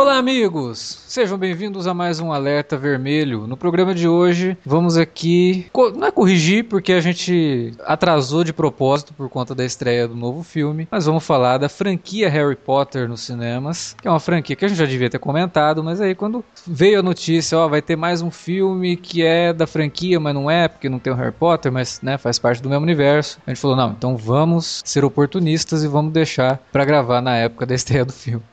[0.00, 1.02] Olá, amigos!
[1.08, 3.48] Sejam bem-vindos a mais um Alerta Vermelho.
[3.48, 5.66] No programa de hoje, vamos aqui.
[5.96, 10.44] Não é corrigir, porque a gente atrasou de propósito por conta da estreia do novo
[10.44, 14.64] filme, mas vamos falar da franquia Harry Potter nos cinemas, que é uma franquia que
[14.64, 17.96] a gente já devia ter comentado, mas aí quando veio a notícia, ó, vai ter
[17.96, 21.32] mais um filme que é da franquia, mas não é, porque não tem o Harry
[21.32, 23.40] Potter, mas né, faz parte do mesmo universo.
[23.44, 27.66] A gente falou, não, então vamos ser oportunistas e vamos deixar para gravar na época
[27.66, 28.44] da estreia do filme.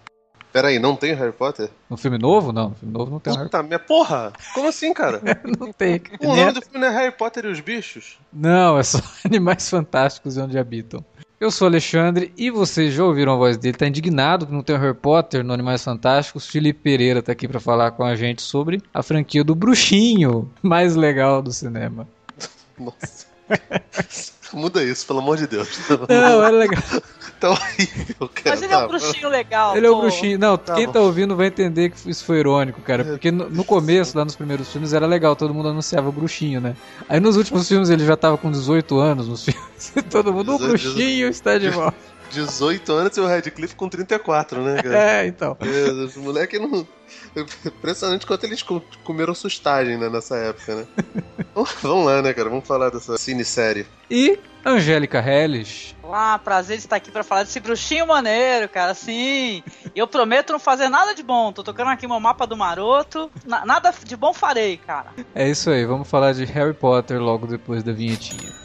[0.55, 1.69] Peraí, não tem Harry Potter?
[1.89, 2.53] No filme novo?
[2.53, 3.67] Não, no filme novo não tem Puta, Harry Potter.
[3.67, 4.31] minha porra!
[4.53, 5.21] Como assim, cara?
[5.59, 6.01] não tem.
[6.21, 8.17] O nome do filme não é Harry Potter e os bichos?
[8.31, 11.03] Não, é só Animais Fantásticos e Onde Habitam.
[11.41, 14.73] Eu sou Alexandre e vocês já ouviram a voz dele, tá indignado que não tem
[14.73, 16.47] o Harry Potter no Animais Fantásticos.
[16.47, 20.95] Felipe Pereira tá aqui para falar com a gente sobre a franquia do bruxinho mais
[20.95, 22.07] legal do cinema.
[22.79, 23.25] Nossa.
[24.53, 25.67] Muda isso, pelo amor de Deus.
[26.07, 26.81] Não, é legal.
[27.45, 28.49] Tá horrível, cara.
[28.49, 29.77] Mas ele é um bruxinho legal.
[29.77, 29.93] Ele pô.
[29.93, 30.39] é um bruxinho.
[30.39, 30.91] Não, tá quem bom.
[30.91, 33.03] tá ouvindo vai entender que isso foi irônico, cara.
[33.03, 36.59] Porque no, no, começo, lá nos primeiros filmes, era legal, todo mundo anunciava o bruxinho,
[36.59, 36.75] né?
[37.07, 39.93] Aí nos últimos filmes ele já tava com 18 anos nos filmes.
[39.95, 42.15] E todo mundo, o bruxinho está de volta.
[42.31, 44.97] 18 anos e o Radcliffe com 34, né, cara?
[44.97, 45.55] É, então.
[46.05, 46.85] Os moleques não.
[47.65, 48.63] Impressionante quanto eles
[49.03, 50.87] comeram sustagem né, nessa época, né?
[51.81, 52.49] Vamos lá, né, cara?
[52.49, 53.85] Vamos falar dessa cine-série.
[54.09, 55.95] E Angélica Helles.
[56.01, 58.95] Olá, prazer estar aqui para falar desse bruxinho maneiro, cara.
[58.95, 59.61] Sim,
[59.95, 61.53] eu prometo não fazer nada de bom.
[61.53, 63.29] Tô tocando aqui meu mapa do maroto.
[63.45, 65.11] Na nada de bom farei, cara.
[65.35, 68.64] É isso aí, vamos falar de Harry Potter logo depois da vinhetinha.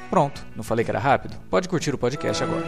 [0.11, 1.37] Pronto, não falei que era rápido?
[1.49, 2.65] Pode curtir o podcast agora.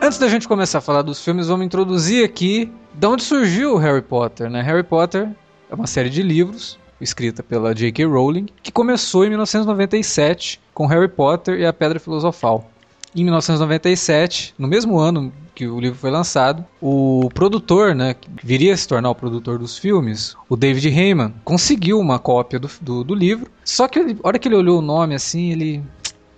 [0.00, 3.76] Antes da gente começar a falar dos filmes, vamos introduzir aqui de onde surgiu o
[3.76, 4.62] Harry Potter, né?
[4.62, 5.28] Harry Potter
[5.70, 8.06] é uma série de livros escrita pela J.K.
[8.06, 12.70] Rowling que começou em 1997 com Harry Potter e a Pedra Filosofal.
[13.14, 18.74] Em 1997, no mesmo ano que o livro foi lançado, o produtor, né, que viria
[18.74, 23.04] a se tornar o produtor dos filmes, o David Heyman, conseguiu uma cópia do, do,
[23.04, 23.50] do livro.
[23.64, 25.82] Só que a hora que ele olhou o nome assim, ele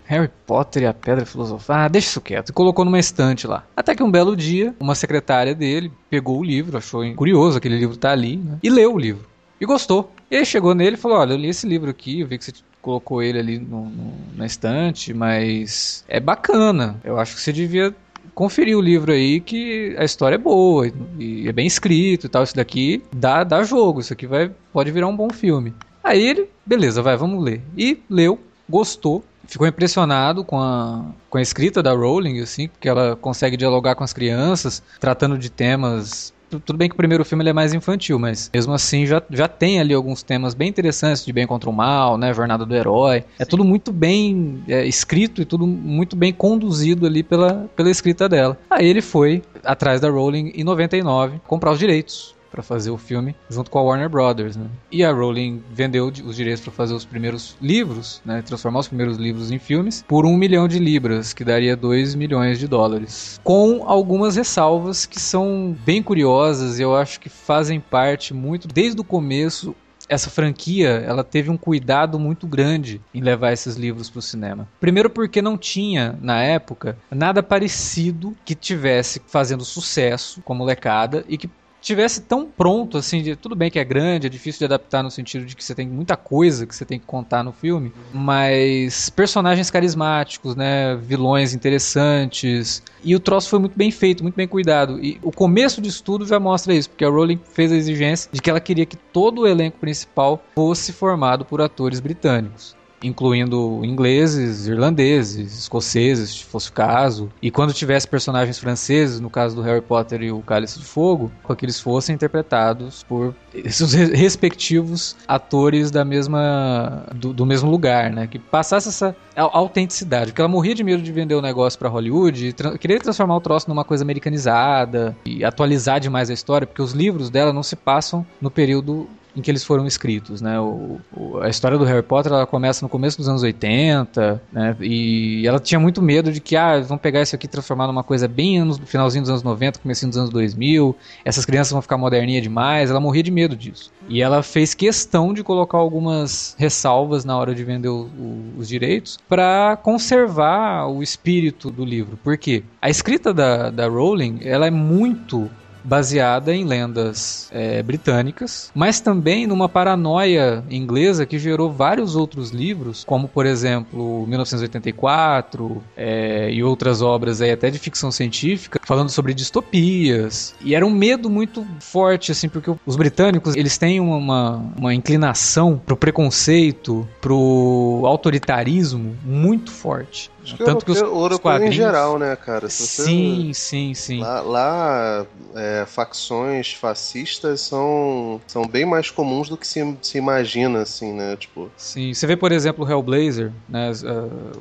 [0.08, 1.76] Harry Potter e a Pedra Filosofal.
[1.76, 2.48] Ah, deixa isso quieto.
[2.48, 3.64] E colocou numa estante lá.
[3.76, 7.94] Até que um belo dia, uma secretária dele pegou o livro, achou curioso aquele livro
[7.94, 8.58] tá ali, né?
[8.62, 9.26] E leu o livro.
[9.60, 10.10] E gostou.
[10.30, 12.44] E aí chegou nele e falou: Olha, eu li esse livro aqui, eu vi que
[12.46, 16.98] você colocou ele ali no, no, na estante, mas é bacana.
[17.04, 17.94] Eu acho que você devia
[18.34, 22.44] conferir o livro aí que a história é boa e é bem escrito e tal.
[22.44, 25.74] Isso daqui dá, dá jogo, isso aqui vai, pode virar um bom filme.
[26.02, 27.60] Aí ele, beleza, vai, vamos ler.
[27.76, 33.16] E leu, gostou ficou impressionado com a, com a escrita da Rowling, assim, porque ela
[33.16, 37.52] consegue dialogar com as crianças, tratando de temas tudo bem que o primeiro filme é
[37.52, 41.46] mais infantil, mas mesmo assim já, já tem ali alguns temas bem interessantes de bem
[41.46, 43.24] contra o mal, né, jornada do herói.
[43.38, 48.28] É tudo muito bem é, escrito e tudo muito bem conduzido ali pela, pela escrita
[48.28, 48.56] dela.
[48.70, 53.36] Aí ele foi atrás da Rowling em 99 comprar os direitos para fazer o filme
[53.48, 54.66] junto com a Warner Brothers, né?
[54.90, 58.42] E a Rowling vendeu os direitos para fazer os primeiros livros, né?
[58.42, 62.58] Transformar os primeiros livros em filmes por um milhão de libras, que daria 2 milhões
[62.58, 63.40] de dólares.
[63.44, 69.00] Com algumas ressalvas que são bem curiosas e eu acho que fazem parte muito desde
[69.00, 69.72] o começo
[70.08, 74.66] essa franquia ela teve um cuidado muito grande em levar esses livros para o cinema.
[74.80, 81.24] Primeiro porque não tinha na época nada parecido que tivesse fazendo sucesso com a molecada
[81.28, 84.64] e que tivesse tão pronto, assim, de, tudo bem que é grande, é difícil de
[84.66, 87.52] adaptar no sentido de que você tem muita coisa que você tem que contar no
[87.52, 94.36] filme, mas personagens carismáticos, né, vilões interessantes, e o troço foi muito bem feito, muito
[94.36, 97.76] bem cuidado, e o começo disso tudo já mostra isso, porque a Rowling fez a
[97.76, 102.77] exigência de que ela queria que todo o elenco principal fosse formado por atores britânicos.
[103.02, 107.30] Incluindo ingleses, irlandeses, escoceses, se fosse o caso.
[107.40, 111.30] E quando tivesse personagens franceses, no caso do Harry Potter e o Cálice de Fogo,
[111.56, 113.34] que eles fossem interpretados por
[113.68, 118.26] seus respectivos atores da mesma do, do mesmo lugar, né?
[118.26, 122.52] Que passasse essa autenticidade, porque ela morria de medo de vender o negócio para Hollywood,
[122.52, 126.92] tra queria transformar o troço numa coisa americanizada e atualizar demais a história, porque os
[126.92, 129.08] livros dela não se passam no período
[129.38, 130.58] em que eles foram escritos, né?
[130.58, 134.76] O, o, a história do Harry Potter ela começa no começo dos anos 80, né?
[134.80, 138.02] E ela tinha muito medo de que ah, vão pegar isso aqui e transformar numa
[138.02, 141.96] coisa bem no finalzinho dos anos 90, comecinho dos anos 2000, essas crianças vão ficar
[141.96, 143.92] moderninha demais, ela morria de medo disso.
[144.08, 148.10] E ela fez questão de colocar algumas ressalvas na hora de vender o,
[148.56, 152.16] os direitos para conservar o espírito do livro.
[152.16, 152.64] Por quê?
[152.82, 155.48] A escrita da, da Rowling, ela é muito
[155.88, 163.04] baseada em lendas é, britânicas, mas também numa paranoia inglesa que gerou vários outros livros,
[163.04, 169.32] como por exemplo 1984 é, e outras obras aí até de ficção científica, falando sobre
[169.32, 170.54] distopias.
[170.60, 175.80] E era um medo muito forte, assim, porque os britânicos eles têm uma, uma inclinação
[175.84, 180.30] pro preconceito, pro autoritarismo muito forte.
[180.48, 181.74] Acho que Tanto que os, os quadrinhos...
[181.74, 182.68] em geral, né, cara?
[182.68, 183.04] Você...
[183.04, 184.20] Sim, sim, sim.
[184.20, 190.82] Lá, lá é, facções fascistas são, são bem mais comuns do que se, se imagina,
[190.82, 191.36] assim, né?
[191.36, 191.70] Tipo...
[191.76, 193.92] Sim, você vê, por exemplo, o Hellblazer, né?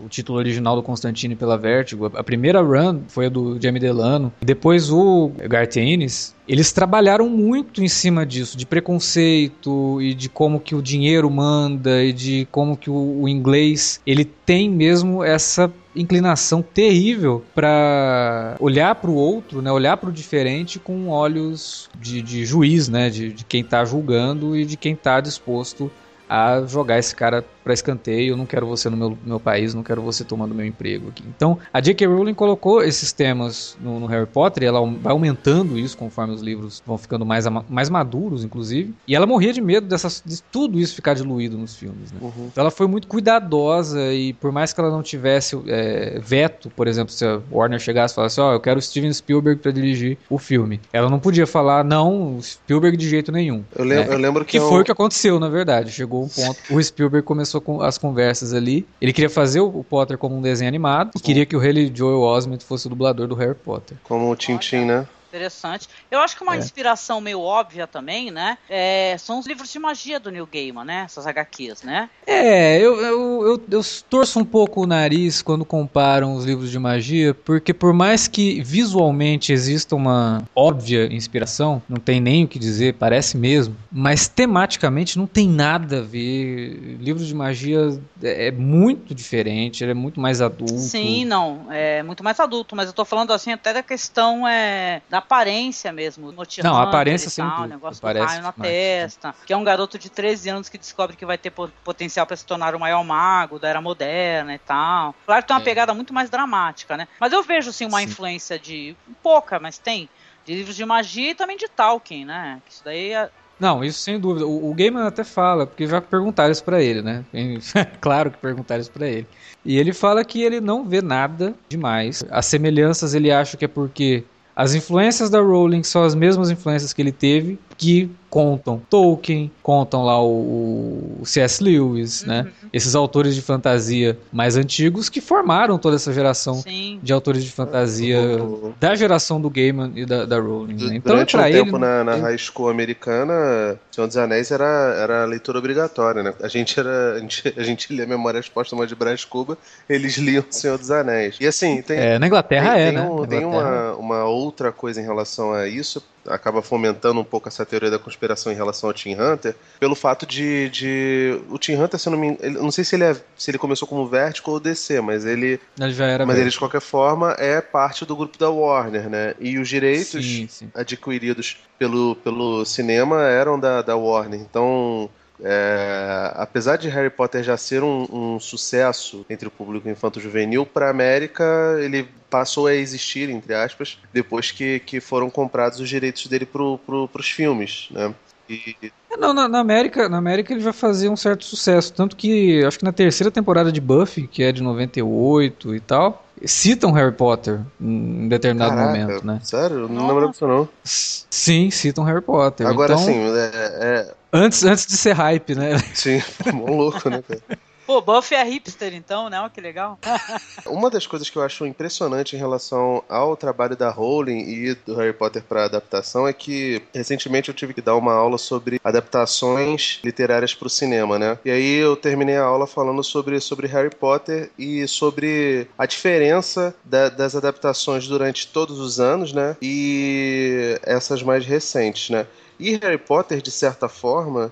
[0.03, 2.11] O título original do Constantine pela Vertigo.
[2.15, 4.33] A primeira run foi a do Jamie Delano.
[4.41, 10.59] Depois o Garth Ennis, eles trabalharam muito em cima disso, de preconceito e de como
[10.59, 15.71] que o dinheiro manda e de como que o, o inglês ele tem mesmo essa
[15.95, 22.21] inclinação terrível para olhar para o outro, né, olhar para o diferente com olhos de,
[22.21, 25.91] de juiz, né, de, de quem está julgando e de quem está disposto
[26.29, 29.83] a jogar esse cara para escanteio, eu não quero você no meu, meu país, não
[29.83, 31.21] quero você tomando meu emprego aqui.
[31.35, 32.07] Então, a J.K.
[32.07, 36.41] Rowling colocou esses temas no, no, Harry Potter e ela vai aumentando isso conforme os
[36.41, 38.93] livros vão ficando mais, mais maduros, inclusive.
[39.05, 42.09] E ela morria de medo dessas, de tudo isso ficar diluído nos filmes.
[42.09, 42.19] Né?
[42.21, 42.47] Uhum.
[42.51, 46.87] Então, ela foi muito cuidadosa e por mais que ela não tivesse é, veto, por
[46.87, 50.17] exemplo, se a Warner chegasse e falasse, ó, oh, eu quero Steven Spielberg para dirigir
[50.29, 50.79] o filme.
[50.93, 53.65] Ela não podia falar, não, Spielberg de jeito nenhum.
[53.75, 54.07] Eu, lem né?
[54.09, 54.57] eu lembro que...
[54.57, 55.91] Que foi o que aconteceu, na verdade.
[55.91, 58.85] Chegou um ponto, o Spielberg começou com as conversas ali.
[59.01, 62.21] Ele queria fazer o Potter como um desenho animado e queria que o Haley Joel
[62.21, 63.97] Osment fosse o dublador do Harry Potter.
[64.03, 65.07] Como o Tintin, né?
[65.37, 65.87] Interessante.
[66.09, 66.57] Eu acho que uma é.
[66.57, 68.57] inspiração meio óbvia também, né?
[68.67, 71.03] É, são os livros de magia do Neil Gaiman, né?
[71.05, 72.09] Essas HQs, né?
[72.25, 76.79] É, eu, eu, eu, eu, torço um pouco o nariz quando comparam os livros de
[76.79, 82.57] magia, porque por mais que visualmente exista uma óbvia inspiração, não tem nem o que
[82.57, 86.97] dizer, parece mesmo, mas tematicamente não tem nada a ver.
[86.99, 90.79] Livros de magia é, é muito diferente, ele é muito mais adulto.
[90.79, 95.01] Sim, não, é muito mais adulto, mas eu tô falando assim até da questão é,
[95.09, 96.33] da aparência mesmo.
[96.63, 97.41] Não, a aparência sim.
[97.41, 99.35] O negócio do raio na mais, testa.
[99.45, 102.45] Que é um garoto de 13 anos que descobre que vai ter potencial para se
[102.45, 105.13] tornar o maior mago da era moderna e tal.
[105.25, 105.65] Claro que tem uma é.
[105.65, 107.07] pegada muito mais dramática, né?
[107.19, 108.05] Mas eu vejo sim uma sim.
[108.05, 108.95] influência de.
[109.21, 110.09] pouca, mas tem.
[110.45, 112.61] De livros de magia e também de Tolkien, né?
[112.69, 113.29] Isso daí é
[113.59, 114.45] não, isso sem dúvida.
[114.45, 117.25] O, o Gaiman até fala, porque já perguntaram isso pra ele, né?
[117.99, 119.27] claro que perguntaram isso pra ele.
[119.65, 122.23] E ele fala que ele não vê nada demais.
[122.29, 124.23] As semelhanças ele acha que é porque
[124.57, 130.03] as influências da Rowling são as mesmas influências que ele teve, que contam Tolkien, contam
[130.03, 131.63] lá o, o C.S.
[131.63, 132.39] Lewis, né?
[132.39, 132.43] uhum.
[132.43, 132.51] né?
[132.73, 136.99] Esses autores de fantasia mais antigos que formaram toda essa geração Sim.
[137.01, 138.73] de autores de fantasia uhum.
[138.79, 140.73] da geração do Gaiman e da, da Rowling.
[140.73, 140.95] Né?
[140.97, 145.25] Então, Durante um ele, tempo na, na high school americana, Senhor dos Anéis era, era
[145.25, 146.33] leitura obrigatória, né?
[146.41, 149.57] A gente era a gente, a gente lia Memória Exposta de Brás Cuba,
[149.89, 151.37] eles liam Senhor dos Anéis.
[151.39, 153.09] E assim, tem é, na Inglaterra tem, é, tem né?
[153.09, 157.65] Um, tem uma, uma outra coisa em relação a isso, acaba fomentando um pouco essa
[157.65, 158.16] teoria da conspiração
[158.51, 162.19] em relação ao Tim Hunter, pelo fato de, de o Tim Hunter, se eu não
[162.19, 165.25] me ele, não sei se ele é, se ele começou como Vertigo ou DC, mas
[165.25, 166.43] ele, ele já era mas mesmo.
[166.43, 169.35] ele de qualquer forma é parte do grupo da Warner, né?
[169.39, 170.69] E os direitos sim, sim.
[170.73, 174.39] adquiridos pelo, pelo cinema eram da, da Warner.
[174.39, 175.09] Então,
[175.43, 180.87] é, apesar de Harry Potter já ser um, um sucesso entre o público infanto-juvenil, para
[180.87, 186.27] a América ele passou a existir, entre aspas, depois que, que foram comprados os direitos
[186.27, 188.13] dele para pro, os filmes, né?
[188.49, 188.75] E...
[189.11, 192.63] É, não, na, na, América, na América ele já fazia um certo sucesso, tanto que
[192.63, 197.13] acho que na terceira temporada de Buffy, que é de 98 e tal, citam Harry
[197.13, 199.39] Potter em determinado Caraca, momento, né?
[199.43, 199.77] Sério?
[199.77, 200.69] Eu não lembro disso não.
[200.83, 202.67] Sim, citam Harry Potter.
[202.67, 204.13] Agora então, sim, é, é...
[204.31, 205.77] Antes, antes de ser hype, né?
[205.93, 206.21] Sim,
[206.53, 207.41] bom louco, né, cara?
[207.87, 209.49] Pô, Buffy é hipster então, né?
[209.53, 209.97] Que legal.
[210.67, 214.93] Uma das coisas que eu acho impressionante em relação ao trabalho da Rowling e do
[214.95, 220.01] Harry Potter para adaptação é que recentemente eu tive que dar uma aula sobre adaptações
[220.03, 221.39] literárias para o cinema, né?
[221.45, 226.75] E aí eu terminei a aula falando sobre, sobre Harry Potter e sobre a diferença
[226.83, 229.55] da, das adaptações durante todos os anos, né?
[229.61, 232.27] E essas mais recentes, né?
[232.59, 234.51] E Harry Potter, de certa forma,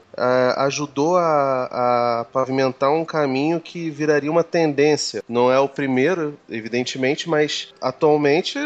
[0.57, 5.23] ajudou a, a, pavimentar um caminho que viraria uma tendência.
[5.27, 8.59] Não é o primeiro, evidentemente, mas atualmente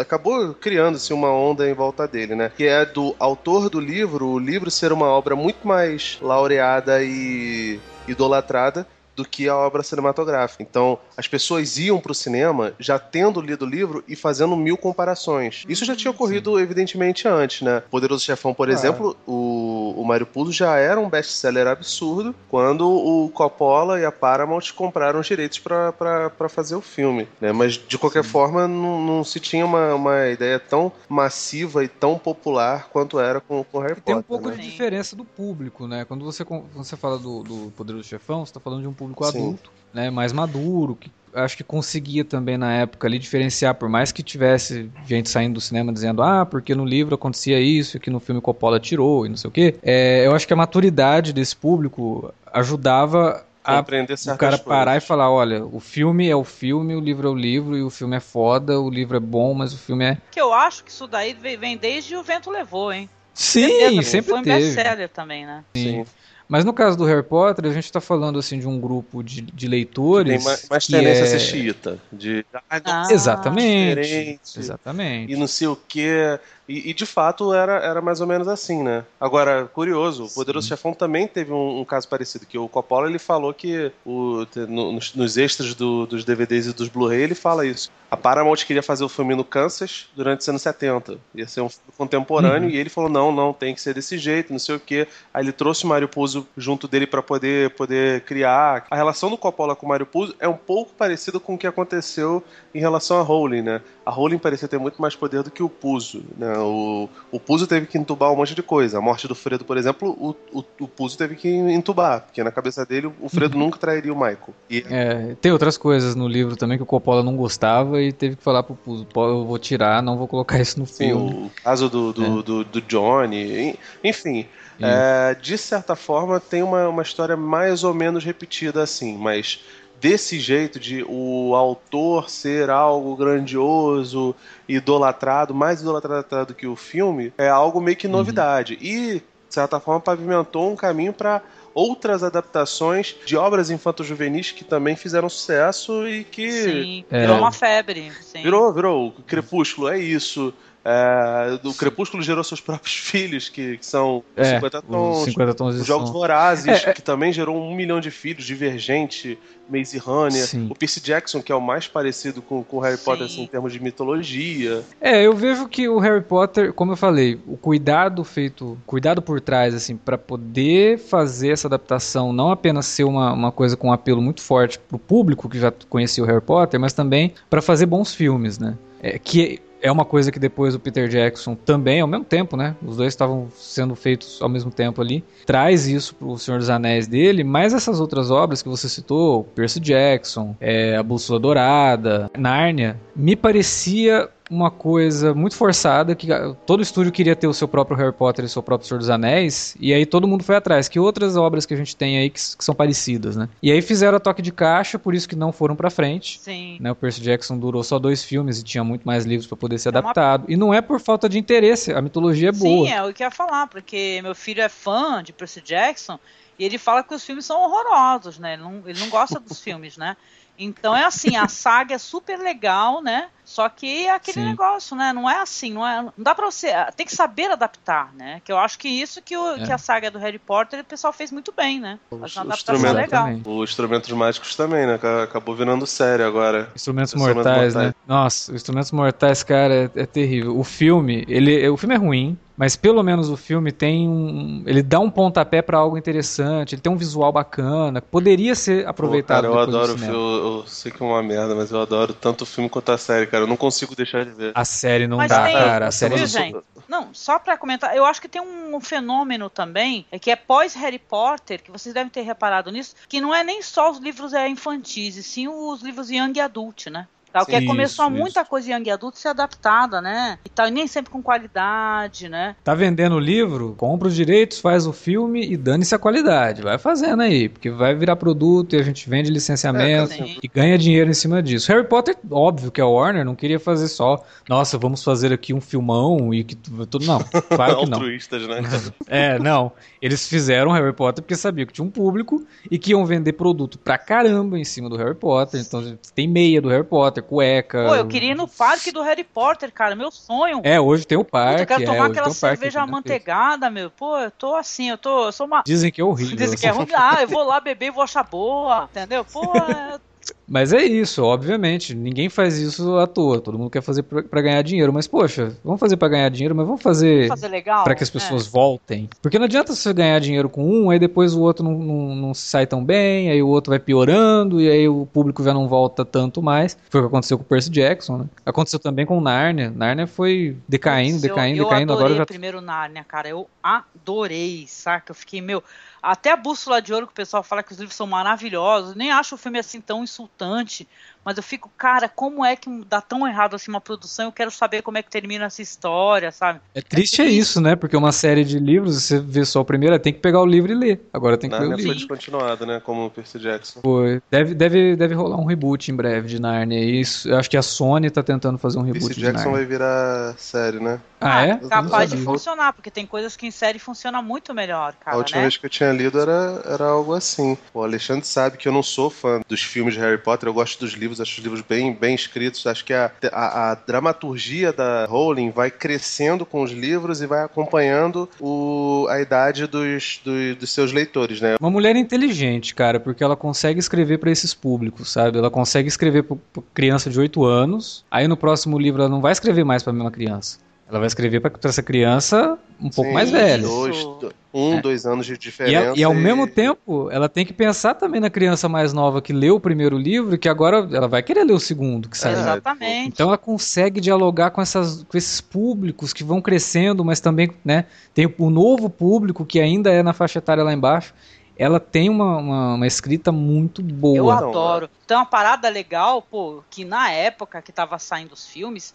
[0.00, 2.50] acabou criando-se uma onda em volta dele, né?
[2.56, 7.78] Que é do autor do livro, o livro ser uma obra muito mais laureada e
[8.08, 8.86] idolatrada
[9.16, 10.62] do que a obra cinematográfica.
[10.62, 14.76] Então, as pessoas iam para o cinema já tendo lido o livro e fazendo mil
[14.76, 15.64] comparações.
[15.68, 16.62] Isso já tinha ocorrido, Sim.
[16.62, 17.82] evidentemente, antes, né?
[17.90, 18.72] Poderoso Chefão, por ah.
[18.72, 24.12] exemplo, o, o Mario Puzo já era um best-seller absurdo quando o Coppola e a
[24.12, 27.52] Paramount compraram os direitos para fazer o filme, né?
[27.52, 28.30] Mas, de qualquer Sim.
[28.30, 33.40] forma, não, não, se tinha uma, uma ideia tão massiva e tão popular quanto era
[33.40, 34.04] com, com Harry Potter.
[34.04, 34.56] Tem um pouco né?
[34.56, 36.04] de diferença do público, né?
[36.04, 39.06] Quando você, quando você fala do, do Poderoso Chefão, você está falando de um público
[39.06, 39.38] público Sim.
[39.38, 44.12] adulto, né, mais maduro, que acho que conseguia também na época ali diferenciar, por mais
[44.12, 48.18] que tivesse gente saindo do cinema dizendo, ah, porque no livro acontecia isso, que no
[48.20, 49.76] filme Coppola tirou e não sei o quê.
[49.82, 55.04] É, eu acho que a maturidade desse público ajudava a o cara parar coisas.
[55.04, 57.90] e falar, olha, o filme é o filme, o livro é o livro, e o
[57.90, 60.18] filme é foda, o livro é bom, mas o filme é...
[60.30, 63.10] Que eu acho que isso daí vem desde O Vento Levou, hein?
[63.34, 64.60] Sim, sempre foi um teve.
[64.60, 65.64] best-seller também, né?
[65.74, 66.04] Sim.
[66.04, 66.06] Sim.
[66.48, 69.40] Mas no caso do Harry Potter, a gente está falando assim de um grupo de,
[69.40, 70.44] de leitores.
[70.44, 71.24] Tem mais, tendência é...
[71.24, 71.98] a ser xiita.
[72.12, 72.46] De...
[72.70, 74.38] Ah, exatamente.
[74.56, 75.32] Exatamente.
[75.32, 76.38] E não sei o que.
[76.68, 79.04] E, e, de fato era, era mais ou menos assim, né?
[79.20, 80.70] Agora, curioso, o Poderoso Sim.
[80.70, 84.92] Chefão também teve um, um, caso parecido, que o Coppola ele falou que o, no,
[84.92, 87.90] nos, nos, extras do, dos DVDs e dos Blu-ray ele fala isso.
[88.10, 91.18] A Paramount queria fazer o filme no Kansas durante os anos 70.
[91.34, 92.74] Ia ser um filme contemporâneo, uhum.
[92.74, 95.06] e ele falou: não, não, tem que ser desse jeito, não sei o quê.
[95.32, 98.86] Aí ele trouxe o Mario Puzo junto dele para poder, poder criar.
[98.90, 101.66] A relação do Coppola com o Mario Puzo é um pouco parecida com o que
[101.66, 102.42] aconteceu
[102.74, 103.80] em relação a Rowling, né?
[104.04, 106.55] A Rowling parecia ter muito mais poder do que o Puzo, né?
[106.58, 108.98] O, o Puzo teve que entubar um monte de coisa.
[108.98, 112.50] A morte do Fredo, por exemplo, o, o, o Puzo teve que entubar, porque na
[112.50, 113.64] cabeça dele o Fredo uhum.
[113.64, 114.54] nunca trairia o Michael.
[114.70, 114.84] E...
[114.88, 118.42] É, tem outras coisas no livro também que o Coppola não gostava e teve que
[118.42, 121.32] falar pro Puzo, eu vou tirar, não vou colocar isso no Sim, filme.
[121.46, 122.42] o caso do, do, é.
[122.42, 124.46] do, do Johnny, enfim...
[124.78, 129.64] É, de certa forma, tem uma, uma história mais ou menos repetida assim, mas
[130.00, 134.34] desse jeito de o autor ser algo grandioso,
[134.68, 138.12] idolatrado, mais idolatrado que o filme, é algo meio que uhum.
[138.12, 138.74] novidade.
[138.74, 138.80] Uhum.
[138.82, 141.42] E, de certa forma, pavimentou um caminho para
[141.76, 146.50] outras adaptações de obras infanto-juvenis que também fizeram sucesso e que.
[146.50, 147.38] Sim, virou é.
[147.38, 148.10] uma febre.
[148.22, 148.42] Sim.
[148.42, 149.08] Virou, virou.
[149.08, 150.54] O Crepúsculo é isso.
[150.88, 155.74] É, o Crepúsculo gerou seus próprios filhos, que, que são é, 50 tons, 50 tons
[155.74, 159.36] os Jogos Vorazes, é, é, que também gerou um milhão de filhos, Divergente,
[159.68, 160.68] Maze Runner, Sim.
[160.70, 163.04] o Percy Jackson, que é o mais parecido com o Harry Sim.
[163.04, 164.84] Potter assim, em termos de mitologia.
[165.00, 169.40] É, eu vejo que o Harry Potter, como eu falei, o cuidado feito, cuidado por
[169.40, 173.92] trás, assim, para poder fazer essa adaptação não apenas ser uma, uma coisa com um
[173.92, 177.86] apelo muito forte pro público que já conhecia o Harry Potter, mas também para fazer
[177.86, 178.78] bons filmes, né?
[179.02, 182.74] É, que é uma coisa que depois o Peter Jackson também, ao mesmo tempo, né?
[182.84, 185.24] Os dois estavam sendo feitos ao mesmo tempo ali.
[185.46, 189.78] Traz isso pro Senhor dos Anéis dele, mas essas outras obras que você citou, Percy
[189.78, 196.28] Jackson, é, A Bússola Dourada, Nárnia, me parecia uma coisa muito forçada que
[196.64, 199.10] todo estúdio queria ter o seu próprio Harry Potter e o seu próprio Senhor dos
[199.10, 200.88] Anéis e aí todo mundo foi atrás.
[200.88, 203.48] Que outras obras que a gente tem aí que, que são parecidas né?
[203.62, 206.38] E aí fizeram a toque de caixa por isso que não foram para frente.
[206.40, 206.78] Sim.
[206.80, 206.92] né?
[206.92, 209.88] O Percy Jackson durou só dois filmes e tinha muito mais livros para poder ser
[209.88, 210.42] é adaptado.
[210.42, 210.52] Uma...
[210.52, 212.86] e não é por falta de interesse a mitologia é boa.
[212.86, 216.18] Sim é o que eu ia falar porque meu filho é fã de Percy Jackson
[216.58, 218.54] e ele fala que os filmes são horrorosos né?
[218.54, 220.16] Ele não, ele não gosta dos filmes né
[220.58, 223.28] então é assim, a saga é super legal, né?
[223.44, 224.46] Só que é aquele Sim.
[224.46, 225.12] negócio, né?
[225.12, 226.02] Não é assim, não é.
[226.02, 226.72] Não dá pra você.
[226.96, 228.42] Tem que saber adaptar, né?
[228.44, 229.64] Que eu acho que isso que, o, é.
[229.64, 231.98] que a saga do Harry Potter o pessoal fez muito bem, né?
[232.10, 233.28] Os, uma adaptação legal.
[233.44, 234.98] Os instrumentos mágicos também, né?
[235.22, 236.72] Acabou virando sério agora.
[236.74, 237.94] Instrumentos, mortais, mortais, né?
[238.06, 240.58] Nossa, os instrumentos mortais, cara, é, é terrível.
[240.58, 244.62] O filme, ele, o filme é ruim mas pelo menos o filme tem um.
[244.66, 249.46] Ele dá um pontapé para algo interessante, ele tem um visual bacana, poderia ser aproveitado.
[249.46, 251.80] Pô, cara, eu adoro o filme, eu, eu, sei que é uma merda, mas eu
[251.80, 253.44] adoro tanto o filme quanto a série, cara.
[253.44, 254.52] Eu não consigo deixar de ver.
[254.54, 255.88] A série não mas dá, tem, cara.
[255.88, 256.56] A série viu, gente?
[256.88, 260.98] Não, só pra comentar, eu acho que tem um fenômeno também, é que é pós-Harry
[260.98, 264.48] Potter, que vocês devem ter reparado nisso, que não é nem só os livros é,
[264.48, 267.08] infantis, e sim os livros young adult, né?
[267.36, 268.48] Tal, que é começou isso, muita isso.
[268.48, 270.38] coisa Young Adult ser adaptada, né?
[270.42, 272.56] E tal, nem sempre com qualidade, né?
[272.64, 273.74] Tá vendendo o livro?
[273.76, 276.62] Compra os direitos, faz o filme e dane-se a qualidade.
[276.62, 280.78] Vai fazendo aí, porque vai virar produto e a gente vende licenciamento é, e ganha
[280.78, 281.70] dinheiro em cima disso.
[281.70, 285.60] Harry Potter, óbvio que a Warner não queria fazer só, nossa, vamos fazer aqui um
[285.60, 287.04] filmão e que tudo.
[287.04, 287.18] Não,
[287.54, 287.98] claro que não.
[287.98, 288.62] Altruístas, né?
[289.08, 289.72] é, não.
[290.00, 293.78] Eles fizeram Harry Potter porque sabiam que tinha um público e que iam vender produto
[293.78, 295.60] pra caramba em cima do Harry Potter.
[295.60, 297.84] Então tem meia do Harry Potter, cueca.
[297.86, 300.60] Pô, eu queria ir no parque do Harry Potter, cara, meu sonho.
[300.64, 301.62] É, hoje tem o parque.
[301.62, 303.90] eu quero é, tomar aquela cerveja amanteigada, meu.
[303.90, 305.26] Pô, eu tô assim, eu tô.
[305.26, 305.62] Eu sou uma...
[305.66, 306.36] Dizem que é horrível.
[306.38, 306.86] Dizem que é ruim.
[306.94, 309.24] Ah, eu vou lá beber e vou achar boa, entendeu?
[309.24, 309.42] Pô,
[310.48, 311.94] Mas é isso, obviamente.
[311.94, 313.40] Ninguém faz isso à toa.
[313.40, 314.92] Todo mundo quer fazer para ganhar dinheiro.
[314.92, 318.46] Mas, poxa, vamos fazer para ganhar dinheiro, mas vamos fazer, fazer para que as pessoas
[318.46, 318.50] é.
[318.50, 319.08] voltem.
[319.20, 322.34] Porque não adianta você ganhar dinheiro com um, aí depois o outro não, não, não
[322.34, 326.04] sai tão bem, aí o outro vai piorando, e aí o público já não volta
[326.04, 326.78] tanto mais.
[326.90, 328.24] Foi o que aconteceu com o Percy Jackson, né?
[328.44, 329.72] Aconteceu também com Narnia.
[329.74, 331.92] Narnia foi decaindo, decaindo, eu, eu decaindo.
[331.92, 332.26] Agora já.
[332.26, 333.28] primeiro Narnia, cara.
[333.28, 335.10] Eu adorei, saca?
[335.10, 335.62] Eu fiquei, meu.
[336.06, 339.10] Até a Bússola de Ouro, que o pessoal fala que os livros são maravilhosos, nem
[339.10, 340.86] acho o filme assim tão insultante,
[341.26, 344.26] mas eu fico, cara, como é que dá tão errado assim uma produção?
[344.26, 346.60] Eu quero saber como é que termina essa história, sabe?
[346.72, 347.74] É triste é, é isso, né?
[347.74, 350.70] Porque uma série de livros, você vê só o primeiro, tem que pegar o livro
[350.70, 351.04] e ler.
[351.12, 351.92] Agora tem que Narnia ler o livro.
[351.92, 352.78] foi descontinuado, né?
[352.78, 353.80] Como o Percy Jackson.
[353.80, 354.22] Foi.
[354.30, 356.78] Deve, deve, deve rolar um reboot em breve de Narnia.
[356.78, 360.36] Isso, eu acho que a Sony tá tentando fazer um reboot Percy Jackson vai virar
[360.38, 361.00] série, né?
[361.20, 361.56] Ah, é?
[361.56, 365.16] Capaz de funcionar, porque tem coisas que em série funciona muito melhor, cara.
[365.16, 365.44] A última né?
[365.44, 367.56] vez que eu tinha lido era, era algo assim.
[367.72, 370.78] O Alexandre sabe que eu não sou fã dos filmes de Harry Potter, eu gosto
[370.80, 372.66] dos livros, acho os livros bem, bem escritos.
[372.66, 377.42] Acho que a, a, a dramaturgia da Rowling vai crescendo com os livros e vai
[377.44, 381.56] acompanhando o, a idade dos, dos, dos seus leitores, né?
[381.60, 385.38] Uma mulher inteligente, cara, porque ela consegue escrever para esses públicos, sabe?
[385.38, 386.36] Ela consegue escrever para
[386.74, 389.94] criança de 8 anos, aí no próximo livro ela não vai escrever mais para a
[389.94, 390.58] mesma criança.
[390.88, 393.66] Ela vai escrever para essa criança um pouco mais velha.
[393.66, 394.06] Dois,
[394.52, 394.80] um, é.
[394.80, 395.94] dois anos de diferença.
[395.94, 396.16] E, e ao e...
[396.16, 399.98] mesmo tempo, ela tem que pensar também na criança mais nova que leu o primeiro
[399.98, 402.38] livro que agora ela vai querer ler o segundo que saiu.
[402.38, 403.08] Exatamente.
[403.08, 407.84] Então ela consegue dialogar com, essas, com esses públicos que vão crescendo, mas também né,
[408.14, 411.12] tem o novo público que ainda é na faixa etária lá embaixo
[411.58, 414.16] ela tem uma, uma, uma, escrita muito boa.
[414.16, 414.90] Eu adoro.
[415.04, 418.92] Então, uma parada legal, pô, que na época que tava saindo os filmes,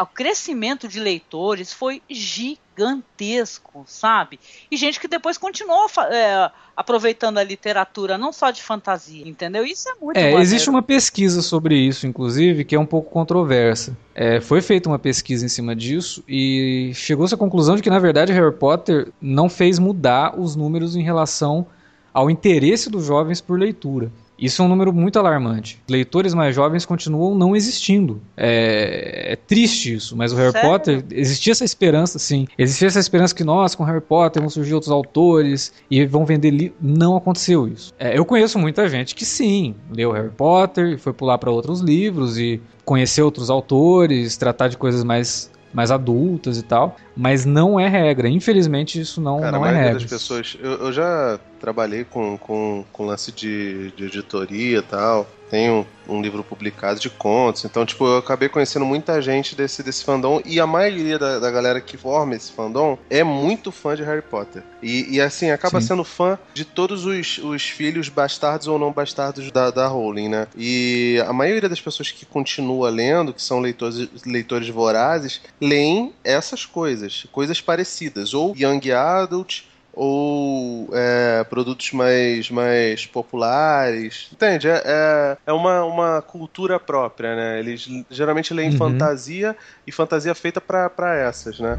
[0.00, 4.38] o crescimento de leitores foi gigantesco, sabe?
[4.70, 9.64] E gente que depois continuou é, aproveitando a literatura, não só de fantasia, entendeu?
[9.64, 10.42] Isso é muito É, maneiro.
[10.42, 13.96] existe uma pesquisa sobre isso, inclusive, que é um pouco controversa.
[14.14, 17.98] É, foi feita uma pesquisa em cima disso e chegou-se à conclusão de que, na
[17.98, 21.66] verdade, Harry Potter não fez mudar os números em relação
[22.12, 24.10] ao interesse dos jovens por leitura.
[24.38, 25.80] Isso é um número muito alarmante.
[25.88, 28.20] Leitores mais jovens continuam não existindo.
[28.36, 30.70] É, é triste isso, mas o Harry Sério?
[30.70, 32.46] Potter, existia essa esperança, sim.
[32.56, 36.50] Existia essa esperança que nós, com Harry Potter, vão surgir outros autores e vão vender
[36.50, 36.78] livros.
[36.80, 37.92] Não aconteceu isso.
[37.98, 41.80] É, eu conheço muita gente que sim, leu Harry Potter e foi pular para outros
[41.80, 47.78] livros e conhecer outros autores, tratar de coisas mais mais adultas e tal, mas não
[47.78, 48.28] é regra.
[48.28, 49.94] Infelizmente isso não, Cara, não é regra.
[49.94, 55.26] das pessoas, eu, eu já trabalhei com, com, com lance de, de editoria e tal.
[55.50, 57.64] Tenho um livro publicado de contos.
[57.64, 60.40] Então, tipo, eu acabei conhecendo muita gente desse, desse fandom.
[60.44, 64.22] E a maioria da, da galera que forma esse fandom é muito fã de Harry
[64.22, 64.62] Potter.
[64.82, 65.88] E, e assim, acaba Sim.
[65.88, 70.46] sendo fã de todos os, os filhos bastardos ou não bastardos da, da Rowling, né?
[70.56, 76.64] E a maioria das pessoas que continua lendo, que são leitores, leitores vorazes, leem essas
[76.64, 78.32] coisas, coisas parecidas.
[78.32, 79.62] Ou Young Adult,
[80.00, 84.28] ou é, produtos mais, mais populares.
[84.32, 84.68] Entende?
[84.68, 87.58] É, é, é, uma, uma cultura própria, né?
[87.58, 88.76] Eles geralmente leem uhum.
[88.76, 91.76] fantasia e fantasia feita para essas, né?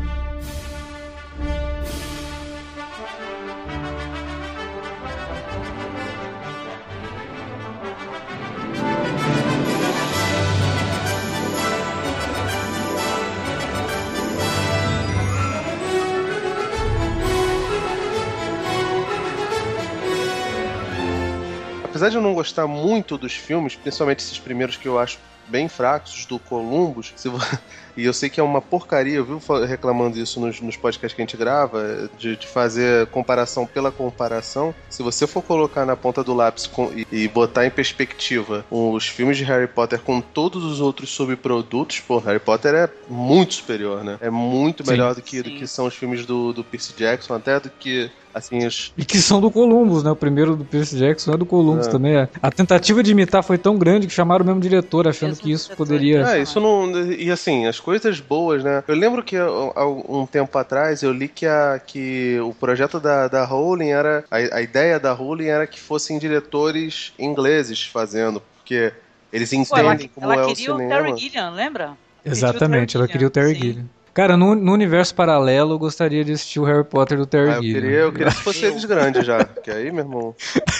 [21.99, 25.67] Apesar de eu não gostar muito dos filmes, principalmente esses primeiros que eu acho bem
[25.67, 27.29] fracos do Columbus, se,
[27.97, 31.21] e eu sei que é uma porcaria, eu vivo reclamando isso nos, nos podcasts que
[31.21, 34.73] a gente grava, de, de, fazer comparação pela comparação.
[34.89, 39.07] Se você for colocar na ponta do lápis com, e, e, botar em perspectiva os
[39.07, 44.03] filmes de Harry Potter com todos os outros subprodutos, pô, Harry Potter é muito superior,
[44.03, 44.17] né?
[44.21, 47.33] É muito melhor sim, do, que, do que são os filmes do, do Percy Jackson,
[47.33, 48.93] até do que Assim, os...
[48.97, 50.11] E que são do Columbus, né?
[50.11, 51.91] O primeiro do Percy Jackson é do Columbus é.
[51.91, 52.15] também.
[52.15, 52.29] É.
[52.41, 55.51] A tentativa de imitar foi tão grande que chamaram o mesmo diretor, achando mesmo que
[55.51, 55.85] isso diretor.
[55.85, 56.27] poderia.
[56.27, 56.91] É, isso não.
[57.11, 58.83] E assim, as coisas boas, né?
[58.87, 63.27] Eu lembro que há um tempo atrás eu li que, a, que o projeto da,
[63.27, 64.23] da Rowling era.
[64.29, 68.93] A, a ideia da Rowling era que fossem diretores ingleses fazendo, porque
[69.33, 70.83] eles entendem Pô, ela, como ela é o cinema.
[70.83, 71.97] Ela queria o Terry Gilliam, lembra?
[72.23, 73.85] Exatamente, ela queria o Terry Gilliam.
[74.19, 77.55] Cara, no, no, universo paralelo, eu gostaria de assistir o Harry Potter do Terry ah,
[77.55, 79.45] eu queria, eu queria que fosse eles grandes já.
[79.45, 80.35] Que aí, meu irmão.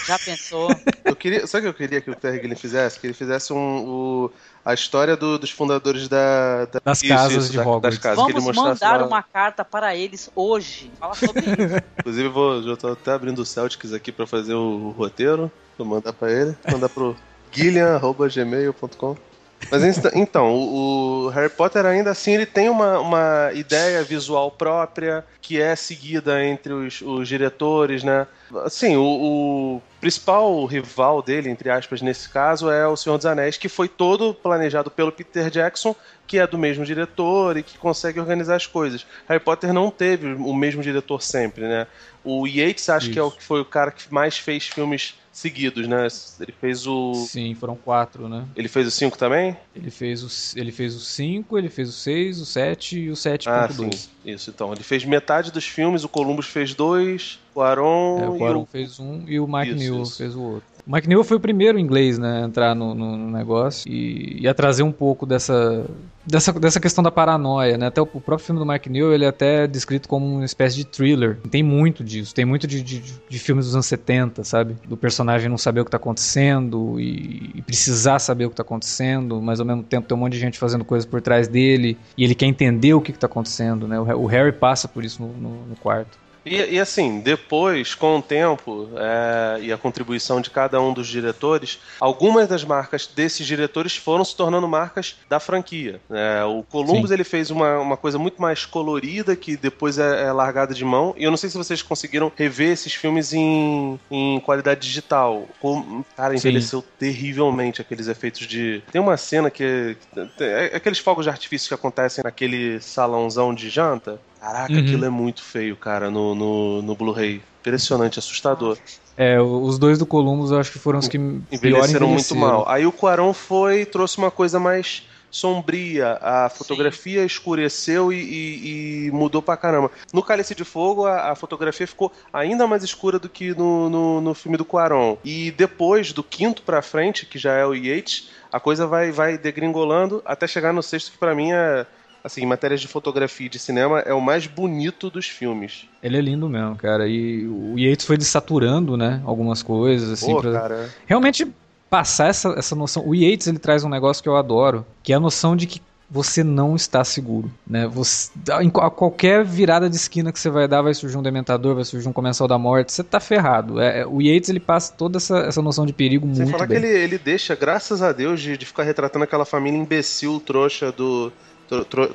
[0.06, 0.70] Já pensou?
[1.06, 3.00] Eu queria, sabe o que eu queria que o Terry Gilliam fizesse?
[3.00, 4.32] Que ele fizesse um, o,
[4.66, 7.98] a história do, dos fundadores da, da das isso, casas isso, de da, Hogwarts.
[7.98, 9.08] Das casas, Vamos mandar lá...
[9.08, 10.92] uma carta para eles hoje.
[11.00, 11.84] Fala sobre isso.
[11.98, 15.50] Inclusive, vou, já tô até abrindo o Celtics aqui para fazer o, o roteiro.
[15.78, 16.58] Vou mandar para ele.
[16.70, 17.16] Mandar pro
[17.56, 19.29] guilherme.gmail.com
[19.72, 19.84] mas
[20.16, 25.76] então, o, Harry Potter ainda assim ele tem uma, uma ideia visual própria que é
[25.76, 28.26] seguida entre os, os diretores, né?
[28.64, 33.58] Assim, o, o, principal rival dele, entre aspas, nesse caso, é o Senhor dos Anéis,
[33.58, 35.96] que foi todo planejado pelo Peter Jackson,
[36.26, 39.06] que é do mesmo diretor e que consegue organizar as coisas.
[39.28, 41.86] Harry Potter não teve o mesmo diretor sempre, né?
[42.24, 43.14] O Yates acho Isso.
[43.14, 46.08] que é o que foi o cara que mais fez filmes seguidos, né?
[46.40, 47.14] Ele fez o.
[47.14, 48.46] Sim, foram quatro, né?
[48.56, 49.56] Ele fez o 5 também?
[49.76, 53.14] Ele fez o ele fez o 5, ele fez o 6, o 7 e o
[53.14, 53.48] 7.2.
[53.48, 53.90] Ah, sim.
[54.26, 54.74] Isso, então.
[54.74, 58.20] Ele fez metade dos filmes, o Columbus fez dois, o Aaron.
[58.22, 58.66] É, o Aaron o...
[58.66, 60.69] fez um e o Mike Newell fez o outro.
[60.88, 64.54] O Newell foi o primeiro inglês, né, a entrar no, no, negócio e, e, a
[64.54, 65.86] trazer um pouco dessa,
[66.26, 67.88] dessa, dessa questão da paranoia, né?
[67.88, 70.86] Até o, o, próprio filme do Newell, ele é até descrito como uma espécie de
[70.86, 71.38] thriller.
[71.50, 74.76] Tem muito disso, tem muito de, de, de filmes dos anos 70, sabe?
[74.88, 78.64] Do personagem não saber o que está acontecendo e, e, precisar saber o que está
[78.64, 81.98] acontecendo, mas ao mesmo tempo tem um monte de gente fazendo coisas por trás dele
[82.18, 84.00] e ele quer entender o que está acontecendo, né?
[84.00, 86.18] O, o, Harry passa por isso no, no quarto.
[86.46, 91.08] E, e, assim, depois, com o tempo é, e a contribuição de cada um dos
[91.08, 96.00] diretores, algumas das marcas desses diretores foram se tornando marcas da franquia.
[96.10, 100.32] É, o Columbus ele fez uma, uma coisa muito mais colorida que depois é, é,
[100.32, 101.14] largada de mão.
[101.18, 105.48] E eu não sei se vocês conseguiram rever esses filmes em, em qualidade digital.
[105.60, 106.88] Como, cara, envelheceu Sim.
[106.98, 108.82] terrivelmente aqueles efeitos de.
[108.92, 109.98] Tem uma cena que.
[110.40, 114.20] É, aqueles fogos de artifício que acontecem naquele salãozão de janta.
[114.40, 114.80] Caraca, uhum.
[114.80, 117.42] aquilo é muito feio, cara, no, no, no Blu-ray.
[117.60, 118.78] Impressionante, assustador.
[119.18, 122.68] É, os dois do Columbus eu acho que foram os que envelheceram muito mal.
[122.70, 127.26] Aí o Quarão foi trouxe uma coisa mais sombria, a fotografia Sim.
[127.26, 129.92] escureceu e, e, e, mudou pra caramba.
[130.12, 134.22] No Cálice de Fogo, a, a, fotografia ficou ainda mais escura do que no, no,
[134.22, 135.18] no filme do Quaron.
[135.24, 139.38] E depois, do quinto pra frente, que já é o Yates, a coisa vai, vai
[139.38, 141.86] degringolando até chegar no sexto, que para mim é
[142.30, 145.86] assim, em matérias de fotografia e de cinema, é o mais bonito dos filmes.
[146.02, 147.08] Ele é lindo mesmo, cara.
[147.08, 150.34] E o Yates foi desaturando, né, algumas coisas, assim.
[150.34, 150.52] Pô, pra...
[150.54, 150.90] cara.
[151.06, 151.48] Realmente
[151.90, 153.06] passar essa, essa noção.
[153.06, 155.82] O Yates, ele traz um negócio que eu adoro, que é a noção de que
[156.10, 157.88] você não está seguro, né?
[157.88, 161.86] Você, em qualquer virada de esquina que você vai dar, vai surgir um dementador, vai
[161.86, 163.80] surgir um comensal da morte, você tá ferrado.
[163.80, 166.66] É, é o Yates ele passa toda essa, essa noção de perigo Sem muito falar
[166.66, 166.82] bem.
[166.82, 170.92] que ele, ele deixa, graças a Deus, de, de ficar retratando aquela família imbecil, trouxa
[170.92, 171.32] do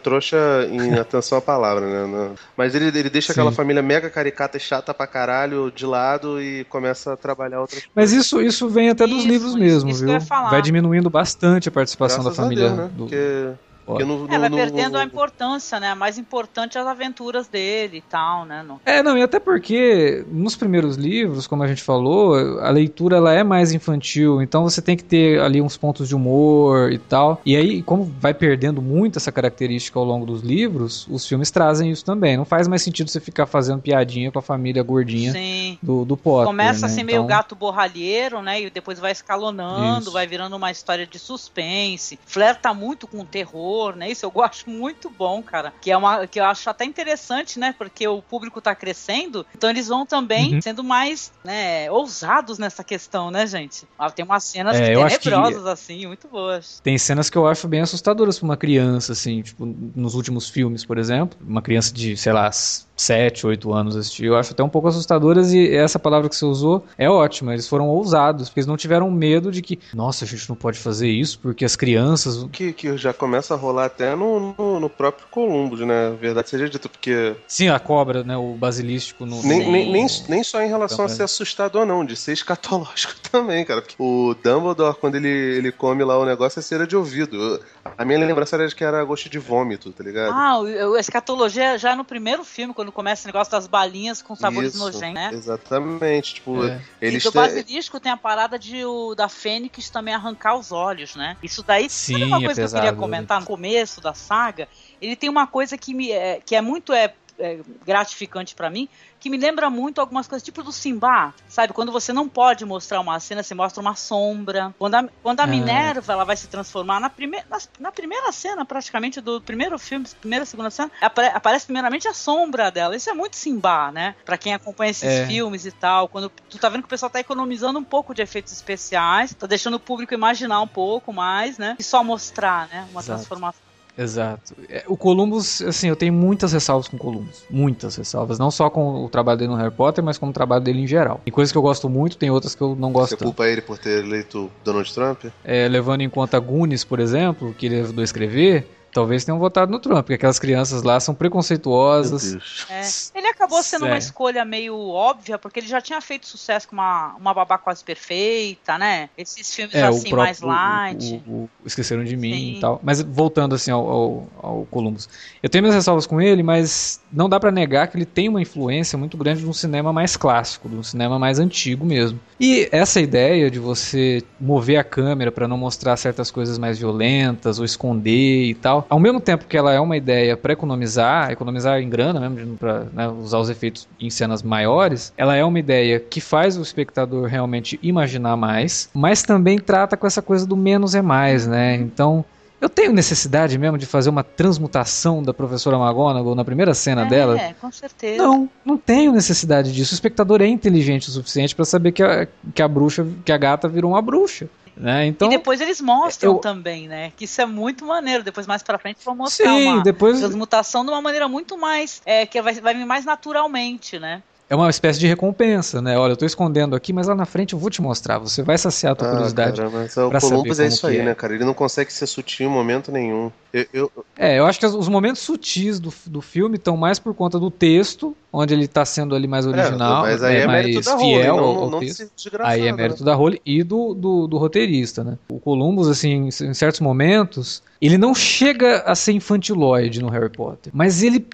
[0.02, 0.36] trouxa
[0.70, 2.30] em atenção à palavra, né?
[2.56, 3.40] Mas ele, ele deixa Sim.
[3.40, 7.82] aquela família mega caricata e chata pra caralho de lado e começa a trabalhar outras
[7.94, 8.26] Mas coisas.
[8.26, 10.18] isso, isso vem até dos isso, livros mesmo, isso viu?
[10.50, 12.68] Vai diminuindo bastante a participação Graças da família.
[12.68, 12.90] Deus, né?
[12.94, 13.04] do...
[13.04, 13.52] Porque
[13.86, 15.94] no, no, é, vai no, perdendo a importância, né?
[15.94, 18.64] Mais importante as aventuras dele e tal, né?
[18.84, 23.32] É, não, e até porque nos primeiros livros, como a gente falou, a leitura ela
[23.32, 27.40] é mais infantil, então você tem que ter ali uns pontos de humor e tal.
[27.44, 31.90] E aí, como vai perdendo muito essa característica ao longo dos livros, os filmes trazem
[31.90, 32.36] isso também.
[32.36, 35.78] Não faz mais sentido você ficar fazendo piadinha com a família gordinha Sim.
[35.82, 36.46] do, do Potter.
[36.46, 36.86] Começa né?
[36.86, 37.06] assim então...
[37.06, 38.62] meio gato borralheiro, né?
[38.62, 40.12] E depois vai escalonando, isso.
[40.12, 44.10] vai virando uma história de suspense, flerta muito com o terror terror, né?
[44.10, 45.72] Isso eu gosto muito bom, cara.
[45.80, 47.74] Que é uma que eu acho até interessante, né?
[47.76, 50.62] Porque o público tá crescendo, então eles vão também uhum.
[50.62, 53.86] sendo mais, né, ousados nessa questão, né, gente?
[53.98, 55.68] Ah, tem umas cenas é, tenebrosas que...
[55.68, 56.80] assim, muito boas.
[56.82, 60.84] Tem cenas que eu acho bem assustadoras para uma criança assim, tipo, nos últimos filmes,
[60.84, 62.50] por exemplo, uma criança de, sei lá,
[62.96, 64.26] 7, 8 anos assistir.
[64.26, 67.52] Eu acho até um pouco assustadoras e essa palavra que você usou é ótima.
[67.52, 70.78] Eles foram ousados, porque eles não tiveram medo de que, nossa, a gente não pode
[70.78, 72.46] fazer isso porque as crianças.
[72.52, 76.16] Que, que já começa a rolar até no, no, no próprio Columbus, né?
[76.20, 77.34] Verdade seja dito, porque.
[77.46, 78.36] Sim, a cobra, né?
[78.36, 79.42] O basilisco no.
[79.42, 82.32] Nem, nem, nem, nem, só em relação então, a ser assustado ou não, de ser
[82.32, 83.82] escatológico também, cara.
[83.82, 87.60] Porque o Dumbledore, quando ele, ele come lá o negócio, é cera de ouvido.
[87.96, 90.32] A minha lembrança era de que era gosto de vômito, tá ligado?
[90.32, 90.58] Ah,
[90.96, 94.84] a escatologia já no primeiro filme, quando começa o negócio das balinhas com sabores Isso,
[94.84, 95.30] nojentos, né?
[95.32, 96.34] Exatamente.
[96.34, 96.80] Tipo, é.
[97.00, 101.14] eles e do basilisco tem a parada de o, da Fênix também arrancar os olhos,
[101.14, 101.36] né?
[101.42, 104.68] Isso daí Sim, uma coisa é pesado, que eu queria comentar no começo da saga.
[105.00, 108.88] Ele tem uma coisa que, me, é, que é muito é, é gratificante para mim,
[109.18, 111.72] que me lembra muito algumas coisas, tipo do Simba, sabe?
[111.72, 114.74] Quando você não pode mostrar uma cena, você mostra uma sombra.
[114.78, 115.46] Quando a, quando a é.
[115.46, 120.06] Minerva ela vai se transformar na, prime, na, na, primeira cena, praticamente, do primeiro filme,
[120.20, 122.94] primeira, segunda cena, apare, aparece primeiramente a sombra dela.
[122.94, 124.14] Isso é muito Simba, né?
[124.24, 125.26] Pra quem acompanha esses é.
[125.26, 126.08] filmes e tal.
[126.08, 129.46] Quando tu tá vendo que o pessoal tá economizando um pouco de efeitos especiais, tá
[129.46, 131.76] deixando o público imaginar um pouco mais, né?
[131.78, 132.86] E só mostrar, né?
[132.90, 133.18] Uma Exato.
[133.20, 133.63] transformação.
[133.96, 134.54] Exato.
[134.68, 137.44] É, o Columbus, assim, eu tenho muitas ressalvas com o Columbus.
[137.48, 138.38] Muitas ressalvas.
[138.38, 140.86] Não só com o trabalho dele no Harry Potter, mas com o trabalho dele em
[140.86, 141.20] geral.
[141.24, 143.60] Tem coisas que eu gosto muito, tem outras que eu não gosto Você culpa ele
[143.60, 145.24] por ter eleito Donald Trump?
[145.44, 149.70] É, levando em conta Goonies, por exemplo, que ele ajudou a escrever, talvez tenham votado
[149.70, 152.36] no Trump, porque aquelas crianças lá são preconceituosas.
[152.70, 153.18] É.
[153.18, 157.14] Ele acabou sendo uma escolha meio óbvia, porque ele já tinha feito sucesso com uma,
[157.18, 159.10] uma babá quase perfeita, né?
[159.18, 161.22] Esses filmes é, assim, próprio, mais light.
[161.26, 162.56] O, o, o, Esqueceram de mim Sim.
[162.56, 162.80] e tal.
[162.82, 165.08] Mas voltando assim ao, ao, ao, Columbus.
[165.42, 168.40] Eu tenho minhas ressalvas com ele, mas não dá para negar que ele tem uma
[168.40, 172.20] influência muito grande de um cinema mais clássico, de um cinema mais antigo mesmo.
[172.38, 177.58] E essa ideia de você mover a câmera para não mostrar certas coisas mais violentas
[177.58, 181.80] ou esconder e tal, ao mesmo tempo que ela é uma ideia para economizar, economizar
[181.80, 186.00] em grana mesmo, para né, usar os efeitos em cenas maiores, ela é uma ideia
[186.00, 190.94] que faz o espectador realmente imaginar mais, mas também trata com essa coisa do menos
[190.94, 191.76] é mais, né?
[191.76, 192.24] Então,
[192.64, 197.04] eu tenho necessidade mesmo de fazer uma transmutação da professora McGonagall na primeira cena é,
[197.06, 197.38] dela?
[197.38, 198.16] É, com certeza.
[198.16, 199.92] Não, não tenho necessidade disso.
[199.92, 203.36] O espectador é inteligente o suficiente para saber que a, que a bruxa, que a
[203.36, 204.48] gata virou uma bruxa.
[204.76, 205.06] Né?
[205.06, 206.38] Então, e depois eles mostram eu...
[206.38, 207.12] também, né?
[207.16, 208.24] Que isso é muito maneiro.
[208.24, 210.18] Depois, mais pra frente, vão mostrar Sim, uma depois...
[210.18, 212.02] transmutação de uma maneira muito mais.
[212.04, 214.22] É, que vai, vai vir mais naturalmente, né?
[214.48, 215.98] É uma espécie de recompensa, né?
[215.98, 218.18] Olha, eu tô escondendo aqui, mas lá na frente eu vou te mostrar.
[218.18, 219.56] Você vai saciar a tua ah, curiosidade.
[219.56, 221.04] Cara, mas o Columbus é isso aí, é.
[221.04, 221.34] né, cara?
[221.34, 223.32] Ele não consegue ser sutil em momento nenhum.
[223.52, 223.92] Eu, eu...
[224.18, 227.50] É, eu acho que os momentos sutis do, do filme estão mais por conta do
[227.50, 230.66] texto, onde ele tá sendo ali mais é, original, é, mas aí é, é mais
[230.74, 232.10] fiel Role, ao, não, texto.
[232.40, 233.06] aí é mérito né?
[233.06, 235.16] da Role e do, do, do, roteirista, né?
[235.28, 240.72] O Columbus, assim, em certos momentos, ele não chega a ser infantiloide no Harry Potter,
[240.74, 241.26] mas ele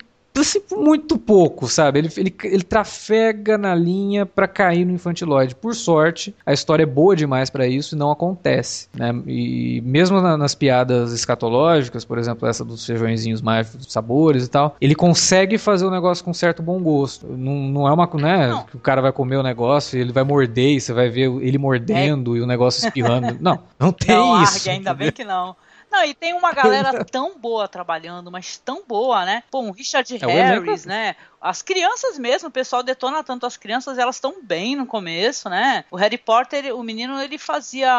[0.73, 1.99] muito pouco, sabe?
[1.99, 5.55] Ele, ele, ele trafega na linha para cair no infantilóide.
[5.55, 9.12] Por sorte, a história é boa demais para isso e não acontece, né?
[9.27, 14.77] E mesmo na, nas piadas escatológicas, por exemplo, essa dos feijõezinhos mágicos, sabores e tal,
[14.81, 17.27] ele consegue fazer o negócio com certo bom gosto.
[17.27, 18.62] Não, não é uma, né, não.
[18.64, 21.31] que o cara vai comer o negócio e ele vai morder e você vai ver
[21.40, 22.38] ele mordendo é.
[22.38, 23.37] e o negócio espirrando.
[23.40, 24.57] não, não tem não, isso.
[24.57, 25.55] Argue, ainda bem que não.
[25.90, 29.42] Não, e tem uma galera tão boa trabalhando, mas tão boa, né?
[29.50, 31.16] Pô, um Richard é Harris, né?
[31.40, 35.87] As crianças mesmo, o pessoal detona tanto as crianças, elas estão bem no começo, né?
[35.90, 37.90] O Harry Potter, o menino, ele fazia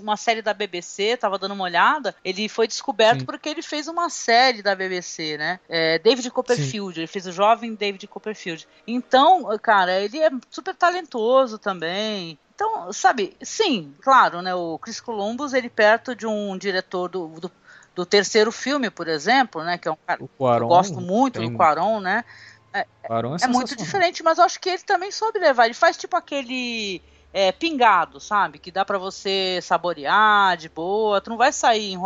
[0.00, 3.26] uma série da BBC, tava dando uma olhada, ele foi descoberto Sim.
[3.26, 5.60] porque ele fez uma série da BBC, né?
[5.68, 7.00] É, David Copperfield, Sim.
[7.00, 8.66] ele fez o jovem David Copperfield.
[8.86, 12.38] Então, cara, ele é super talentoso também.
[12.62, 14.54] Então, sabe, sim, claro, né?
[14.54, 17.50] O Chris Columbus, ele perto de um diretor do, do,
[17.92, 19.76] do terceiro filme, por exemplo, né?
[19.76, 21.50] Que é um cara que eu gosto muito tem...
[21.50, 22.24] do Quaron, né?
[22.72, 22.86] É, é,
[23.42, 25.64] é muito diferente, mas eu acho que ele também soube levar.
[25.64, 28.60] Ele faz tipo aquele é, pingado, sabe?
[28.60, 31.20] Que dá para você saborear de boa.
[31.20, 31.98] Tu não vai sair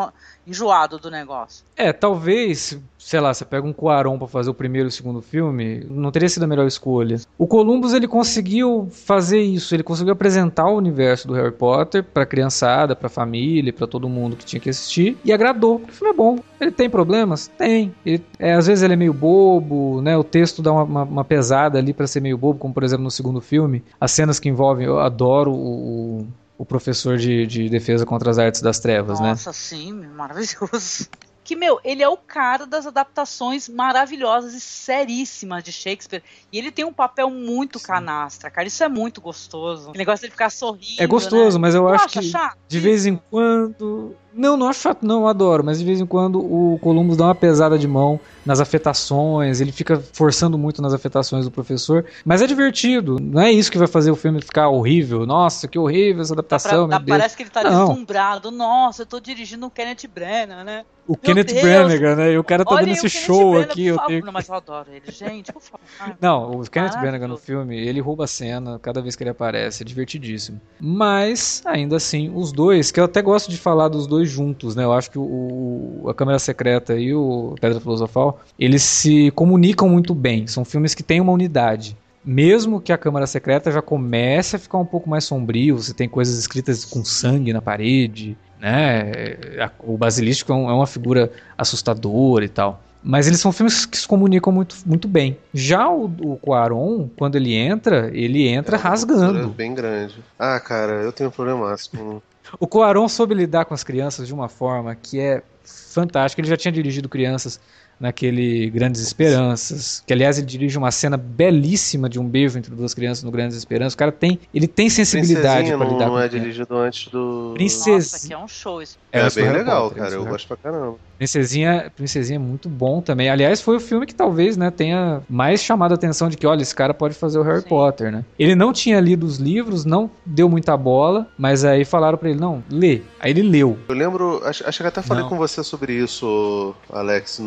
[0.47, 1.66] enjoado do negócio.
[1.77, 5.23] É, talvez, sei lá, você pega um Cuarón para fazer o primeiro e o segundo
[5.23, 7.21] filme, não teria sido a melhor escolha.
[7.38, 12.27] O Columbus ele conseguiu fazer isso, ele conseguiu apresentar o universo do Harry Potter para
[12.27, 15.77] criançada, para família, para todo mundo que tinha que assistir e agradou.
[15.88, 16.40] O filme é bom.
[16.61, 17.47] Ele tem problemas?
[17.57, 17.95] Tem.
[18.05, 20.16] Ele, é, às vezes ele é meio bobo, né?
[20.16, 23.05] O texto dá uma, uma, uma pesada ali para ser meio bobo, como por exemplo
[23.05, 26.27] no segundo filme, as cenas que envolvem, eu adoro o, o
[26.59, 29.29] o professor de, de defesa contra as artes das trevas, Nossa, né?
[29.31, 31.07] Nossa, sim, maravilhoso.
[31.47, 36.21] Que, meu, ele é o cara das adaptações maravilhosas e seríssimas de Shakespeare.
[36.53, 37.87] E ele tem um papel muito Sim.
[37.87, 38.67] canastra, cara.
[38.67, 39.91] Isso é muito gostoso.
[39.91, 41.01] O negócio dele ficar sorrindo.
[41.01, 41.63] É gostoso, né?
[41.63, 42.59] mas eu acho que chato?
[42.67, 44.17] de vez em quando.
[44.35, 47.35] Não, não acho chato, não, adoro, mas de vez em quando o Columbus dá uma
[47.35, 52.47] pesada de mão nas afetações, ele fica forçando muito nas afetações do professor, mas é
[52.47, 55.27] divertido, não é isso que vai fazer o filme ficar horrível.
[55.27, 57.89] Nossa, que horrível essa adaptação, tá pra, tá, Parece que ele tá não.
[57.89, 58.51] deslumbrado.
[58.51, 60.85] Nossa, eu tô dirigindo o Kenneth Branagh, né?
[61.07, 61.63] o Meu Kenneth Deus.
[61.63, 62.33] Branagh, né?
[62.33, 63.87] E o cara tá dando esse show Branagh, aqui.
[63.87, 64.25] Eu tenho...
[64.25, 65.81] Não, mas eu adoro ele, gente, por favor.
[66.21, 69.83] Não, o Kenneth Branagh no filme, ele rouba a cena cada vez que ele aparece,
[69.83, 70.61] é divertidíssimo.
[70.81, 74.85] Mas, ainda assim, os dois, que eu até gosto de falar dos dois juntos, né?
[74.85, 80.14] Eu acho que o, a Câmera Secreta e o Pedra Filosofal, eles se comunicam muito
[80.14, 80.46] bem.
[80.46, 81.96] São filmes que têm uma unidade
[82.27, 86.09] mesmo que a Câmara Secreta já comece a ficar um pouco mais sombrio, você tem
[86.09, 89.37] coisas escritas com sangue na parede, né?
[89.79, 92.83] O Basilisco é, é uma figura assustadora e tal.
[93.01, 95.38] Mas eles são filmes que se comunicam muito, muito bem.
[95.55, 99.49] Já o, o Quaron, quando ele entra, ele entra é rasgando.
[99.51, 100.16] bem grande.
[100.37, 102.20] Ah, cara, eu tenho um problema com...
[102.59, 106.40] o Quaron soube lidar com as crianças de uma forma que é fantástica.
[106.40, 107.61] Ele já tinha dirigido crianças
[107.99, 112.93] naquele Grandes Esperanças, que aliás ele dirige uma cena belíssima de um beijo entre duas
[112.95, 113.95] crianças no Grandes Esperanças.
[113.95, 117.97] O cara tem, ele tem sensibilidade para lidar não com é dirigido antes do Princesinha.
[117.97, 118.99] Nossa, que é um show isso.
[119.11, 120.97] É, é bem legal, Potter, cara, eu gosto pra caramba.
[121.16, 123.29] Princesinha, Princesinha é muito bom também.
[123.29, 126.62] Aliás, foi o filme que talvez, né, tenha mais chamado a atenção de que, olha,
[126.62, 127.68] esse cara pode fazer o Harry Sim.
[127.68, 128.24] Potter, né?
[128.38, 132.40] Ele não tinha lido os livros, não deu muita bola, mas aí falaram para ele,
[132.40, 133.02] não, lê.
[133.18, 133.79] Aí ele leu.
[133.88, 135.31] Eu lembro, acho, acho que até falei não.
[135.31, 137.40] com você sobre isso, Alex,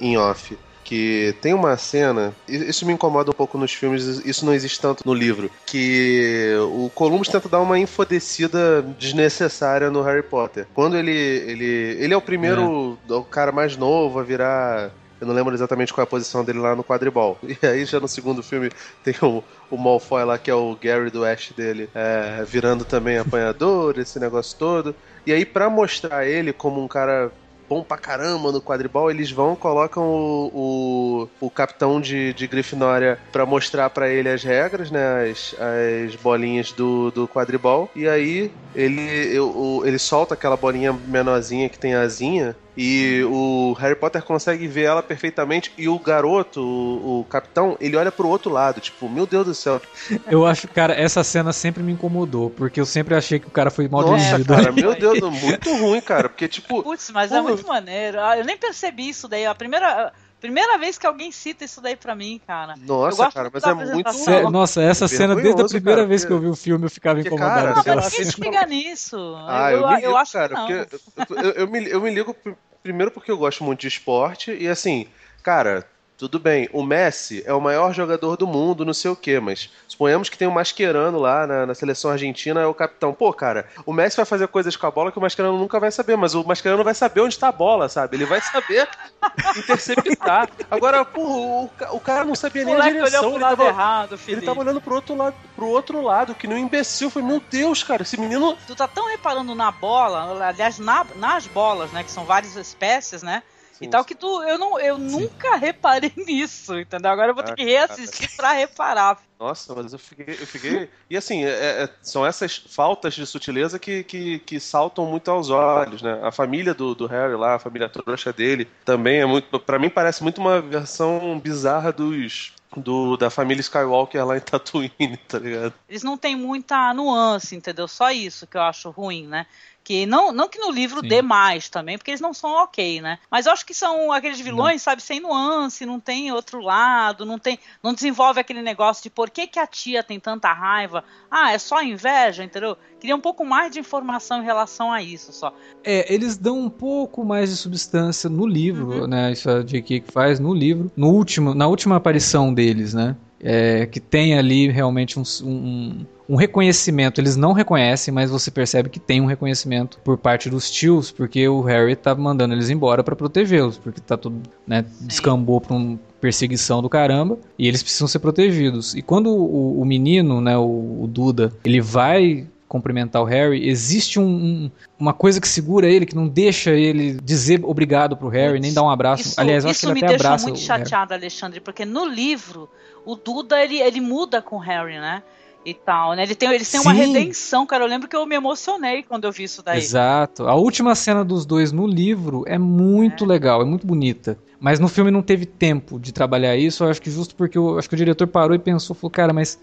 [0.00, 4.54] em off que tem uma cena, isso me incomoda um pouco nos filmes, isso não
[4.54, 10.66] existe tanto no livro, que o Columbus tenta dar uma infodecida desnecessária no Harry Potter.
[10.74, 13.12] Quando ele ele ele é o primeiro, é.
[13.12, 16.58] o cara mais novo a virar eu não lembro exatamente qual é a posição dele
[16.58, 17.38] lá no quadribol.
[17.62, 18.70] E aí, já no segundo filme,
[19.02, 23.16] tem o, o Malfoy lá, que é o Gary do Ash dele, é, virando também
[23.16, 24.94] apanhador, esse negócio todo.
[25.26, 27.32] E aí, para mostrar ele como um cara
[27.68, 33.18] bom pra caramba no quadribol, eles vão, colocam o, o, o capitão de, de Grifinória
[33.32, 35.30] pra mostrar para ele as regras, né?
[35.30, 37.90] As, as bolinhas do, do quadribol.
[37.94, 39.02] E aí ele,
[39.34, 44.84] eu, ele solta aquela bolinha menorzinha que tem asinha e o Harry Potter consegue ver
[44.84, 45.72] ela perfeitamente.
[45.78, 49.54] E o garoto, o, o, capitão, ele olha pro outro lado, tipo, meu Deus do
[49.54, 49.80] céu.
[50.26, 53.70] Eu acho, cara, essa cena sempre me incomodou, porque eu sempre achei que o cara
[53.70, 54.54] foi mal Nossa, dirigido.
[54.54, 56.28] Cara, meu Deus, muito ruim, cara.
[56.28, 56.82] Porque, tipo.
[56.82, 58.20] Putz, mas é muito maneiro.
[58.20, 59.46] Ah, eu nem percebi isso daí.
[59.46, 60.12] A primeira.
[60.44, 62.74] Primeira vez que alguém cita isso daí pra mim, cara.
[62.76, 64.12] Nossa, cara, mas é muito.
[64.12, 66.90] Cê, nossa, essa cena, desde a primeira cara, vez que eu vi o filme, eu
[66.90, 67.82] ficava porque, incomodado.
[67.82, 69.16] Cara, não, mas quem se nisso?
[69.48, 71.38] Ah, eu, eu, eu, ligo, eu acho cara, que não.
[71.42, 72.36] eu, eu, me, eu me ligo
[72.82, 75.08] primeiro porque eu gosto muito de esporte e assim,
[75.42, 79.40] cara, tudo bem, o Messi é o maior jogador do mundo, não sei o quê,
[79.40, 83.12] mas suponhamos que tem um Mascherano lá na, na, seleção argentina, é o capitão.
[83.12, 85.90] Pô, cara, o Messi vai fazer coisas com a bola que o Mascherano nunca vai
[85.90, 88.16] saber, mas o Mascherano vai saber onde está a bola, sabe?
[88.16, 88.88] Ele vai saber
[89.58, 90.48] interceptar.
[90.70, 93.30] Agora, porra, o, o cara não sabia nem a direção.
[93.30, 96.66] Ele tava, errado, ele tava olhando pro outro lado, pro outro lado, que nem um
[96.66, 97.10] imbecil.
[97.10, 98.56] Foi, meu Deus, cara, esse menino.
[98.68, 102.04] Tu tá tão reparando na bola, aliás, na, nas bolas, né?
[102.04, 103.42] Que são várias espécies, né?
[103.78, 107.10] Sim, e tal, que tu, eu, não, eu nunca reparei nisso, entendeu?
[107.10, 108.36] Agora eu vou ter ah, que reassistir cara.
[108.36, 109.18] pra reparar.
[109.38, 110.26] Nossa, mas eu fiquei.
[110.28, 110.88] Eu fiquei...
[111.10, 115.50] E assim, é, é, são essas faltas de sutileza que, que, que, saltam muito aos
[115.50, 116.20] olhos, né?
[116.22, 119.58] A família do, do Harry lá, a família trouxa dele, também é muito.
[119.58, 122.52] para mim parece muito uma versão bizarra dos.
[122.76, 125.74] Do, da família Skywalker lá em Tatooine, tá ligado?
[125.88, 127.86] Eles não têm muita nuance, entendeu?
[127.86, 129.46] Só isso que eu acho ruim, né?
[129.84, 131.08] Que não, não que no livro Sim.
[131.08, 133.18] dê mais também, porque eles não são ok, né?
[133.30, 134.78] Mas eu acho que são aqueles vilões, não.
[134.78, 137.58] sabe, sem nuance, não tem outro lado, não tem.
[137.82, 141.04] Não desenvolve aquele negócio de por que, que a tia tem tanta raiva.
[141.30, 142.78] Ah, é só inveja, entendeu?
[142.98, 145.54] Queria um pouco mais de informação em relação a isso só.
[145.84, 149.06] É, eles dão um pouco mais de substância no livro, uhum.
[149.06, 149.32] né?
[149.32, 150.00] Isso a J.K.
[150.00, 150.90] que faz no livro.
[150.96, 153.14] No último, na última aparição deles, né?
[153.38, 157.20] É, que tem ali realmente um, um, um reconhecimento.
[157.20, 161.46] Eles não reconhecem, mas você percebe que tem um reconhecimento por parte dos tios, porque
[161.48, 165.98] o Harry tá mandando eles embora para protegê-los, porque tá tudo, né, descambou pra uma
[166.20, 168.94] perseguição do caramba e eles precisam ser protegidos.
[168.94, 174.18] E quando o, o menino, né, o, o Duda, ele vai cumprimentar o Harry, existe
[174.18, 178.58] um, um, uma coisa que segura ele, que não deixa ele dizer obrigado pro Harry,
[178.58, 179.28] nem dar um abraço.
[179.28, 180.36] Isso, Aliás, eu acho que ele até abraça.
[180.36, 182.68] Isso me deixa muito chateada, Alexandre, porque no livro
[183.04, 185.22] o Duda ele, ele muda com o Harry, né?
[185.64, 186.22] E tal, né?
[186.22, 186.88] Ele tem, eles têm Sim.
[186.88, 187.84] uma redenção, cara.
[187.84, 189.78] Eu lembro que eu me emocionei quando eu vi isso daí.
[189.78, 190.46] Exato.
[190.46, 193.26] A última cena dos dois no livro é muito é.
[193.26, 194.38] legal, é muito bonita.
[194.60, 197.78] Mas no filme não teve tempo de trabalhar isso, eu acho que justo porque eu
[197.78, 199.58] acho que o diretor parou e pensou, falou, cara, mas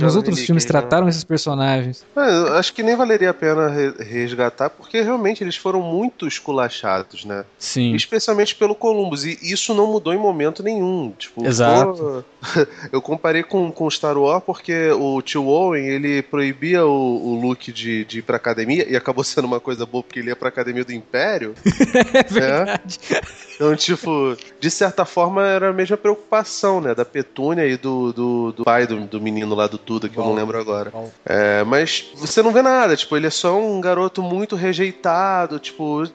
[0.00, 0.68] nos outros filmes né?
[0.68, 2.04] trataram esses personagens.
[2.16, 3.68] É, acho que nem valeria a pena
[3.98, 7.44] resgatar, porque realmente eles foram muito esculachados, né?
[7.58, 7.94] Sim.
[7.94, 11.12] Especialmente pelo Columbus, e isso não mudou em momento nenhum.
[11.16, 12.24] Tipo, Exato.
[12.92, 17.72] eu comparei com, com Star Wars porque o tio Owen, ele proibia o, o Luke
[17.72, 20.48] de, de ir pra academia, e acabou sendo uma coisa boa porque ele ia pra
[20.48, 21.54] academia do Império.
[22.14, 22.98] é verdade.
[23.10, 23.45] É.
[23.56, 26.94] Então, tipo, de certa forma era a mesma preocupação, né?
[26.94, 30.22] Da Petúnia e do, do, do pai do, do, menino lá do Tuda, que Bom,
[30.22, 30.92] eu não lembro agora.
[31.24, 36.06] É, mas você não vê nada, tipo, ele é só um garoto muito rejeitado, tipo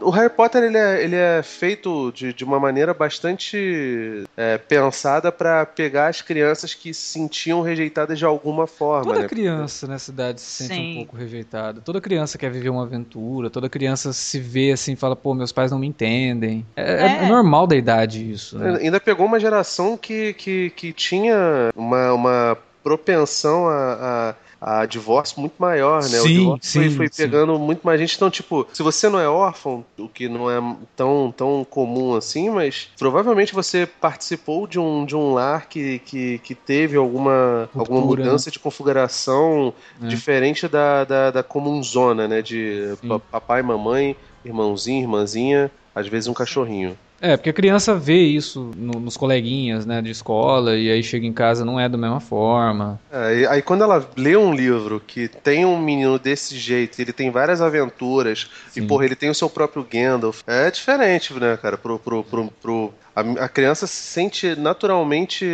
[0.00, 5.30] o Harry Potter ele é, ele é feito de, de uma maneira bastante é, pensada
[5.30, 9.04] para pegar as crianças que se sentiam rejeitadas de alguma forma.
[9.04, 9.28] Toda né?
[9.28, 10.92] criança na cidade se sente Sim.
[10.92, 11.82] um pouco rejeitada.
[11.82, 13.50] Toda criança quer viver uma aventura.
[13.50, 16.64] Toda criança se vê assim, fala, pô, meus pais não me entendem.
[16.74, 17.24] É, é.
[17.24, 18.58] é normal da idade isso.
[18.58, 18.78] Né?
[18.80, 25.40] Ainda pegou uma geração que, que, que tinha uma, uma propensão a, a a divórcio
[25.40, 26.08] muito maior, né?
[26.08, 28.14] Sim, o divórcio sim, foi, foi pegando muito mais gente.
[28.14, 32.50] Então, tipo, se você não é órfão, o que não é tão, tão comum assim,
[32.50, 37.98] mas provavelmente você participou de um, de um lar que, que, que teve alguma, Cultura,
[37.98, 38.52] alguma mudança né?
[38.52, 40.06] de configuração é.
[40.06, 42.42] diferente da, da, da comum zona, né?
[42.42, 43.20] De sim.
[43.30, 46.98] papai, mamãe, irmãozinho, irmãzinha, às vezes um cachorrinho.
[47.20, 51.26] É, porque a criança vê isso no, nos coleguinhas, né, de escola, e aí chega
[51.26, 52.98] em casa não é da mesma forma.
[53.12, 57.30] É, aí quando ela lê um livro que tem um menino desse jeito, ele tem
[57.30, 58.82] várias aventuras, Sim.
[58.82, 62.52] e porra, ele tem o seu próprio Gandalf, é diferente, né, cara, pro, pro, pro,
[62.62, 65.46] pro a, a, criança se sente naturalmente.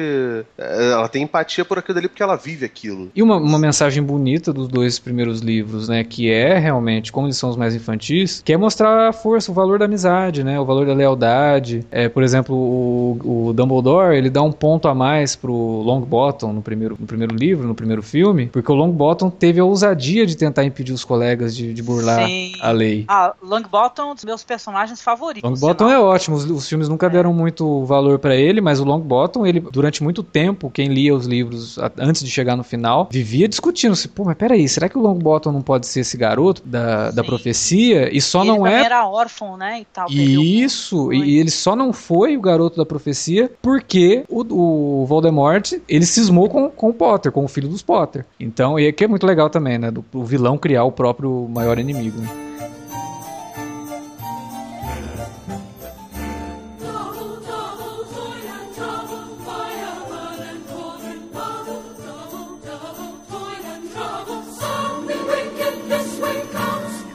[0.59, 3.11] É, ela tem empatia por aquilo ali porque ela vive aquilo.
[3.15, 6.05] E uma, uma mensagem bonita dos dois primeiros livros, né?
[6.05, 9.55] Que é realmente, como eles são os mais infantis, que é mostrar a força, o
[9.55, 10.59] valor da amizade, né?
[10.59, 11.87] O valor da lealdade.
[11.91, 16.63] É, por exemplo, o, o Dumbledore, ele dá um ponto a mais pro Longbottom no
[16.63, 20.65] primeiro, no primeiro livro, no primeiro filme, porque o Longbottom teve a ousadia de tentar
[20.65, 22.53] impedir os colegas de, de burlar Sim.
[22.61, 23.05] a lei.
[23.09, 25.49] Ah, Longbottom, um dos meus personagens favoritos.
[25.49, 28.85] Longbottom é ótimo, os, os filmes nunca deram muito muito valor para ele, mas o
[28.85, 33.49] Longbottom, ele durante muito tempo, quem lia os livros antes de chegar no final, vivia
[33.49, 37.11] discutindo se, pô, mas peraí, será que o Longbottom não pode ser esse garoto da,
[37.11, 38.15] da profecia?
[38.15, 38.77] E só e não é.
[38.77, 39.81] Ele era órfão, né?
[39.81, 45.07] E tal, Isso, e ele só não foi o garoto da profecia porque o, o
[45.07, 48.25] Voldemort ele cismou com, com o Potter, com o filho dos Potter.
[48.39, 49.91] Então, e aqui é muito legal também, né?
[49.91, 52.21] Do, o vilão criar o próprio maior inimigo.
[52.21, 52.29] Né?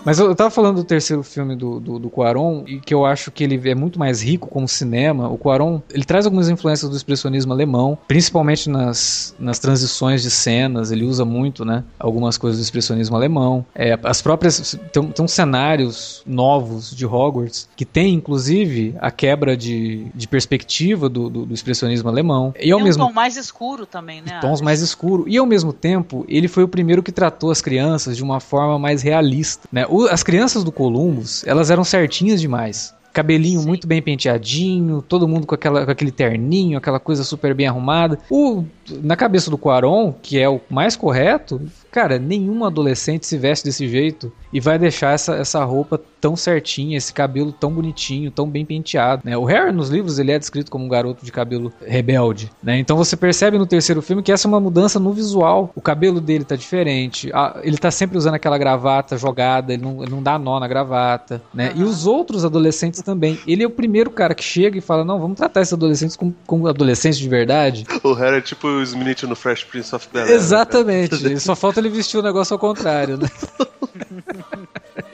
[0.03, 3.31] Mas eu, tava falando do terceiro filme do, do, do Quaron, e que eu acho
[3.31, 5.29] que ele é muito mais rico como cinema.
[5.29, 10.91] O Quaron, ele traz algumas influências do expressionismo alemão, principalmente nas, nas transições de cenas,
[10.91, 13.65] ele usa muito, né, algumas coisas do expressionismo alemão.
[13.75, 19.55] É, as próprias, tem, tem uns cenários novos de Hogwarts, que tem, inclusive, a quebra
[19.55, 22.53] de, de perspectiva do, do, do expressionismo alemão.
[22.59, 23.05] E ao tem um mesmo...
[23.05, 24.39] tom mais escuro também, né?
[24.41, 25.25] Tons mais escuros.
[25.27, 28.79] E ao mesmo tempo, ele foi o primeiro que tratou as crianças de uma forma
[28.79, 29.85] mais realista, né?
[29.91, 32.95] O, as crianças do Columbus, elas eram certinhas demais.
[33.11, 33.67] Cabelinho Sim.
[33.67, 38.17] muito bem penteadinho, todo mundo com, aquela, com aquele terninho, aquela coisa super bem arrumada.
[38.29, 38.63] O,
[39.03, 41.61] na cabeça do Quaron, que é o mais correto,
[41.91, 46.97] Cara, nenhum adolescente se veste desse jeito e vai deixar essa, essa roupa tão certinha,
[46.97, 49.23] esse cabelo tão bonitinho, tão bem penteado.
[49.25, 49.35] Né?
[49.35, 52.51] O Harry nos livros ele é descrito como um garoto de cabelo rebelde.
[52.61, 52.77] Né?
[52.77, 55.71] Então você percebe no terceiro filme que essa é uma mudança no visual.
[55.75, 60.03] O cabelo dele tá diferente, a, ele tá sempre usando aquela gravata jogada, ele não,
[60.03, 61.41] ele não dá nó na gravata.
[61.53, 61.73] Né?
[61.75, 63.39] E os outros adolescentes também.
[63.47, 66.35] Ele é o primeiro cara que chega e fala: Não, vamos tratar esses adolescentes como,
[66.45, 67.85] como adolescentes de verdade.
[68.03, 70.29] O Harry é tipo o Smith no Fresh Prince of Bel-Air.
[70.29, 70.35] Né?
[70.35, 71.39] Exatamente.
[71.41, 73.27] Só falta ele vestiu o negócio ao contrário, né?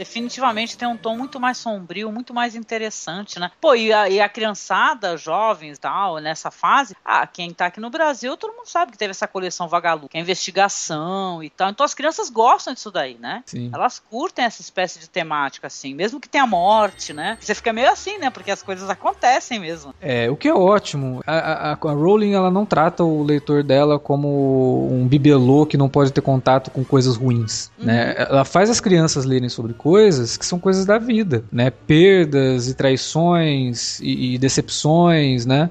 [0.08, 3.52] Definitivamente tem um tom muito mais sombrio, muito mais interessante, né?
[3.60, 7.90] Pô, e a, e a criançada, jovens tal, nessa fase, ah, quem tá aqui no
[7.90, 11.70] Brasil, todo mundo sabe que teve essa coleção Vagalume, que é investigação e tal.
[11.70, 13.44] Então as crianças gostam disso daí, né?
[13.46, 13.70] Sim.
[13.74, 17.38] Elas curtem essa espécie de temática, assim, mesmo que tenha morte, né?
[17.42, 18.30] Você fica meio assim, né?
[18.30, 19.94] Porque as coisas acontecem mesmo.
[20.00, 21.22] É, o que é ótimo.
[21.28, 25.90] A, a, a Rowling, ela não trata o leitor dela como um bibelô que não
[25.90, 27.82] pode ter contato com coisas ruins, né?
[27.82, 28.08] uhum.
[28.08, 28.16] né?
[28.30, 29.97] Ela faz as crianças lerem sobre coisas
[30.38, 31.70] que são coisas da vida, né?
[31.70, 35.70] Perdas e traições e, e decepções, né?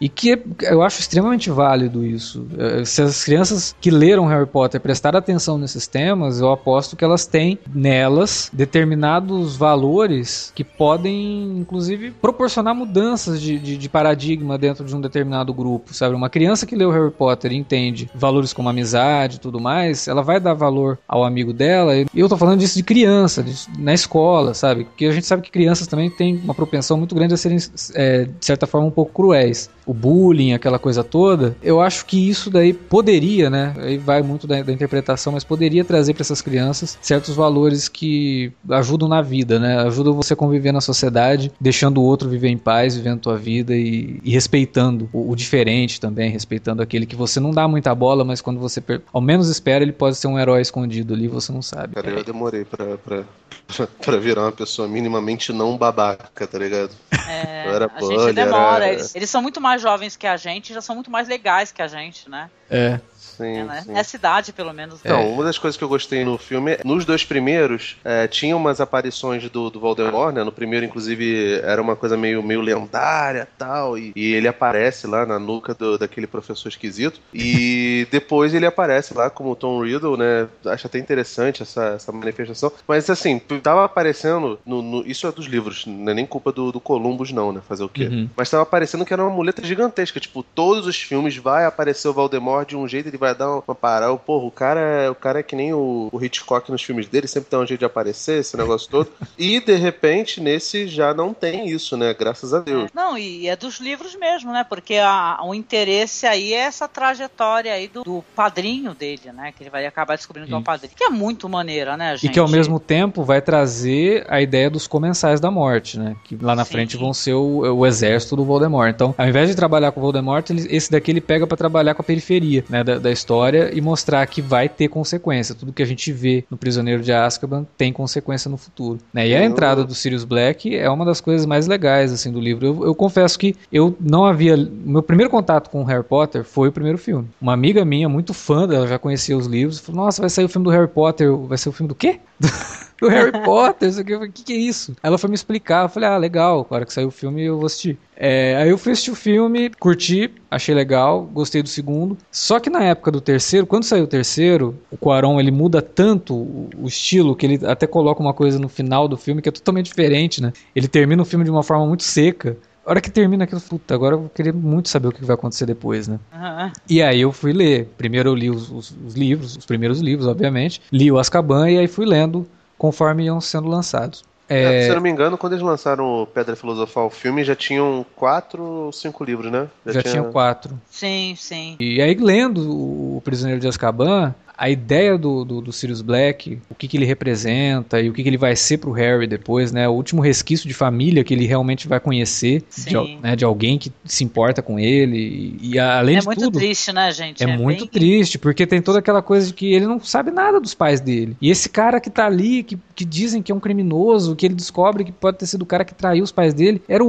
[0.00, 2.46] E que eu acho extremamente válido isso.
[2.58, 7.04] Eh, se as crianças que leram Harry Potter prestarem atenção nesses temas, eu aposto que
[7.04, 14.84] elas têm nelas determinados valores que podem, inclusive, proporcionar mudanças de, de, de paradigma dentro
[14.84, 16.14] de um determinado grupo, sabe?
[16.14, 20.22] Uma criança que leu Harry Potter e entende valores como amizade e tudo mais, ela
[20.22, 21.96] vai dar valor ao amigo dela.
[21.96, 24.84] E eu tô falando disso de criança, de, na escola, sabe?
[24.84, 27.58] Porque a gente sabe que crianças também têm uma propensão muito grande a serem,
[27.94, 32.28] é, de certa forma, um pouco cruéis o bullying, aquela coisa toda, eu acho que
[32.28, 33.74] isso daí poderia, né?
[33.78, 38.52] Aí vai muito da, da interpretação, mas poderia trazer para essas crianças certos valores que
[38.70, 39.78] ajudam na vida, né?
[39.82, 43.36] Ajudam você a conviver na sociedade, deixando o outro viver em paz, vivendo a tua
[43.36, 47.94] vida e, e respeitando o, o, diferente também, respeitando aquele que você não dá muita
[47.94, 48.82] bola, mas quando você
[49.12, 51.94] ao menos espera, ele pode ser um herói escondido ali, você não sabe.
[51.94, 53.24] Cara, eu demorei pra, pra,
[54.04, 56.90] pra virar uma pessoa minimamente não babaca, tá ligado?
[57.28, 58.84] É, a gente demora.
[58.84, 58.94] Era...
[58.94, 61.82] Eles, eles, são muito mais jovens que a gente, já são muito mais legais que
[61.82, 62.50] a gente, né?
[62.70, 63.00] É.
[63.36, 63.82] Sim, é, né?
[63.82, 63.92] sim.
[63.92, 65.00] Nessa idade, pelo menos.
[65.00, 65.24] Então, é.
[65.24, 69.48] uma das coisas que eu gostei no filme, nos dois primeiros, é, tinha umas aparições
[69.50, 70.42] do, do Voldemort, né?
[70.42, 75.26] No primeiro, inclusive, era uma coisa meio, meio lendária tal, e, e ele aparece lá
[75.26, 77.20] na nuca do, daquele professor esquisito.
[77.32, 80.48] E depois ele aparece lá como Tom Riddle, né?
[80.66, 82.72] Acho até interessante essa, essa manifestação.
[82.86, 84.58] Mas assim, tava aparecendo.
[84.64, 87.60] No, no, isso é dos livros, não é nem culpa do, do Columbus, não, né?
[87.66, 88.04] Fazer o quê?
[88.04, 88.28] Uhum.
[88.36, 90.18] Mas tava aparecendo que era uma muleta gigantesca.
[90.18, 93.50] Tipo, todos os filmes vai aparecer o Voldemort de um jeito, ele vai vai dar
[93.50, 94.16] uma parada.
[94.16, 97.26] Porra, o cara, é, o cara é que nem o, o Hitchcock nos filmes dele,
[97.26, 99.10] sempre tem um jeito de aparecer, esse negócio todo.
[99.38, 102.14] e de repente, nesse já não tem isso, né?
[102.14, 102.90] Graças a Deus.
[102.94, 104.64] Não, e é dos livros mesmo, né?
[104.68, 109.52] Porque a, o interesse aí é essa trajetória aí do, do padrinho dele, né?
[109.56, 110.92] Que ele vai acabar descobrindo que é o padrinho.
[110.94, 112.26] Que é muito maneira, né, gente?
[112.26, 116.16] E que ao mesmo tempo vai trazer a ideia dos comensais da morte, né?
[116.24, 116.72] Que lá na Sim.
[116.72, 118.90] frente vão ser o, o exército do Voldemort.
[118.94, 121.94] Então, ao invés de trabalhar com o Voldemort, ele, esse daqui ele pega para trabalhar
[121.94, 122.84] com a periferia, né?
[122.84, 125.54] Da, da história e mostrar que vai ter consequência.
[125.54, 128.98] Tudo que a gente vê no Prisioneiro de Azkaban tem consequência no futuro.
[129.12, 129.28] Né?
[129.28, 132.66] E a entrada do Sirius Black é uma das coisas mais legais assim do livro.
[132.66, 134.56] Eu, eu confesso que eu não havia.
[134.56, 137.28] Meu primeiro contato com Harry Potter foi o primeiro filme.
[137.40, 140.48] Uma amiga minha, muito fã dela, já conhecia os livros, falou: Nossa, vai sair o
[140.48, 141.34] filme do Harry Potter.
[141.36, 142.20] Vai ser o filme do quê?
[143.00, 144.12] do Harry Potter, isso aqui.
[144.12, 144.96] Eu falei, o que, que é isso?
[145.02, 147.56] Ela foi me explicar, eu falei, ah, legal, na hora que sair o filme eu
[147.56, 147.98] vou assistir.
[148.16, 152.16] É, aí eu fui assistir o filme, curti, achei legal, gostei do segundo.
[152.30, 156.34] Só que na época do terceiro, quando saiu o terceiro, o Quaron ele muda tanto
[156.34, 159.86] o estilo que ele até coloca uma coisa no final do filme que é totalmente
[159.86, 160.52] diferente, né?
[160.74, 162.56] Ele termina o filme de uma forma muito seca.
[162.86, 165.34] A hora que termina aquilo, puta, agora eu vou querer muito saber o que vai
[165.34, 166.20] acontecer depois, né?
[166.32, 166.72] Uhum.
[166.88, 167.88] E aí eu fui ler.
[167.98, 170.80] Primeiro eu li os, os, os, livros, os primeiros livros, obviamente.
[170.92, 172.46] Li o Azkaban e aí fui lendo
[172.78, 174.22] conforme iam sendo lançados.
[174.48, 174.78] É...
[174.78, 177.56] É, se eu não me engano, quando eles lançaram o Pedra Filosofal, o filme já
[177.56, 179.66] tinham quatro ou cinco livros, né?
[179.84, 180.12] Já, já tinha...
[180.12, 180.80] tinham quatro.
[180.88, 181.76] Sim, sim.
[181.80, 186.74] E aí, lendo o Prisioneiro de Azkaban, a ideia do, do, do, Sirius Black, o
[186.74, 189.86] que, que ele representa e o que, que ele vai ser pro Harry depois, né?
[189.88, 193.92] O último resquício de família que ele realmente vai conhecer de, né, de alguém que
[194.04, 195.56] se importa com ele.
[195.60, 196.40] E, e além é de tudo.
[196.40, 197.44] É muito triste, né, gente?
[197.44, 197.88] É, é muito bem...
[197.88, 201.36] triste, porque tem toda aquela coisa de que ele não sabe nada dos pais dele.
[201.40, 204.54] E esse cara que tá ali, que, que dizem que é um criminoso, que ele
[204.54, 207.06] descobre que pode ter sido o cara que traiu os pais dele, era a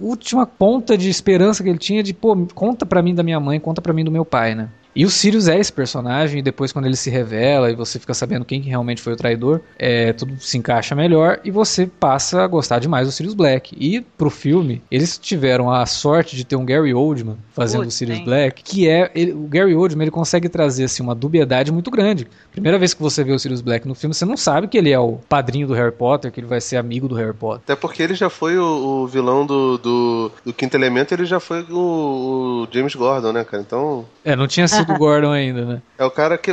[0.00, 3.60] última ponta de esperança que ele tinha de, pô, conta pra mim da minha mãe,
[3.60, 4.70] conta pra mim do meu pai, né?
[4.96, 8.14] E o Sirius é esse personagem, e depois quando ele se revela e você fica
[8.14, 12.46] sabendo quem realmente foi o traidor, é, tudo se encaixa melhor e você passa a
[12.46, 13.76] gostar demais do Sirius Black.
[13.78, 17.98] E pro filme, eles tiveram a sorte de ter um Gary Oldman fazendo Putz, o
[17.98, 18.24] Sirius hein?
[18.24, 19.10] Black, que é.
[19.14, 22.26] Ele, o Gary Oldman ele consegue trazer assim, uma dubiedade muito grande.
[22.50, 24.90] Primeira vez que você vê o Sirius Black no filme, você não sabe que ele
[24.90, 27.60] é o padrinho do Harry Potter, que ele vai ser amigo do Harry Potter.
[27.64, 31.38] Até porque ele já foi o, o vilão do, do, do, Quinto Elemento, ele já
[31.38, 33.62] foi o, o James Gordon, né, cara?
[33.62, 34.06] Então.
[34.24, 35.82] É, não tinha sido do Gordon ainda, né?
[35.98, 36.50] É o cara que.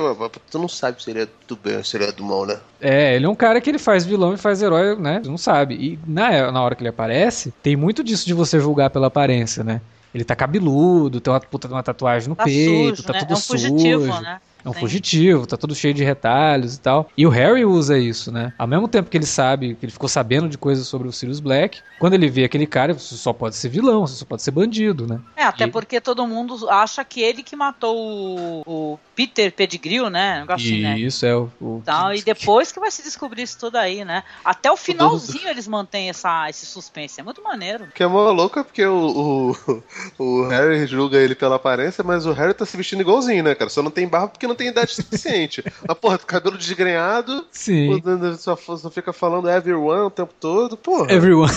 [0.49, 2.59] Tu não sabe se ele é do bem ou se ele é do mal, né?
[2.81, 5.21] É, ele é um cara que ele faz vilão e faz herói, né?
[5.23, 5.75] Tu não sabe.
[5.75, 9.63] E na, na hora que ele aparece, tem muito disso de você julgar pela aparência,
[9.63, 9.81] né?
[10.13, 13.19] Ele tá cabeludo, tem uma puta de uma tatuagem no tá peito, sujo, tá né?
[13.19, 13.67] tudo é um sujo.
[13.69, 14.39] Fugitivo, né?
[14.63, 14.79] É um Sim.
[14.79, 17.09] fugitivo, tá tudo cheio de retalhos e tal.
[17.17, 18.53] E o Harry usa isso, né?
[18.57, 21.39] Ao mesmo tempo que ele sabe, que ele ficou sabendo de coisas sobre o Sirius
[21.39, 24.51] Black, quando ele vê aquele cara, você só pode ser vilão, você só pode ser
[24.51, 25.19] bandido, né?
[25.35, 25.67] É, até e...
[25.67, 30.45] porque todo mundo acha que ele que matou o, o Peter Pettigrew, né?
[30.47, 30.97] Um assim, né?
[30.97, 31.49] Isso, é o.
[31.59, 31.79] o...
[31.81, 34.23] Então, e depois que vai se descobrir isso tudo aí, né?
[34.43, 37.19] Até o finalzinho eles mantêm essa, esse suspense.
[37.19, 37.87] É muito maneiro.
[37.93, 39.83] Que é mó louco é porque o, o,
[40.17, 43.69] o Harry julga ele pela aparência, mas o Harry tá se vestindo igualzinho, né, cara?
[43.69, 45.63] Só não tem barba porque não não tem idade suficiente.
[45.87, 47.45] Mas, porra, cabelo desgrenhado.
[47.51, 48.01] Sim.
[48.37, 51.11] Só, só fica falando everyone o tempo todo, porra.
[51.11, 51.51] Everyone.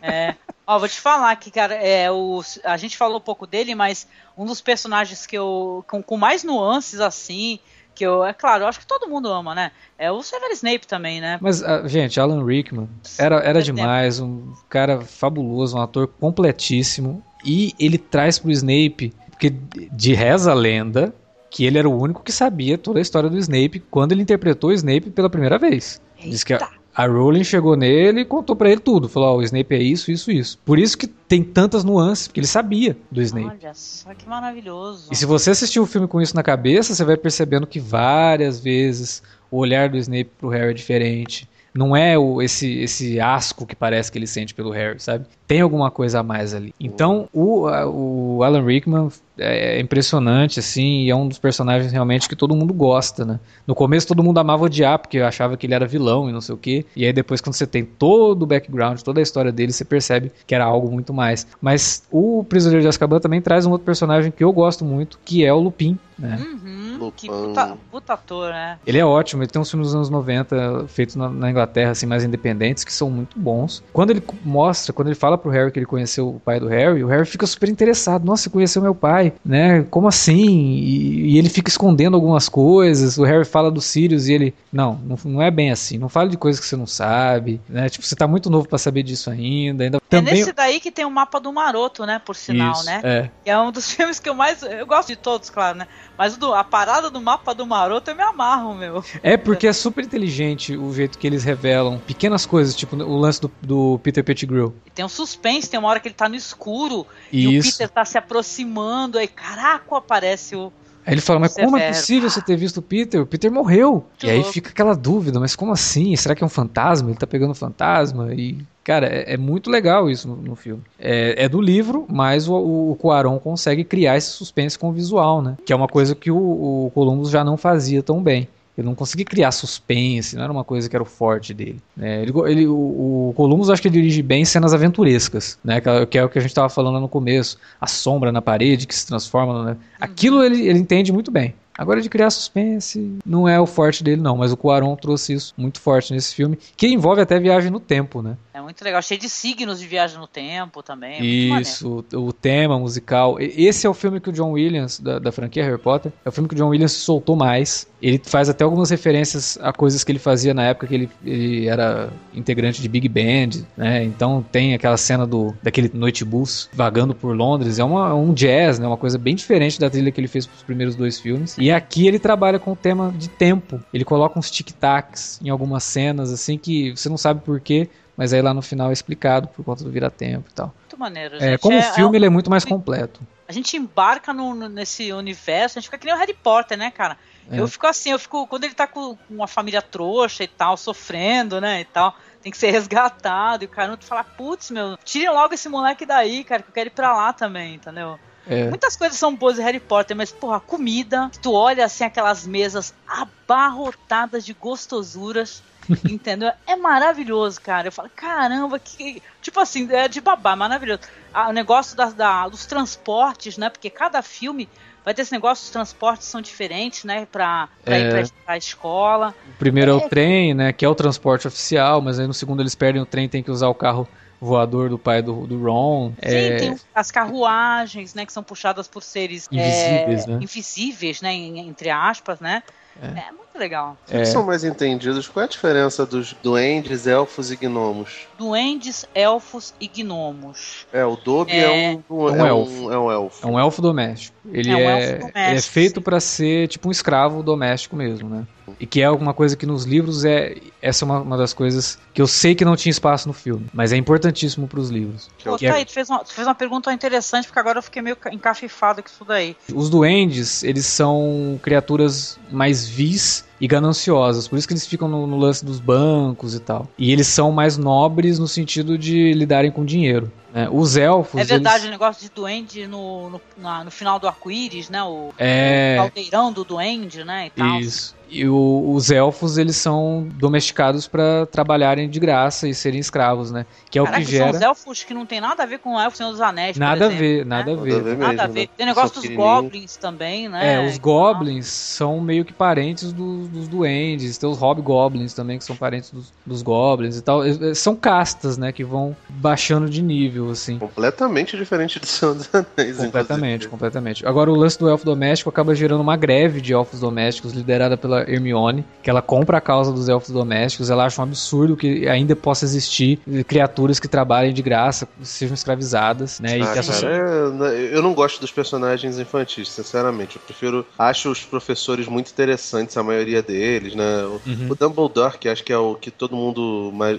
[0.00, 0.34] É.
[0.66, 4.08] Ó, vou te falar que, cara, é, o, a gente falou um pouco dele, mas
[4.36, 5.84] um dos personagens que eu.
[5.86, 7.60] com, com mais nuances assim.
[7.94, 9.70] Que eu, é claro, eu acho que todo mundo ama, né?
[9.96, 11.38] É o Severus Snape também, né?
[11.40, 17.22] Mas, uh, gente, Alan Rickman era, era demais, um cara fabuloso, um ator completíssimo.
[17.44, 19.50] E ele traz pro Snape, porque
[19.92, 21.14] de reza a lenda,
[21.54, 24.70] que ele era o único que sabia toda a história do Snape quando ele interpretou
[24.70, 26.02] o Snape pela primeira vez.
[26.18, 26.28] Eita.
[26.28, 29.08] Diz que a, a Rowling chegou nele e contou para ele tudo.
[29.08, 30.58] Falou: Ó, oh, o Snape é isso, isso, isso.
[30.64, 33.46] Por isso que tem tantas nuances, porque ele sabia do Snape.
[33.46, 35.10] Olha só que maravilhoso.
[35.12, 38.58] E se você assistiu o filme com isso na cabeça, você vai percebendo que várias
[38.58, 41.48] vezes o olhar do Snape pro Harry é diferente.
[41.74, 45.26] Não é o, esse, esse asco que parece que ele sente pelo Harry, sabe?
[45.46, 46.72] Tem alguma coisa a mais ali.
[46.78, 52.28] Então, o, o Alan Rickman é, é impressionante, assim, e é um dos personagens realmente
[52.28, 53.40] que todo mundo gosta, né?
[53.66, 56.54] No começo todo mundo amava odiar, porque achava que ele era vilão e não sei
[56.54, 56.86] o quê.
[56.94, 60.30] E aí depois, quando você tem todo o background, toda a história dele, você percebe
[60.46, 61.46] que era algo muito mais.
[61.60, 65.44] Mas o Prisioneiro de Azkaban também traz um outro personagem que eu gosto muito, que
[65.44, 66.38] é o Lupin, né?
[66.40, 66.83] Uhum,
[67.16, 68.78] que puta, puta, ator, né?
[68.86, 72.06] Ele é ótimo, ele tem uns filmes dos anos 90 feitos na, na, Inglaterra, assim,
[72.06, 73.82] mais independentes, que são muito bons.
[73.92, 77.02] Quando ele mostra, quando ele fala pro Harry que ele conheceu o pai do Harry,
[77.02, 78.24] o Harry fica super interessado.
[78.24, 79.82] Nossa, você conheceu meu pai, né?
[79.90, 80.46] Como assim?
[80.46, 83.18] E, e, ele fica escondendo algumas coisas.
[83.18, 85.98] O Harry fala do Sirius e ele, não, não, não é bem assim.
[85.98, 87.88] Não fale de coisas que você não sabe, né?
[87.88, 89.84] Tipo, você tá muito novo para saber disso ainda.
[89.84, 90.34] ainda é também...
[90.34, 92.20] nesse daí que tem o mapa do Maroto, né?
[92.24, 93.00] Por sinal, Isso, né?
[93.02, 93.30] É.
[93.44, 94.62] Que é um dos filmes que eu mais.
[94.62, 95.86] Eu gosto de todos, claro, né?
[96.16, 99.04] Mas do, a parada do mapa do Maroto eu me amarro, meu.
[99.22, 103.40] É porque é super inteligente o jeito que eles revelam pequenas coisas, tipo o lance
[103.40, 104.74] do, do Peter Pettigrew.
[104.86, 107.52] E tem um suspense, tem uma hora que ele tá no escuro Isso.
[107.52, 110.72] e o Peter tá se aproximando, aí caraca, aparece o,
[111.06, 111.70] Aí ele fala, mas Severo.
[111.70, 113.20] como é possível você ter visto o Peter?
[113.20, 114.06] O Peter morreu.
[114.22, 116.16] e aí fica aquela dúvida, mas como assim?
[116.16, 117.10] Será que é um fantasma?
[117.10, 118.32] Ele tá pegando um fantasma?
[118.32, 120.82] E, cara, é, é muito legal isso no, no filme.
[120.98, 125.42] É, é, do livro, mas o, o Cuarón consegue criar esse suspense com o visual,
[125.42, 125.56] né?
[125.64, 128.46] Que é uma coisa que o, o Columbus já não fazia tão bem.
[128.76, 131.80] Ele não conseguia criar suspense, não era uma coisa que era o forte dele.
[131.98, 135.80] É, ele, ele, o, o Columbus acho que ele dirige bem cenas aventurescas, né?
[135.80, 137.56] Que, que é o que a gente estava falando no começo.
[137.80, 139.64] A sombra na parede que se transforma.
[139.64, 139.76] Né?
[140.00, 141.54] Aquilo ele, ele entende muito bem.
[141.76, 145.54] Agora de criar suspense não é o forte dele não, mas o Cuarón trouxe isso
[145.56, 148.36] muito forte nesse filme, que envolve até viagem no tempo, né?
[148.54, 151.14] É muito legal, cheio de signos de viagem no tempo também.
[151.18, 153.36] É isso, o, tema musical.
[153.40, 156.30] Esse é o filme que o John Williams, da, da, franquia Harry Potter, é o
[156.30, 157.84] filme que o John Williams soltou mais.
[158.00, 161.66] Ele faz até algumas referências a coisas que ele fazia na época que ele, ele
[161.66, 164.04] era integrante de Big Band, né?
[164.04, 168.78] Então tem aquela cena do daquele noite bus vagando por Londres, é uma, um jazz,
[168.78, 168.86] né?
[168.86, 171.56] Uma coisa bem diferente da trilha que ele fez para os primeiros dois filmes.
[171.58, 173.82] E aqui ele trabalha com o tema de tempo.
[173.92, 178.40] Ele coloca uns tic-tacs em algumas cenas, assim, que você não sabe porquê, mas aí
[178.40, 180.74] lá no final é explicado por conta do vira-tempo e tal.
[180.80, 181.54] Muito maneiro, é, gente.
[181.54, 183.20] É, como é, filme, é, ele é muito mais completo.
[183.46, 186.90] A gente embarca no, nesse universo, a gente fica que nem o Harry Potter, né,
[186.90, 187.18] cara?
[187.50, 187.60] É.
[187.60, 188.46] Eu fico assim, eu fico.
[188.46, 191.80] Quando ele tá com uma família trouxa e tal, sofrendo, né?
[191.80, 193.64] E tal, tem que ser resgatado.
[193.64, 196.88] E o cara fala, putz, meu, tirem logo esse moleque daí, cara, que eu quero
[196.88, 198.18] ir pra lá também, entendeu?
[198.46, 198.68] É.
[198.68, 202.46] Muitas coisas são boas de Harry Potter, mas, porra, a comida, tu olha assim aquelas
[202.46, 205.62] mesas abarrotadas de gostosuras.
[206.10, 206.52] entendeu?
[206.66, 207.88] É maravilhoso, cara.
[207.88, 209.22] Eu falo, caramba, que.
[209.40, 211.02] Tipo assim, é de babá, maravilhoso.
[211.32, 213.68] Ah, o negócio da, da, dos transportes, né?
[213.68, 214.68] Porque cada filme
[215.04, 217.26] vai ter esse negócio, os transportes são diferentes, né?
[217.30, 218.00] Pra, pra é.
[218.00, 219.34] ir pra, pra escola.
[219.54, 219.94] O primeiro é...
[219.94, 220.72] é o trem, né?
[220.72, 223.50] Que é o transporte oficial, mas aí no segundo eles perdem o trem, tem que
[223.50, 224.08] usar o carro
[224.40, 226.10] voador do pai do, do Ron.
[226.10, 226.56] Sim, é...
[226.56, 230.38] tem as carruagens, né, que são puxadas por seres invisíveis, é, né?
[230.42, 232.62] Invisíveis, né, entre aspas, né?
[233.02, 233.96] É, é muito legal.
[234.08, 234.32] Eles é.
[234.32, 235.28] são mais entendidos.
[235.28, 238.26] Qual é a diferença dos duendes, elfos e gnomos?
[238.38, 240.86] Duendes, elfos e gnomos.
[240.92, 242.72] É, o Dobby é, é um, um, elfo.
[242.72, 243.46] Um, é um elfo.
[243.46, 244.36] É um elfo doméstico.
[244.50, 248.28] Ele é, um é, elfo doméstico, é feito para ser tipo um escravo doméstico mesmo,
[248.28, 248.46] né?
[248.78, 250.56] E que é alguma coisa que nos livros é.
[250.80, 253.66] Essa é uma, uma das coisas que eu sei que não tinha espaço no filme,
[253.72, 255.30] mas é importantíssimo para os livros.
[255.42, 258.02] Pô, tá aí, tu fez, uma, tu fez uma pergunta interessante, porque agora eu fiquei
[258.02, 259.56] meio encafifado com isso daí.
[259.72, 264.46] Os duendes, eles são criaturas mais vis e gananciosas.
[264.46, 266.88] Por isso que eles ficam no, no, lance dos bancos e tal.
[266.98, 270.30] E eles são mais nobres no sentido de lidarem com dinheiro.
[270.54, 270.68] Né?
[270.70, 271.40] Os elfos.
[271.40, 271.88] É verdade, eles...
[271.88, 275.02] o negócio de duende no, no, na, no final do arco-íris, né?
[275.02, 275.96] O, é...
[275.98, 277.48] o caldeirão do duende, né?
[277.48, 277.80] E tal.
[277.80, 278.14] Isso.
[278.34, 283.64] E o, os elfos, eles são domesticados para trabalharem de graça e serem escravos, né?
[283.90, 284.44] Que é Caraca, o que gera.
[284.46, 286.76] São os elfos que não tem nada a ver com o elfo Senhor dos Anéis.
[286.76, 287.80] Nada a ver, nada né?
[287.80, 287.92] a ver.
[287.92, 288.16] Nada a ver.
[288.16, 288.68] Nada a ver.
[288.76, 290.74] Tem negócio dos goblins também, né?
[290.74, 294.36] É, os goblins são meio que parentes dos, dos duendes.
[294.36, 297.42] Tem os hobgoblins também, que são parentes dos, dos goblins e tal.
[297.74, 298.72] São castas, né?
[298.72, 300.78] Que vão baixando de nível, assim.
[300.78, 302.96] Completamente diferente do Senhor dos Anéis.
[302.96, 304.26] Completamente, completamente.
[304.26, 308.22] Agora, o lance do elfo doméstico acaba gerando uma greve de elfos domésticos liderada pela
[308.22, 312.34] Hermione, que ela compra a causa dos elfos domésticos, ela acha um absurdo que ainda
[312.34, 316.60] possa existir criaturas que trabalhem de graça, sejam escravizadas, né?
[316.60, 320.36] Ah, cara, eu não gosto dos personagens infantis, sinceramente.
[320.36, 320.86] Eu prefiro.
[320.98, 324.24] Acho os professores muito interessantes, a maioria deles, né?
[324.24, 324.68] O, uhum.
[324.70, 327.18] o Dumbledore, que acho que é o que todo mundo mais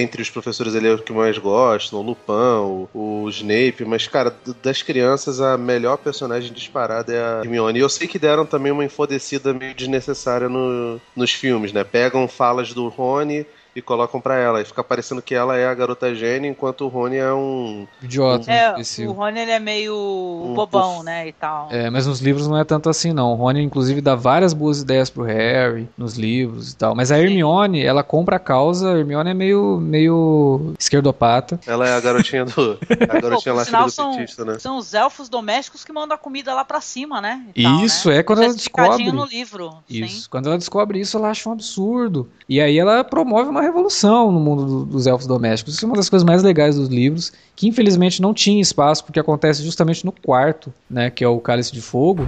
[0.00, 4.06] entre os professores ele é o que mais gostam, o Lupin, o, o, Snape, mas,
[4.06, 7.78] cara, das crianças, a melhor personagem disparada é a Hermione.
[7.78, 11.84] E eu sei que deram também uma infodecida meio desnecessária no, nos filmes, né?
[11.84, 14.60] Pegam falas do Rony e colocam para ela.
[14.60, 17.86] E fica parecendo que ela é a garota gênia, enquanto o Rony é um.
[18.02, 18.50] Idiota.
[18.50, 18.74] É,
[19.06, 21.28] o Rony ele é meio um bobão, né?
[21.28, 21.68] E tal.
[21.70, 23.32] É, mas nos livros não é tanto assim, não.
[23.32, 26.94] O Rony, inclusive, dá várias boas ideias pro Harry nos livros e tal.
[26.94, 27.86] Mas a Hermione, Sim.
[27.86, 28.92] ela compra a causa.
[28.92, 31.58] A Hermione é meio, meio esquerdopata.
[31.66, 32.78] Ela é a garotinha do.
[33.04, 34.58] A garotinha Pô, lá do são, petista, né?
[34.58, 37.44] São os elfos domésticos que mandam a comida lá pra cima, né?
[37.54, 38.18] isso, né?
[38.18, 39.10] é quando ela descobre.
[39.10, 39.78] no livro.
[39.88, 40.22] Isso.
[40.22, 40.28] Sim.
[40.30, 42.28] Quando ela descobre isso, ela acha um absurdo.
[42.48, 45.74] E aí ela promove uma revolução no mundo do, dos elfos domésticos.
[45.74, 49.20] Isso é uma das coisas mais legais dos livros, que infelizmente não tinha espaço, porque
[49.20, 52.26] acontece justamente no quarto, né, que é o Cálice de Fogo.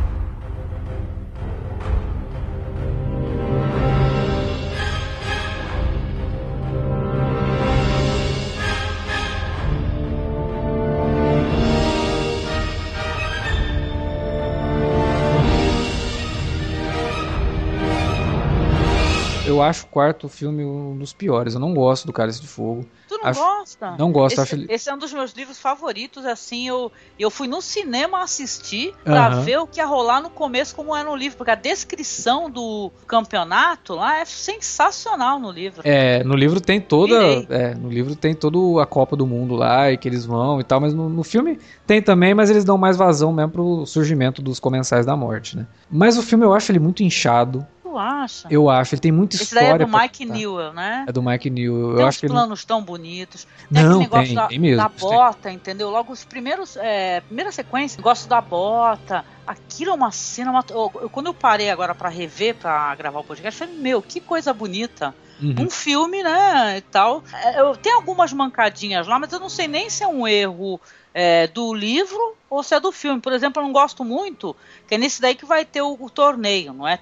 [19.56, 21.54] Eu acho o quarto filme um dos piores.
[21.54, 22.86] Eu não gosto do Cálice de Fogo.
[23.08, 23.40] Tu não acho...
[23.40, 23.96] gosta?
[23.98, 24.40] Não gosto.
[24.40, 24.66] Esse, acho...
[24.68, 26.24] esse é um dos meus livros favoritos.
[26.26, 30.74] Assim, eu, eu fui no cinema assistir pra ver o que ia rolar no começo,
[30.74, 31.38] como é no livro.
[31.38, 35.82] Porque a descrição do campeonato lá é sensacional no livro.
[35.84, 37.14] É, no livro tem toda.
[37.48, 40.64] É, no livro tem toda a Copa do Mundo lá e que eles vão e
[40.64, 40.80] tal.
[40.80, 44.58] Mas no, no filme tem também, mas eles dão mais vazão mesmo pro surgimento dos
[44.58, 45.66] comensais da morte, né?
[45.90, 47.66] Mas o filme eu acho ele muito inchado
[47.98, 48.48] acha?
[48.50, 49.66] Eu acho, ele tem muita Esse história.
[49.66, 51.04] Esse daí é do Mike Newell, né?
[51.08, 51.94] É do Mike Newell.
[51.94, 52.66] Tem eu acho que planos ele...
[52.66, 53.46] tão bonitos.
[53.72, 54.76] Tem Não, negócio tem, da, tem mesmo.
[54.76, 55.90] da bota, entendeu?
[55.90, 56.76] Logo os primeiros.
[56.76, 59.24] É, primeira sequência, gosto da bota.
[59.46, 60.50] Aquilo é uma cena.
[60.50, 63.80] Uma, eu, eu, quando eu parei agora para rever, para gravar o podcast, eu falei,
[63.80, 65.14] meu, que coisa bonita.
[65.40, 65.66] Uhum.
[65.66, 66.78] Um filme, né?
[66.78, 67.22] E tal.
[67.32, 70.80] É, eu, tem algumas mancadinhas lá, mas eu não sei nem se é um erro
[71.12, 73.20] é, do livro ou se é do filme.
[73.20, 74.54] Por exemplo, eu não gosto muito,
[74.86, 76.96] que é nesse daí que vai ter o, o torneio, não é?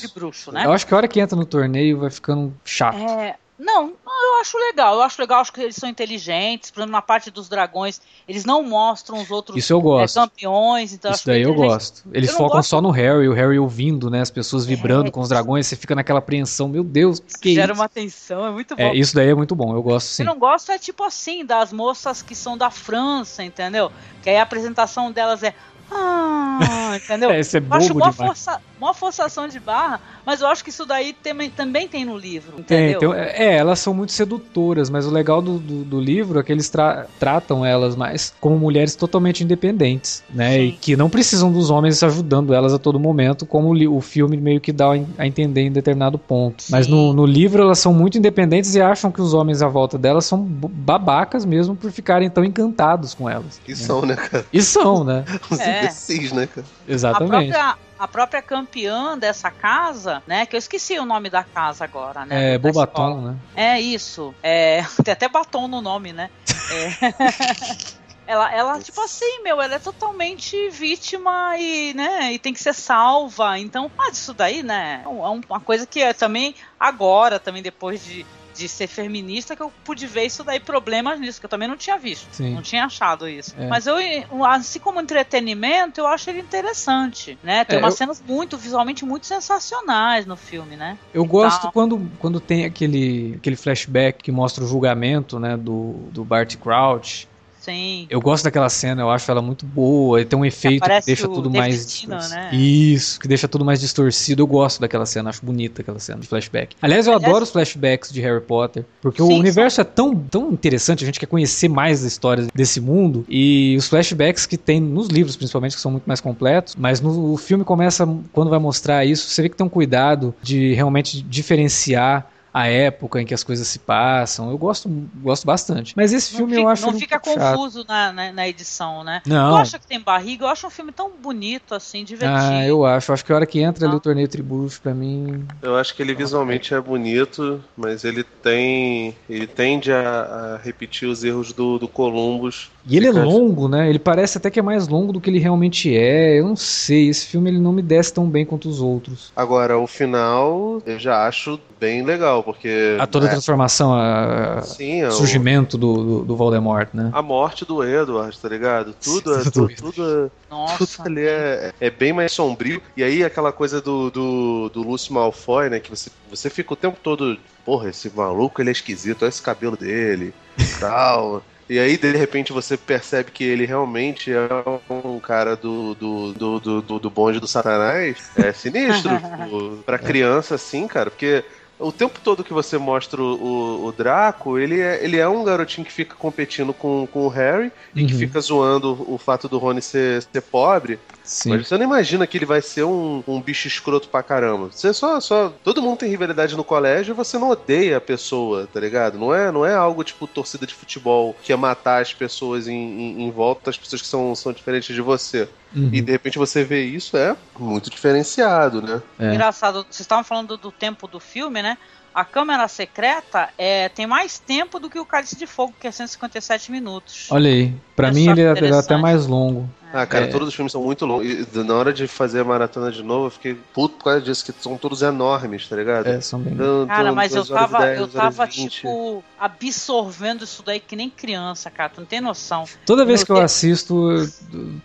[0.00, 0.64] Tribruxo, né?
[0.64, 2.98] Eu acho que a hora que entra no torneio vai ficando chato.
[2.98, 4.94] É, não, eu acho legal.
[4.94, 6.70] Eu acho legal, acho que eles são inteligentes.
[6.70, 10.18] Por exemplo, na parte dos dragões, eles não mostram os outros Isso eu gosto.
[10.18, 10.94] É, campeões.
[10.94, 12.02] Então Isso daí eu gosto.
[12.10, 12.70] Eles eu focam gosto...
[12.70, 14.22] só no Harry, o Harry ouvindo, né?
[14.22, 17.72] As pessoas vibrando é, com os dragões, você fica naquela apreensão, meu Deus, que Gera
[17.72, 17.82] isso?
[17.82, 18.82] uma tensão, é muito é, bom.
[18.82, 20.22] É, isso daí é muito bom, eu gosto sim.
[20.22, 23.92] Eu não gosto é tipo assim, das moças que são da França, entendeu?
[24.22, 25.54] Que aí a apresentação delas é
[25.90, 27.30] ah, entendeu?
[27.32, 30.70] é, isso é bobo acho uma, força, uma forçação de barra, mas eu acho que
[30.70, 32.98] isso daí tem, também tem no livro, entendeu?
[32.98, 36.42] Tem, tem, é, elas são muito sedutoras, mas o legal do, do, do livro é
[36.42, 40.52] que eles tra tratam elas mais como mulheres totalmente independentes, né?
[40.52, 40.60] Sim.
[40.60, 44.36] E que não precisam dos homens ajudando elas a todo momento, como o, o filme
[44.36, 46.62] meio que dá a entender em determinado ponto.
[46.62, 46.72] Sim.
[46.72, 49.98] Mas no, no livro elas são muito independentes e acham que os homens à volta
[49.98, 53.60] delas são babacas mesmo por ficarem tão encantados com elas.
[53.66, 53.76] E né?
[53.76, 54.46] são, né, cara?
[54.52, 55.24] E são, né?
[55.58, 56.66] é imbecis, né, cara?
[56.88, 57.54] Exatamente.
[57.54, 60.46] A própria, a própria campeã dessa casa, né?
[60.46, 62.54] Que eu esqueci o nome da casa agora, né?
[62.54, 63.36] É, Bobaton, né?
[63.54, 64.34] É isso.
[64.42, 66.30] É, tem até batom no nome, né?
[66.72, 68.00] É.
[68.26, 72.72] Ela, ela, tipo assim, meu, ela é totalmente vítima e, né, e tem que ser
[72.72, 73.58] salva.
[73.58, 78.24] Então, ah, isso daí, né, é uma coisa que é também agora, também depois de
[78.60, 81.76] de ser feminista que eu pude ver isso daí, problemas nisso, que eu também não
[81.76, 82.28] tinha visto.
[82.30, 82.54] Sim.
[82.54, 83.54] Não tinha achado isso.
[83.58, 83.66] É.
[83.66, 83.96] Mas eu,
[84.44, 87.64] assim como entretenimento, eu acho ele interessante, né?
[87.64, 87.98] Tem é, umas eu...
[87.98, 90.98] cenas muito, visualmente muito sensacionais no filme, né?
[91.14, 91.72] Eu e gosto tal.
[91.72, 97.29] quando, quando tem aquele, aquele flashback que mostra o julgamento, né, do, do Bart Crouch
[97.60, 98.06] Sim.
[98.08, 100.20] Eu gosto daquela cena, eu acho ela muito boa.
[100.20, 102.06] E tem um efeito que, que deixa tudo mais.
[102.06, 102.50] né?
[102.52, 104.42] Isso, que deixa tudo mais distorcido.
[104.42, 106.74] Eu gosto daquela cena, acho bonita aquela cena de flashback.
[106.80, 109.82] Aliás, eu Aliás, adoro os flashbacks de Harry Potter, porque sim, o universo sim.
[109.82, 113.24] é tão, tão interessante, a gente quer conhecer mais das histórias desse mundo.
[113.28, 116.74] E os flashbacks que tem nos livros, principalmente, que são muito mais completos.
[116.76, 120.72] Mas no filme começa, quando vai mostrar isso, você vê que tem um cuidado de
[120.74, 124.50] realmente diferenciar a época em que as coisas se passam.
[124.50, 125.94] Eu gosto, gosto bastante.
[125.96, 126.86] Mas esse filme fica, eu acho.
[126.86, 129.22] Não fica confuso na, na, na, edição, né?
[129.26, 129.52] Não.
[129.52, 130.44] Tu acha que tem barriga?
[130.44, 132.40] Eu acho um filme tão bonito, assim, divertido.
[132.40, 133.12] Ah, eu acho.
[133.12, 133.90] Acho que a hora que entra não.
[133.90, 135.46] ali o torneio Tributo, pra mim.
[135.62, 139.16] Eu acho que ele visualmente é bonito, mas ele tem.
[139.28, 142.70] Ele tende a, a repetir os erros do, do Columbus.
[142.86, 143.88] E ele é longo, né?
[143.88, 146.38] Ele parece até que é mais longo do que ele realmente é.
[146.38, 147.08] Eu não sei.
[147.08, 149.32] Esse filme ele não me desce tão bem quanto os outros.
[149.36, 152.96] Agora, o final eu já acho bem legal, porque.
[152.98, 155.78] A toda a é, transformação, a Sim, é surgimento o...
[155.78, 157.10] do, do, do, Voldemort, né?
[157.12, 158.94] A morte do Edward, tá ligado?
[159.02, 162.82] Tudo, é, tudo, tudo, Nossa, tudo ali é, é bem mais sombrio.
[162.96, 165.80] E aí aquela coisa do, do, do Lúcio Malfoy, né?
[165.80, 167.38] Que você, você fica o tempo todo.
[167.64, 170.34] Porra, esse maluco ele é esquisito, olha esse cabelo dele
[170.80, 171.42] tal.
[171.70, 174.48] E aí, de repente, você percebe que ele realmente é
[174.92, 178.28] um cara do, do, do, do, do bonde do Satanás.
[178.36, 179.12] É sinistro.
[179.16, 181.44] tipo, pra criança, assim, cara, porque
[181.80, 185.84] o tempo todo que você mostra o, o, Draco, ele é, ele é um garotinho
[185.84, 187.72] que fica competindo com, com o Harry uhum.
[187.96, 188.18] e que uhum.
[188.18, 190.98] fica zoando o fato do Rony ser, ser pobre.
[191.24, 191.50] Sim.
[191.50, 194.68] Mas você não imagina que ele vai ser um, um bicho escroto pra caramba.
[194.70, 195.52] Você só, só.
[195.62, 199.18] Todo mundo tem rivalidade no colégio e você não odeia a pessoa, tá ligado?
[199.18, 202.74] Não é, não é algo tipo torcida de futebol que é matar as pessoas em,
[202.74, 205.48] em, em volta, as pessoas que são, são diferentes de você.
[205.74, 205.90] Uhum.
[205.92, 209.02] E de repente você vê isso, é muito diferenciado, né?
[209.18, 209.34] É.
[209.34, 211.78] Engraçado, vocês estavam falando do tempo do filme, né?
[212.12, 215.92] A Câmara Secreta é, tem mais tempo do que o Cálice de Fogo, que é
[215.92, 217.28] 157 minutos.
[217.30, 217.72] Olha aí.
[217.94, 219.68] Pra é mim ele é, é até mais longo.
[219.92, 220.28] Ah, cara, é.
[220.28, 221.26] todos os filmes são muito longos.
[221.26, 224.44] E na hora de fazer a maratona de novo, eu fiquei puto por causa disso,
[224.44, 226.06] que são todos enormes, tá ligado?
[226.06, 226.54] É, são bem.
[226.54, 231.70] Então, cara, mas eu tava, 10, eu tava tipo, absorvendo isso daí que nem criança,
[231.70, 231.88] cara.
[231.88, 232.64] Tu não tem noção.
[232.86, 234.30] Toda vez que eu assisto,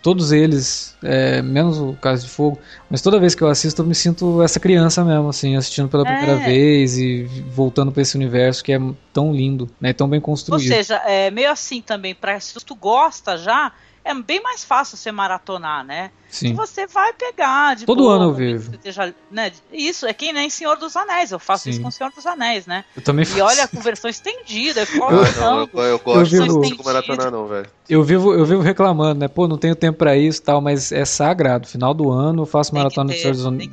[0.02, 2.58] todos eles, é, menos o Caso de Fogo,
[2.90, 6.04] mas toda vez que eu assisto, eu me sinto essa criança mesmo, assim, assistindo pela
[6.04, 6.44] primeira é.
[6.44, 8.80] vez e voltando para esse universo que é
[9.12, 9.92] tão lindo, né?
[9.92, 10.62] Tão bem construído.
[10.62, 13.72] Ou seja, é meio assim também, pra, se tu gosta já
[14.06, 16.12] é bem mais fácil você maratonar, né?
[16.30, 16.54] Sim.
[16.54, 17.76] você vai pegar.
[17.76, 18.70] De Todo boa, ano eu vejo.
[18.72, 19.52] Esteja, né?
[19.72, 21.32] Isso, é que nem Senhor dos Anéis.
[21.32, 21.70] Eu faço Sim.
[21.70, 22.84] isso com Senhor dos Anéis, né?
[22.96, 23.38] Eu também faço.
[23.38, 24.80] E olha com versão estendida.
[24.80, 27.68] Eu, eu, não, eu, eu gosto eu vivo, de maratonar, não, velho.
[27.88, 29.28] Eu vivo, eu vivo reclamando, né?
[29.28, 31.68] Pô, não tenho tempo pra isso tal, mas é sagrado.
[31.68, 33.20] Final do ano eu faço tem maratona de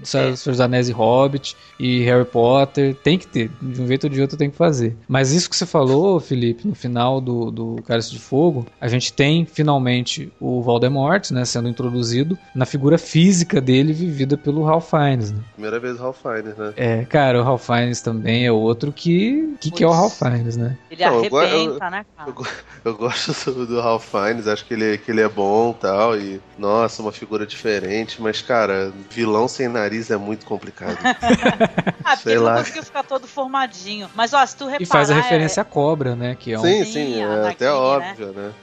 [0.06, 2.96] Senhor dos Anéis e Hobbit e Harry Potter.
[2.96, 3.52] Tem que ter.
[3.62, 4.96] De um jeito ou de outro tem que fazer.
[5.08, 9.12] Mas isso que você falou, Felipe, no final do, do Cálice de Fogo, a gente
[9.12, 11.44] tem finalmente o Voldemort, né?
[11.46, 15.40] Sendo introduzido na figura física dele vivida pelo Ralph Fiennes, né?
[15.54, 16.74] Primeira vez o Ralph Fiennes, né?
[16.76, 19.56] É, cara, o Ralph Fiennes também é outro que...
[19.60, 20.78] que, que é o Ralph Fiennes, né?
[20.92, 22.30] Ele Não, arrebenta, eu, né, cara?
[22.30, 22.46] Eu,
[22.86, 26.18] eu, gosto do, do Ralph Fiennes, acho que ele, que ele é bom e tal,
[26.18, 26.42] e...
[26.58, 30.98] Nossa, uma figura diferente, mas, cara, vilão sem nariz é muito complicado.
[32.06, 34.10] ah, porque ele não conseguiu ficar todo formadinho.
[34.14, 34.84] Mas, ó, se tu reparar...
[34.84, 35.64] E faz a referência é...
[35.64, 36.36] à cobra, né?
[36.40, 36.62] Que é um...
[36.62, 38.44] Sim, sim, é até óbvio, né?
[38.44, 38.54] né?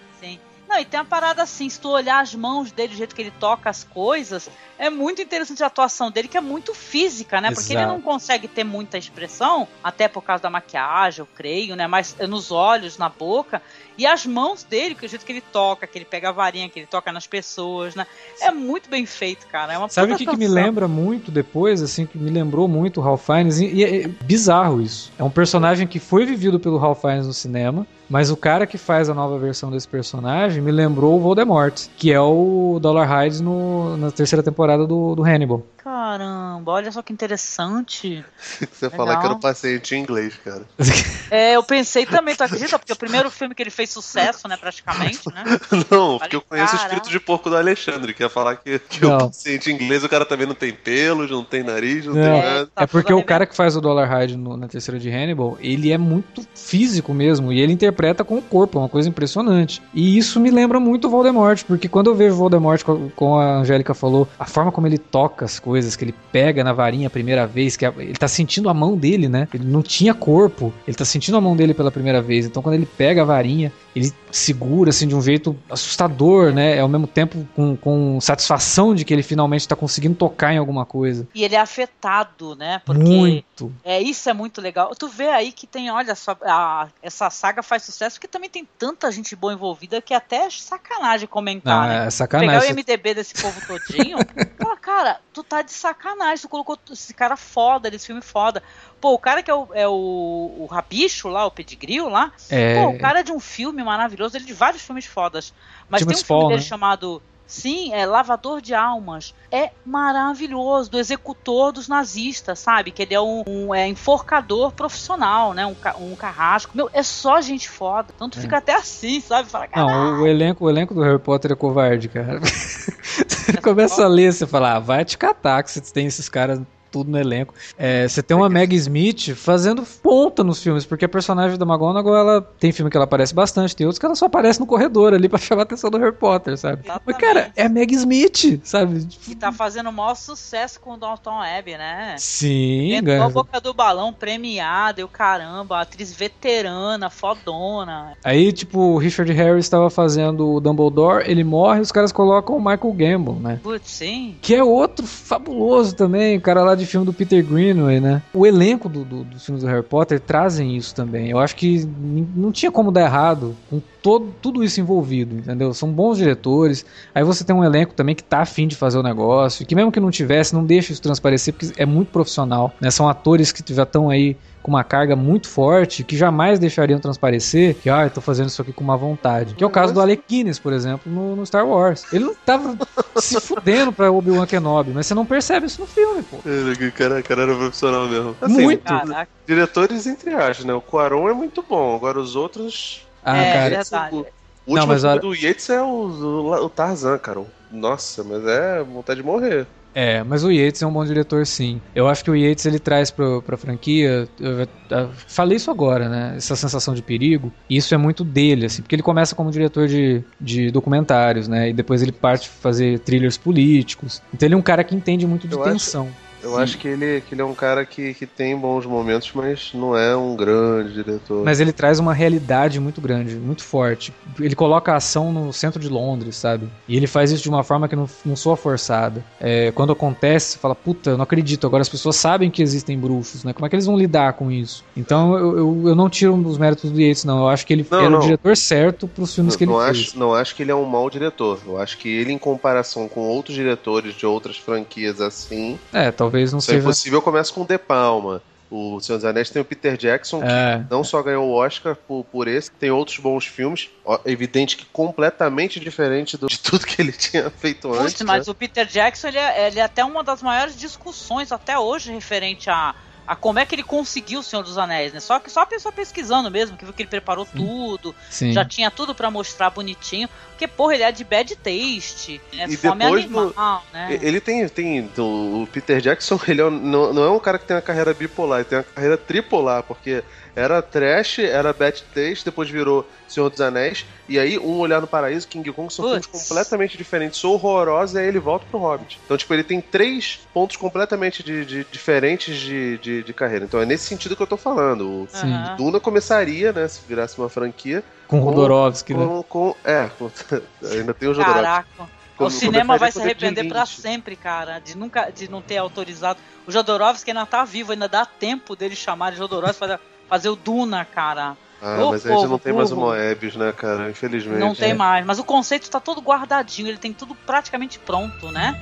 [0.70, 3.20] Não, e tem uma parada assim, se tu olhar as mãos dele, do jeito que
[3.20, 4.48] ele toca as coisas,
[4.78, 7.48] é muito interessante a atuação dele, que é muito física, né?
[7.48, 7.60] Exato.
[7.60, 11.88] Porque ele não consegue ter muita expressão, até por causa da maquiagem, eu creio, né?
[11.88, 13.60] Mas nos olhos, na boca.
[13.96, 16.68] E as mãos dele, que o jeito que ele toca, que ele pega a varinha,
[16.68, 18.06] que ele toca nas pessoas, né?
[18.40, 19.72] É muito bem feito, cara.
[19.72, 23.00] É uma Sabe o que, que, me lembra muito depois, assim, que me lembrou muito
[23.00, 23.60] o Ralph Fiennes?
[23.60, 25.12] E é bizarro isso.
[25.18, 28.76] É um personagem que foi vivido pelo Ralph Fiennes no cinema, mas o cara que
[28.76, 33.42] faz a nova versão desse personagem me lembrou o Voldemort, que é o Dollar Hyde
[33.42, 35.64] no, na terceira temporada do, do Hannibal.
[35.82, 38.22] Caramba, olha só que interessante.
[38.60, 38.98] Você Legal.
[38.98, 40.62] falar que era um paciente em inglês, cara.
[41.30, 42.76] É, eu pensei também, tu acredita?
[42.76, 45.44] Porque o primeiro filme que ele fez sucesso, né, praticamente, né?
[45.88, 46.82] Não, porque eu conheço Caramba.
[46.82, 50.08] o espírito de porco do Alexandre, que ia falar que, que o paciente inglês, o
[50.08, 52.22] cara também não tem pelos, não tem nariz, não, não.
[52.22, 52.70] tem nada.
[52.76, 55.92] É, é porque o cara que faz o Dollar Hyde na terceira de Hannibal, ele
[55.92, 59.80] é muito físico mesmo, e ele interpreta com o corpo, é uma coisa impressionante.
[59.94, 62.82] E isso me lembra muito o Voldemort, porque quando eu vejo o Voldemort,
[63.14, 66.72] como a Angélica falou, a forma como ele toca as coisas, que ele pega na
[66.72, 69.48] varinha a primeira vez, que ele tá sentindo a mão dele, né?
[69.52, 72.46] Ele não tinha corpo, ele tá sentindo a mão dele pela primeira vez.
[72.46, 76.76] Então quando ele pega a varinha, ele segura assim de um jeito assustador, né?
[76.76, 80.58] É ao mesmo tempo com, com satisfação de que ele finalmente tá conseguindo tocar em
[80.58, 81.26] alguma coisa.
[81.34, 82.80] E ele é afetado, né?
[82.84, 83.72] Porque muito.
[83.84, 84.94] É, isso é muito legal.
[84.94, 88.66] Tu vê aí que tem, olha só, a, essa saga faz sucesso porque também tem
[88.78, 92.06] tanta gente boa envolvida que é até sacanagem comentar, não, né?
[92.06, 92.60] É sacanagem.
[92.60, 94.18] Pegar o MDB desse povo todinho,
[94.60, 98.62] fala, cara, tu tá de sacanagem, tu colocou esse cara foda, desse filme foda.
[99.00, 102.82] Pô, o cara que é o, é o, o Rabicho lá, o Pedigree lá, é...
[102.82, 105.52] pô, o cara é de um filme maravilhoso, ele é de vários filmes fodas.
[105.88, 106.66] Mas tem um filme dele né?
[106.66, 109.34] chamado Sim, é Lavador de Almas.
[109.50, 112.92] É maravilhoso, do executor dos nazistas, sabe?
[112.92, 115.66] Que ele é um, um é, enforcador profissional, né?
[115.66, 116.70] Um, um carrasco.
[116.76, 118.12] Meu, é só gente foda.
[118.14, 118.42] Então tu é.
[118.42, 119.48] fica até assim, sabe?
[119.48, 122.38] Fala, Não, o elenco, o elenco do Harry Potter é covarde, cara.
[122.40, 126.60] você começa a ler, você fala, ah, vai te catar que você tem esses caras
[126.90, 127.54] tudo no elenco.
[127.78, 132.16] É, você tem uma Meg Smith fazendo ponta nos filmes, porque a personagem da McGonagall,
[132.16, 135.14] ela tem filme que ela aparece bastante, tem outros que ela só aparece no corredor
[135.14, 136.82] ali pra chamar a atenção do Harry Potter, sabe?
[136.84, 137.02] Exatamente.
[137.06, 139.06] Mas, cara, é a Meg Smith, sabe?
[139.28, 142.16] E tá fazendo o maior sucesso com o Dalton Webb, né?
[142.18, 148.12] Sim, Entrou a boca do balão, premiada, e o caramba, atriz veterana, fodona.
[148.24, 152.58] Aí, tipo, o Richard Harris estava fazendo o Dumbledore, ele morre, os caras colocam o
[152.58, 153.60] Michael Gambon, né?
[153.62, 154.36] Putz, sim.
[154.40, 158.22] Que é outro fabuloso também, o cara lá de filme do Peter Greenway, né?
[158.32, 161.30] O elenco do, do, dos filmes do Harry Potter trazem isso também.
[161.30, 161.88] Eu acho que
[162.34, 165.72] não tinha como dar errado com todo, tudo isso envolvido, entendeu?
[165.72, 166.84] São bons diretores.
[167.14, 169.92] Aí você tem um elenco também que tá afim de fazer o negócio, que mesmo
[169.92, 172.90] que não tivesse, não deixa isso transparecer, porque é muito profissional, né?
[172.90, 177.74] São atores que já estão aí com uma carga muito forte que jamais deixariam transparecer
[177.76, 179.54] que, ah, eu tô fazendo isso aqui com uma vontade.
[179.54, 182.04] Que é o caso do Alec Guinness, por exemplo, no, no Star Wars.
[182.12, 182.76] Ele não tava
[183.18, 186.36] se fudendo pra Obi-Wan Kenobi, mas você não percebe isso no filme, pô.
[186.36, 188.36] O cara, cara era profissional mesmo.
[188.40, 188.84] Assim, muito.
[188.84, 189.30] Caraca.
[189.46, 190.74] Diretores entre aspas, né?
[190.74, 193.06] O Quaron é muito bom, agora os outros...
[193.24, 193.68] Ah, é, cara.
[193.70, 194.14] Verdade.
[194.14, 197.42] O, o último não, mas do Yates é o, o, o Tarzan, cara.
[197.70, 199.66] Nossa, mas é vontade de morrer.
[199.94, 201.80] É, mas o Yates é um bom diretor, sim.
[201.94, 204.28] Eu acho que o Yates ele traz pro, pra franquia.
[204.38, 206.34] Eu, eu falei isso agora, né?
[206.36, 207.52] Essa sensação de perigo.
[207.68, 211.70] E isso é muito dele, assim, porque ele começa como diretor de, de documentários, né?
[211.70, 214.22] E depois ele parte fazer thrillers políticos.
[214.32, 216.04] Então ele é um cara que entende muito de eu tensão.
[216.06, 216.29] Acho...
[216.42, 216.62] Eu Sim.
[216.62, 219.96] acho que ele, que ele é um cara que, que tem bons momentos, mas não
[219.96, 221.44] é um grande diretor.
[221.44, 224.12] Mas ele traz uma realidade muito grande, muito forte.
[224.38, 226.68] Ele coloca a ação no centro de Londres, sabe?
[226.88, 229.24] E ele faz isso de uma forma que não, não soa forçada.
[229.40, 232.98] É, quando acontece, você fala, puta, eu não acredito, agora as pessoas sabem que existem
[232.98, 233.52] bruxos, né?
[233.52, 234.84] Como é que eles vão lidar com isso?
[234.96, 237.40] Então eu, eu, eu não tiro os méritos do Yates, não.
[237.40, 238.18] Eu acho que ele não, era não.
[238.18, 239.98] o diretor certo pros filmes não, que ele não fez.
[239.98, 241.60] Acho, não acho que ele é um mau diretor.
[241.66, 245.78] Eu acho que ele, em comparação com outros diretores de outras franquias assim.
[245.92, 246.80] É, talvez talvez não Se é seja.
[246.82, 248.42] Se possível, começa com De Palma.
[248.70, 250.78] O Senhor dos Anéis tem o Peter Jackson, é.
[250.78, 253.90] que não só ganhou o Oscar por, por esse, tem outros bons filmes.
[254.24, 258.22] Evidente que completamente diferente do, de tudo que ele tinha feito Puxa, antes.
[258.22, 258.50] Mas né?
[258.52, 262.70] o Peter Jackson, ele é, ele é até uma das maiores discussões até hoje referente
[262.70, 262.94] a
[263.30, 265.20] a como é que ele conseguiu o Senhor dos Anéis, né?
[265.20, 267.58] Só que só a pessoa pesquisando mesmo, que viu que ele preparou Sim.
[267.58, 268.52] tudo, Sim.
[268.52, 272.66] já tinha tudo para mostrar bonitinho, porque porra, ele é de bad taste, né?
[272.68, 273.92] E Fome depois animal, no...
[273.92, 274.18] né?
[274.20, 277.76] Ele tem, tem o Peter Jackson, ele é, não, não é um cara que tem
[277.76, 280.24] uma carreira bipolar, ele tem uma carreira tripolar, porque
[280.54, 284.04] era trash, era bad taste, depois virou Senhor dos Anéis.
[284.28, 287.38] E aí, Um Olhar no Paraíso, King Kong são filmes completamente diferentes.
[287.38, 289.18] Sou horrorosos, e aí ele volta pro Hobbit.
[289.24, 293.64] Então, tipo, ele tem três pontos completamente de, de diferentes de, de, de, carreira.
[293.64, 295.02] Então é nesse sentido que eu tô falando.
[295.02, 295.76] O uhum.
[295.76, 298.02] Duna começaria, né, se virasse uma franquia.
[298.26, 299.44] Com, o Jodorowsky, com, né?
[299.48, 300.30] Com, é, com,
[300.86, 301.62] ainda tem o Jodorowsky.
[301.62, 302.08] Caraca.
[302.38, 306.38] o cinema vai se arrepender para sempre, cara, de nunca de não ter autorizado.
[306.66, 310.56] O Jodorowsky ainda tá vivo, ainda dá tempo dele chamar de Jodorowsky para fazer o
[310.56, 311.56] Duna, cara.
[311.82, 314.08] Ah, mas a gente não tem mais o Moebius, né, cara?
[314.10, 314.60] Infelizmente.
[314.60, 314.94] Não tem é.
[314.94, 318.78] mais, mas o conceito está todo guardadinho, ele tem tudo praticamente pronto, né?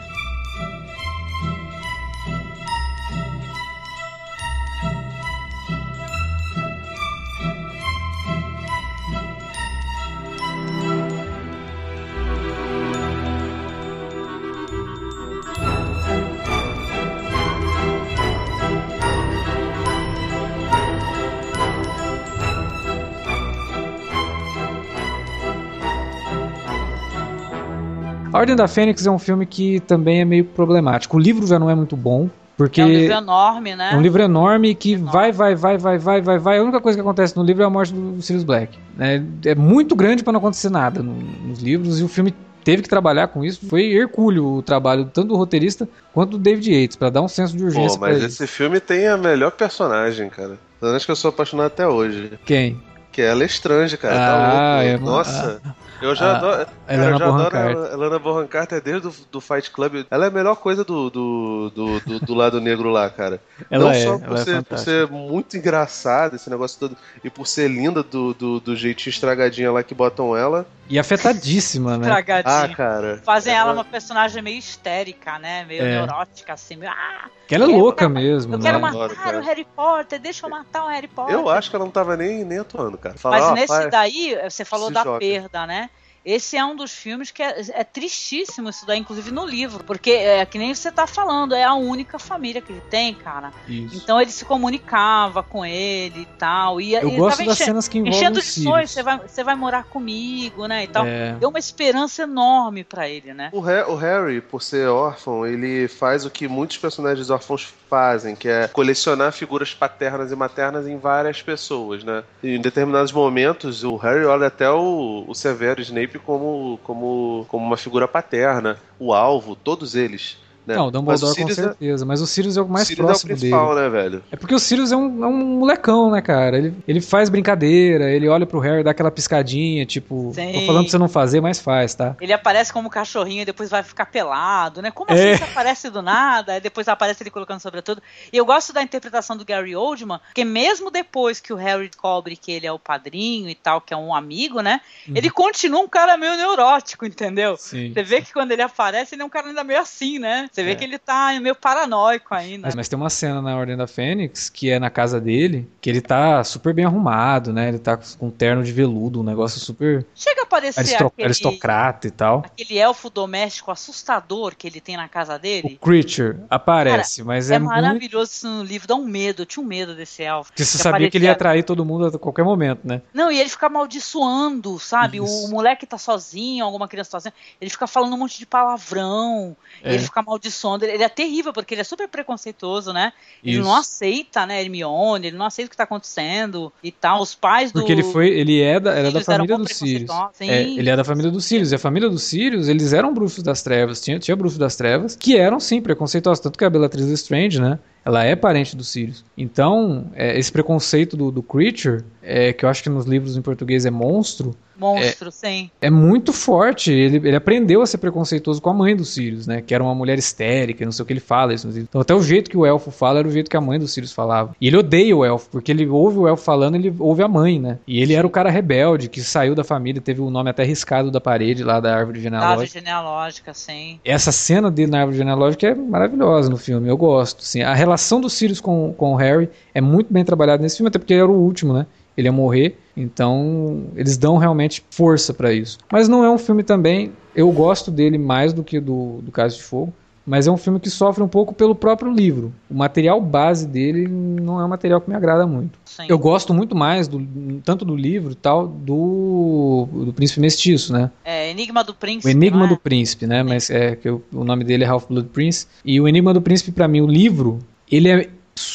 [28.39, 31.17] A Ordem da Fênix é um filme que também é meio problemático.
[31.17, 32.31] O livro já não é muito bom.
[32.57, 33.91] Porque é um livro enorme, né?
[33.93, 35.13] É um livro enorme que enorme.
[35.13, 36.59] vai, vai, vai, vai, vai, vai, vai.
[36.59, 38.79] A única coisa que acontece no livro é a morte do Sirius Black.
[38.99, 42.33] É, é muito grande para não acontecer nada no, nos livros e o filme
[42.63, 43.67] teve que trabalhar com isso.
[43.69, 47.57] Foi hercúleo o trabalho tanto do roteirista quanto do David Yates, para dar um senso
[47.57, 47.99] de urgência.
[47.99, 50.59] Pô, mas esse filme tem a melhor personagem, cara.
[50.81, 52.39] Acho que eu sou apaixonado até hoje.
[52.45, 52.81] Quem?
[53.11, 54.15] Que é ela é estranha, cara.
[54.15, 55.61] Tá ah, tá é, Nossa.
[55.65, 56.67] Ah, eu já ah, adoro.
[56.87, 60.07] Cara, eu já adoro a Helena Bonham Carter desde o do Fight Club.
[60.11, 63.41] Ela é a melhor coisa do, do, do, do, do lado negro lá, cara.
[63.71, 67.31] Ela Não é, só por, é ser, por ser muito engraçada, esse negócio todo, e
[67.31, 70.67] por ser linda do, do, do jeitinho estragadinha lá que botam ela.
[70.89, 72.09] E afetadíssima, né?
[72.45, 73.21] Ah, cara.
[73.23, 75.65] Fazem ela uma personagem meio histérica, né?
[75.65, 75.91] Meio é.
[75.97, 76.77] neurótica, assim.
[76.77, 78.65] Meio, ah, que ela é louca mesmo, eu né?
[78.65, 81.35] quero matar Adoro, o Harry Potter, deixa eu matar o Harry Potter.
[81.35, 83.17] Eu acho que ela não tava nem, nem atuando, cara.
[83.19, 85.19] Fala, Mas nesse daí, você falou da joga.
[85.19, 85.91] perda, né?
[86.29, 90.11] Esse é um dos filmes que é, é, tristíssimo isso daí, inclusive no livro, porque
[90.11, 93.51] é que nem você tá falando, é a única família que ele tem, cara.
[93.67, 93.97] Isso.
[93.97, 96.83] Então ele se comunicava com ele e tal.
[96.83, 99.85] E, Eu gosto das cenas que envolvem enchendo de sonhos, você vai, você vai morar
[99.85, 101.07] comigo, né, e tal.
[101.07, 101.33] É.
[101.33, 103.49] Deu uma esperança enorme para ele, né?
[103.51, 108.49] O, o Harry, por ser órfão, ele faz o que muitos personagens órfãos fazem, que
[108.49, 112.23] é colecionar figuras paternas e maternas em várias pessoas, né?
[112.43, 117.67] E em determinados momentos, o Harry olha até o, o Severo Snape como, como, como
[117.67, 120.39] uma figura paterna, o alvo, todos eles.
[120.69, 120.75] Né?
[120.75, 122.07] Não, o Dumbledore com é- certeza, é...
[122.07, 123.81] mas o Sirius é o mais Sirius próximo é o principal, dele.
[123.81, 124.23] né, velho?
[124.31, 126.59] É porque o Sirius é um, é um molecão, né, cara?
[126.59, 130.53] Ele, ele faz brincadeira, ele olha pro Harry, dá aquela piscadinha, tipo, Sim.
[130.53, 132.15] tô falando pra você não fazer, mas faz, tá?
[132.21, 134.91] Ele aparece como cachorrinho e depois vai ficar pelado, né?
[134.91, 135.37] Como assim é.
[135.39, 138.03] você aparece do nada, e depois aparece ele colocando sobretudo.
[138.31, 142.37] E eu gosto da interpretação do Gary Oldman, porque mesmo depois que o Harry descobre
[142.37, 144.83] que ele é o padrinho e tal, que é um amigo, né?
[145.09, 145.17] Uhum.
[145.17, 147.57] Ele continua um cara meio neurótico, entendeu?
[147.57, 147.93] Sim.
[147.95, 150.51] Você vê que quando ele aparece, ele é um cara ainda meio assim, né?
[150.59, 150.75] Você vê é.
[150.75, 152.67] que ele tá meio paranoico ainda.
[152.67, 155.89] Mas, mas, tem uma cena na Ordem da Fênix, que é na casa dele, que
[155.89, 157.69] ele tá super bem arrumado, né?
[157.69, 160.05] Ele tá com um terno de veludo, um negócio super.
[160.17, 162.39] Chega a parecer aristocrata, aquele, aristocrata e tal.
[162.45, 165.79] Aquele elfo doméstico assustador que ele tem na casa dele.
[165.81, 167.55] O Creature aparece, Cara, mas é.
[167.55, 168.33] É maravilhoso muito...
[168.33, 169.43] isso no livro, dá um medo.
[169.43, 170.51] Eu tinha um medo desse elfo.
[170.51, 171.11] Porque você sabia aparecia...
[171.13, 173.01] que ele ia atrair todo mundo a qualquer momento, né?
[173.15, 175.19] Não, e ele fica amaldiçoando, sabe?
[175.19, 175.47] Isso.
[175.47, 177.35] O moleque tá sozinho, alguma criança sozinha.
[177.61, 179.57] Ele fica falando um monte de palavrão.
[179.85, 179.95] É.
[179.95, 180.48] Ele fica amaldiçoando
[180.83, 183.13] ele é terrível, porque ele é super preconceituoso, né?
[183.43, 187.23] Ele não aceita, né, Hermione, ele não aceita o que tá acontecendo e tal.
[187.23, 187.81] Os pais do.
[187.81, 188.29] Porque ele foi.
[188.29, 190.11] Ele é da, era da família dos Sirius.
[190.41, 191.73] É, ele é da família dos Sirius.
[191.73, 194.01] E a família dos Sirius, eles eram bruxos das trevas.
[194.01, 196.43] Tinha, tinha bruxos das trevas, que eram, sim, preconceituosos.
[196.43, 197.79] Tanto que a Bellatrix Strange, né?
[198.09, 199.23] Ela é parente do Sirius.
[199.37, 203.43] Então, é, esse preconceito do, do Creature, é, que eu acho que nos livros em
[203.43, 205.71] português é monstro, Monstro, é, sim.
[205.81, 206.93] É muito forte.
[206.93, 209.61] Ele, ele aprendeu a ser preconceituoso com a mãe do Sirius, né?
[209.61, 211.53] Que era uma mulher histérica, não sei o que ele fala.
[211.53, 213.79] Isso, então, até o jeito que o elfo fala era o jeito que a mãe
[213.79, 214.55] do Sirius falava.
[214.61, 217.59] E ele odeia o elfo, porque ele ouve o elfo falando, ele ouve a mãe,
[217.59, 217.79] né?
[217.87, 221.11] E ele era o cara rebelde, que saiu da família, teve o nome até riscado
[221.11, 222.53] da parede lá da árvore genealógica.
[222.53, 223.99] árvore genealógica, sim.
[224.05, 227.41] Essa cena dele na árvore genealógica é maravilhosa no filme, eu gosto.
[227.41, 230.89] Assim, a relação do Sirius com, com o Harry é muito bem trabalhada nesse filme,
[230.89, 231.87] até porque ele era o último, né?
[232.17, 232.77] Ele ia morrer.
[232.97, 235.79] Então, eles dão realmente força para isso.
[235.91, 237.13] Mas não é um filme também.
[237.35, 239.93] Eu gosto dele mais do que do, do Caso de Fogo.
[240.29, 242.53] Mas é um filme que sofre um pouco pelo próprio livro.
[242.69, 245.79] O material base dele não é um material que me agrada muito.
[245.87, 246.05] Sim.
[246.07, 247.27] Eu gosto muito mais, do,
[247.65, 251.11] tanto do livro tal, do, do Príncipe Mestiço, né?
[251.25, 252.29] É, Enigma do Príncipe.
[252.29, 252.69] O Enigma é?
[252.69, 253.43] do Príncipe, né?
[253.43, 255.67] Mas é que o, o nome dele é Half Blood Prince.
[255.83, 257.61] E o Enigma do Príncipe, para mim, o livro,
[257.91, 258.29] ele é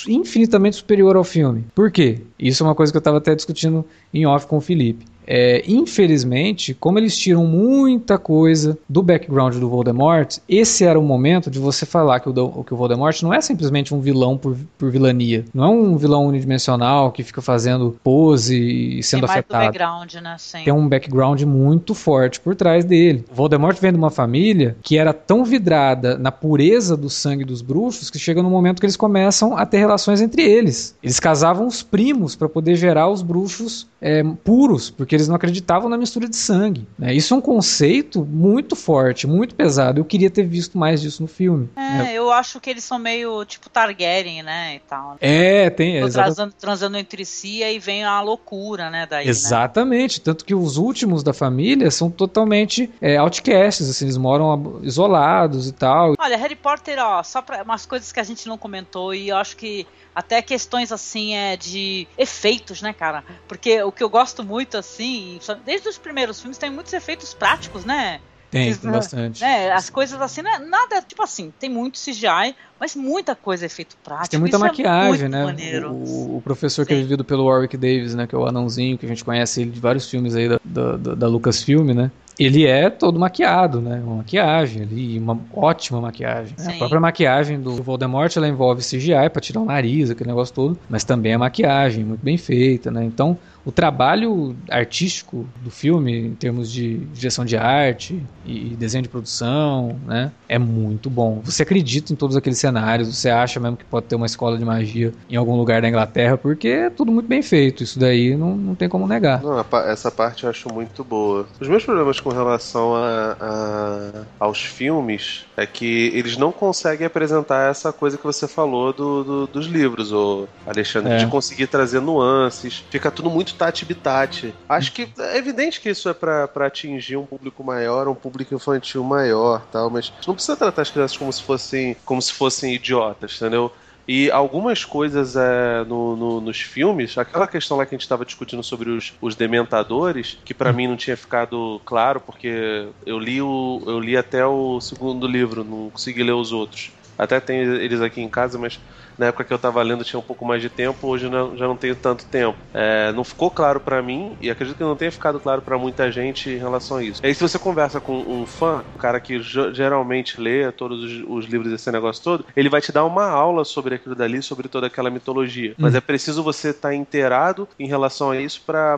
[0.08, 1.66] infinitamente superior ao filme.
[1.76, 2.22] Por quê?
[2.40, 5.06] Isso é uma coisa que eu estava até discutindo em off com o Felipe.
[5.26, 11.50] É, infelizmente, como eles tiram muita coisa do background do Voldemort, esse era o momento
[11.50, 14.92] de você falar que o, que o Voldemort não é simplesmente um vilão por, por
[14.92, 15.46] vilania.
[15.54, 19.66] Não é um vilão unidimensional que fica fazendo pose e sendo Tem afetado.
[19.66, 20.36] Background, né?
[20.64, 23.26] Tem um background muito forte por trás dele.
[23.32, 27.62] O Voldemort vem de uma família que era tão vidrada na pureza do sangue dos
[27.62, 30.96] bruxos que chega no momento que eles começam a ter relações entre eles.
[31.02, 35.88] Eles casavam os primos para poder gerar os bruxos é, puros, porque eles não acreditavam
[35.88, 36.86] na mistura de sangue.
[37.00, 37.14] Né?
[37.14, 40.02] Isso é um conceito muito forte, muito pesado.
[40.02, 41.70] Eu queria ter visto mais disso no filme.
[41.78, 42.14] É, né?
[42.14, 44.76] eu acho que eles são meio tipo Targaryen, né?
[44.76, 45.18] E tal, né?
[45.22, 45.96] É, tem.
[45.96, 49.08] Tipo, transando, transando, entre si e vem a loucura, né?
[49.10, 49.32] Daí, né?
[49.32, 50.20] Exatamente.
[50.20, 50.24] Né?
[50.26, 55.72] Tanto que os últimos da família são totalmente é, outcasts, assim, eles moram isolados e
[55.72, 56.16] tal.
[56.20, 59.38] Olha, Harry Potter, ó, só para umas coisas que a gente não comentou e eu
[59.38, 63.24] acho que até questões assim é de efeitos, né, cara?
[63.48, 67.86] Porque o que eu gosto muito assim, desde os primeiros filmes tem muitos efeitos práticos,
[67.86, 68.20] né?
[68.54, 69.42] Tem, tem bastante.
[69.42, 73.70] Né, as coisas assim, né, nada, tipo assim, tem muito CGI, mas muita coisa é
[73.70, 74.30] feito prático.
[74.30, 75.88] Tem muita Isso é maquiagem, é né?
[75.88, 76.88] O, o professor Sim.
[76.88, 78.28] que é vivido pelo Warwick Davis, né?
[78.28, 81.16] Que é o anãozinho, que a gente conhece ele de vários filmes aí da, da,
[81.16, 82.12] da Lucasfilm, né?
[82.40, 84.02] Ele é todo maquiado, né?
[84.04, 86.56] Uma maquiagem ali, uma ótima maquiagem.
[86.58, 86.74] Né?
[86.74, 90.78] A própria maquiagem do Voldemort ela envolve CGI para tirar o nariz, aquele negócio todo,
[90.90, 93.04] mas também a maquiagem muito bem feita, né?
[93.04, 99.10] Então o trabalho artístico do filme, em termos de direção de arte e desenho de
[99.10, 101.42] produção, né, é muito bom.
[101.44, 104.66] Você acredita em todos aqueles cenários, você acha mesmo que pode ter uma escola de
[104.66, 107.84] magia em algum lugar da Inglaterra, porque é tudo muito bem feito.
[107.84, 109.42] Isso daí não, não tem como negar.
[109.42, 111.48] Não, essa parte eu acho muito boa.
[111.60, 117.70] Os meus problemas com relação a, a, aos filmes é que eles não conseguem apresentar
[117.70, 121.18] essa coisa que você falou do, do dos livros, o Alexandre, é.
[121.18, 122.84] de conseguir trazer nuances.
[122.90, 124.54] Fica tudo muito muito tati-bitate.
[124.68, 129.04] Acho que é evidente que isso é para atingir um público maior, um público infantil
[129.04, 133.36] maior, tal, mas não precisa tratar as crianças como se fossem, como se fossem idiotas,
[133.36, 133.72] entendeu?
[134.06, 138.26] E algumas coisas é, no, no, nos filmes, aquela questão lá que a gente estava
[138.26, 143.42] discutindo sobre os, os dementadores, que para mim não tinha ficado claro, porque eu li,
[143.42, 146.92] o, eu li até o segundo livro, não consegui ler os outros.
[147.18, 148.78] Até tem eles aqui em casa, mas
[149.18, 151.68] na época que eu tava lendo tinha um pouco mais de tempo, hoje não, já
[151.68, 152.58] não tenho tanto tempo.
[152.74, 156.12] É, não ficou claro para mim, e acredito que não tenha ficado claro para muita
[156.12, 157.22] gente em relação a isso.
[157.24, 161.24] E aí, se você conversa com um fã, um cara que geralmente lê todos os,
[161.28, 164.68] os, livros desse negócio todo, ele vai te dar uma aula sobre aquilo dali, sobre
[164.68, 165.72] toda aquela mitologia.
[165.72, 165.76] Hum.
[165.80, 168.98] Mas é preciso você estar tá inteirado em relação a isso para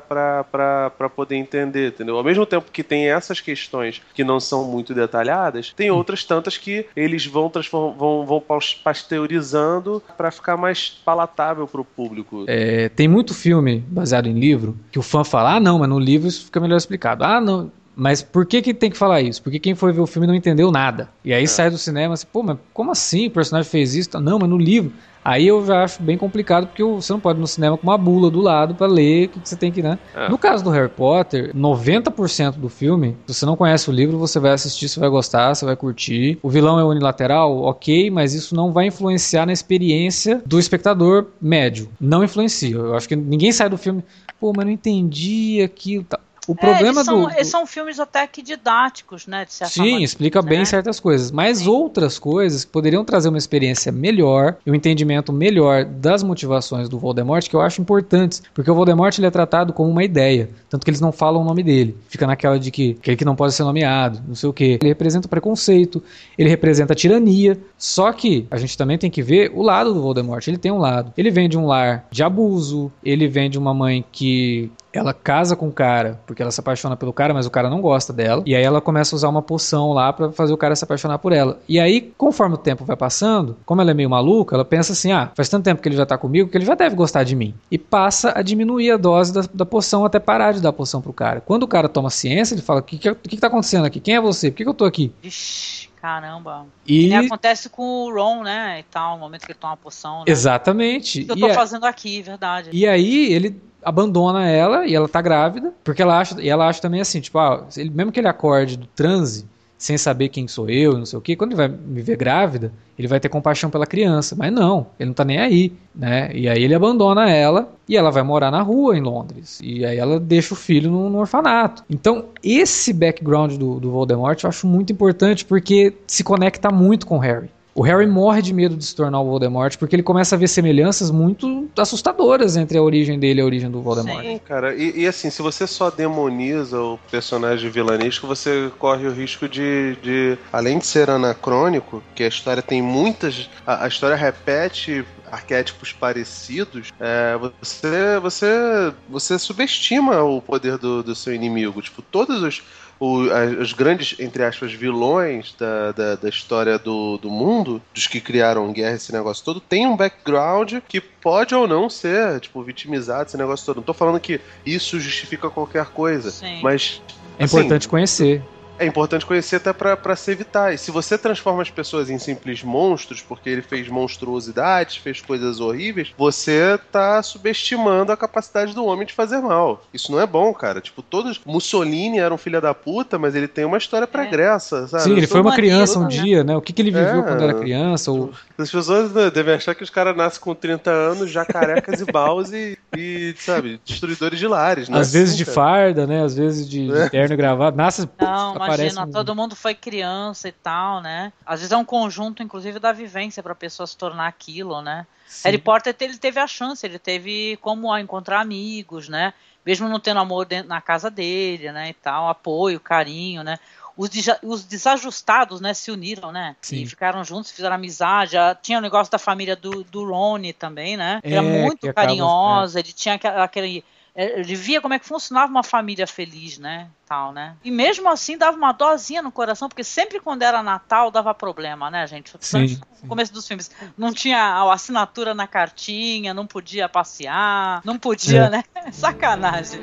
[1.16, 2.18] poder entender, entendeu?
[2.18, 5.96] Ao mesmo tempo que tem essas questões que não são muito detalhadas, tem hum.
[5.96, 8.44] outras tantas que eles vão, vão, vão
[8.84, 12.46] pasteurizando para ficar mais palatável para o público.
[12.48, 16.00] É, tem muito filme baseado em livro que o fã fala: ah, não, mas no
[16.00, 17.24] livro isso fica melhor explicado.
[17.24, 17.72] Ah, não.
[17.96, 19.42] Mas por que, que tem que falar isso?
[19.42, 21.10] Porque quem foi ver o filme não entendeu nada.
[21.24, 21.48] E aí é.
[21.48, 23.28] sai do cinema assim, pô, mas como assim?
[23.28, 24.20] O personagem fez isso?
[24.20, 24.92] Não, mas no livro.
[25.26, 27.98] Aí eu já acho bem complicado, porque você não pode ir no cinema com uma
[27.98, 29.98] bula do lado para ler o que você tem que, né?
[30.14, 30.30] É.
[30.30, 34.40] No caso do Harry Potter, 90% do filme, se você não conhece o livro, você
[34.40, 36.38] vai assistir, você vai gostar, você vai curtir.
[36.44, 41.90] O vilão é unilateral, ok, mas isso não vai influenciar na experiência do espectador médio.
[42.00, 42.76] Não influencia.
[42.76, 44.04] Eu acho que ninguém sai do filme,
[44.40, 46.04] pô, mas não entendi aquilo.
[46.04, 46.20] Tá.
[46.48, 49.46] O é, problema eles são, do, do, são filmes até que didáticos, né?
[49.48, 50.50] Sim, maneira, explica né?
[50.50, 51.32] bem certas coisas.
[51.32, 51.70] Mas Sim.
[51.70, 57.00] outras coisas que poderiam trazer uma experiência melhor e um entendimento melhor das motivações do
[57.00, 58.44] Voldemort, que eu acho importantes.
[58.54, 60.50] Porque o Voldemort ele é tratado como uma ideia.
[60.70, 61.98] Tanto que eles não falam o nome dele.
[62.10, 64.78] Fica naquela de que aquele que não pode ser nomeado, não sei o quê.
[64.82, 66.04] Ele representa o preconceito,
[66.38, 67.58] ele representa a tirania.
[67.78, 70.46] Só que a gente também tem que ver o lado do Voldemort.
[70.48, 71.14] Ele tem um lado.
[71.18, 75.56] Ele vem de um lar de abuso, ele vem de uma mãe que ela casa
[75.56, 78.44] com o cara porque ela se apaixona pelo cara, mas o cara não gosta dela.
[78.46, 81.18] E aí ela começa a usar uma poção lá para fazer o cara se apaixonar
[81.20, 81.60] por ela.
[81.68, 85.12] E aí, conforme o tempo vai passando, como ela é meio maluca, ela pensa assim:
[85.12, 87.36] ah, faz tanto tempo que ele já tá comigo que ele já deve gostar de
[87.36, 87.54] mim.
[87.70, 91.14] E passa a diminuir a dose da, da poção até parar de dar poção pro
[91.14, 91.42] cara.
[91.42, 94.00] Quando o cara toma ciência, ele fala: o que, que, que, tá acontecendo aqui?
[94.00, 94.50] Quem é você?
[94.50, 95.14] Por que, que eu tô aqui?
[95.24, 95.90] Ixi.
[96.06, 96.68] Caramba.
[96.86, 97.08] E...
[97.08, 98.80] e acontece com o Ron, né?
[98.80, 100.20] E tal, no momento que ele toma a poção.
[100.20, 100.26] Né?
[100.28, 101.22] Exatamente.
[101.22, 101.90] O que eu tô e fazendo a...
[101.90, 102.70] aqui, verdade.
[102.72, 106.82] E aí ele abandona ela e ela tá grávida, porque ela acha, e ela acha
[106.82, 109.46] também assim, tipo, ah, ele, mesmo que ele acorde do transe,
[109.78, 112.72] sem saber quem sou eu, não sei o que, quando ele vai me ver grávida,
[112.98, 116.32] ele vai ter compaixão pela criança, mas não, ele não tá nem aí, né?
[116.34, 119.60] E aí ele abandona ela e ela vai morar na rua em Londres.
[119.62, 121.84] E aí ela deixa o filho no, no orfanato.
[121.90, 127.18] Então, esse background do, do Voldemort eu acho muito importante porque se conecta muito com
[127.18, 127.50] Harry.
[127.78, 130.48] O Harry morre de medo de se tornar o Voldemort porque ele começa a ver
[130.48, 134.24] semelhanças muito assustadoras entre a origem dele e a origem do Voldemort.
[134.24, 134.74] Sim, cara.
[134.74, 139.98] E, e assim, se você só demoniza o personagem vilanesco, você corre o risco de,
[140.02, 143.50] de além de ser anacrônico, que a história tem muitas.
[143.68, 151.14] A, a história repete arquétipos parecidos, é, você, você, você subestima o poder do, do
[151.14, 151.82] seu inimigo.
[151.82, 152.64] Tipo, todos os
[153.00, 153.24] o,
[153.60, 158.72] os grandes, entre aspas, vilões da, da, da, história do, do mundo, dos que criaram
[158.72, 163.38] guerra, esse negócio todo, tem um background que pode ou não ser, tipo, vitimizado, esse
[163.38, 163.78] negócio todo.
[163.78, 166.62] Não tô falando que isso justifica qualquer coisa, Sim.
[166.62, 167.02] mas.
[167.38, 168.42] É importante assim, conhecer
[168.78, 170.74] é importante conhecer até para se evitar.
[170.74, 175.60] E se você transforma as pessoas em simples monstros, porque ele fez monstruosidades, fez coisas
[175.60, 179.84] horríveis, você tá subestimando a capacidade do homem de fazer mal.
[179.94, 180.82] Isso não é bom, cara.
[180.82, 181.40] Tipo, todos.
[181.46, 184.88] Mussolini era um filho da puta, mas ele tem uma história pregressa, é.
[184.88, 185.04] sabe?
[185.04, 186.56] Sim, ele foi uma criança um dia, né?
[186.56, 187.24] O que, que ele viveu é.
[187.24, 188.12] quando era criança?
[188.12, 188.32] Ou...
[188.58, 192.06] As pessoas né, devem achar que os caras nascem com 30 anos, já carecas e
[192.06, 195.00] baus e, e, sabe, destruidores de lares, né?
[195.00, 195.56] Às vezes assim, de cara.
[195.56, 196.24] farda, né?
[196.24, 197.10] Às vezes de, de é.
[197.10, 197.78] terno gravado.
[197.78, 198.08] Nasce.
[198.20, 201.32] Não, imagina, todo mundo foi criança e tal, né?
[201.46, 205.06] Às vezes é um conjunto, inclusive, da vivência para a pessoa se tornar aquilo, né?
[205.28, 205.48] Sim.
[205.50, 209.34] Harry Potter ele teve a chance, ele teve como encontrar amigos, né?
[209.66, 213.58] mesmo não tendo amor dentro, na casa dele, né, e tal, apoio, carinho, né,
[213.98, 214.10] os,
[214.44, 216.56] os, desajustados, né, se uniram, né?
[216.62, 216.82] Sim.
[216.82, 218.34] E ficaram juntos, fizeram amizade.
[218.34, 221.22] Já tinha o negócio da família do, do Ronnie também, né?
[221.24, 222.82] É, era muito carinhosa, acaba, é.
[222.82, 223.84] ele tinha aquele é,
[224.16, 226.88] ele via como é que funcionava uma família feliz, né?
[227.06, 227.56] Tal, né?
[227.64, 231.92] E mesmo assim dava uma dosinha no coração, porque sempre quando era Natal dava problema,
[231.92, 232.34] né, gente?
[232.40, 233.70] Sim, no começo dos filmes.
[233.98, 238.50] Não tinha a assinatura na cartinha, não podia passear, não podia, é.
[238.50, 238.64] né?
[238.94, 239.82] Sacanagem.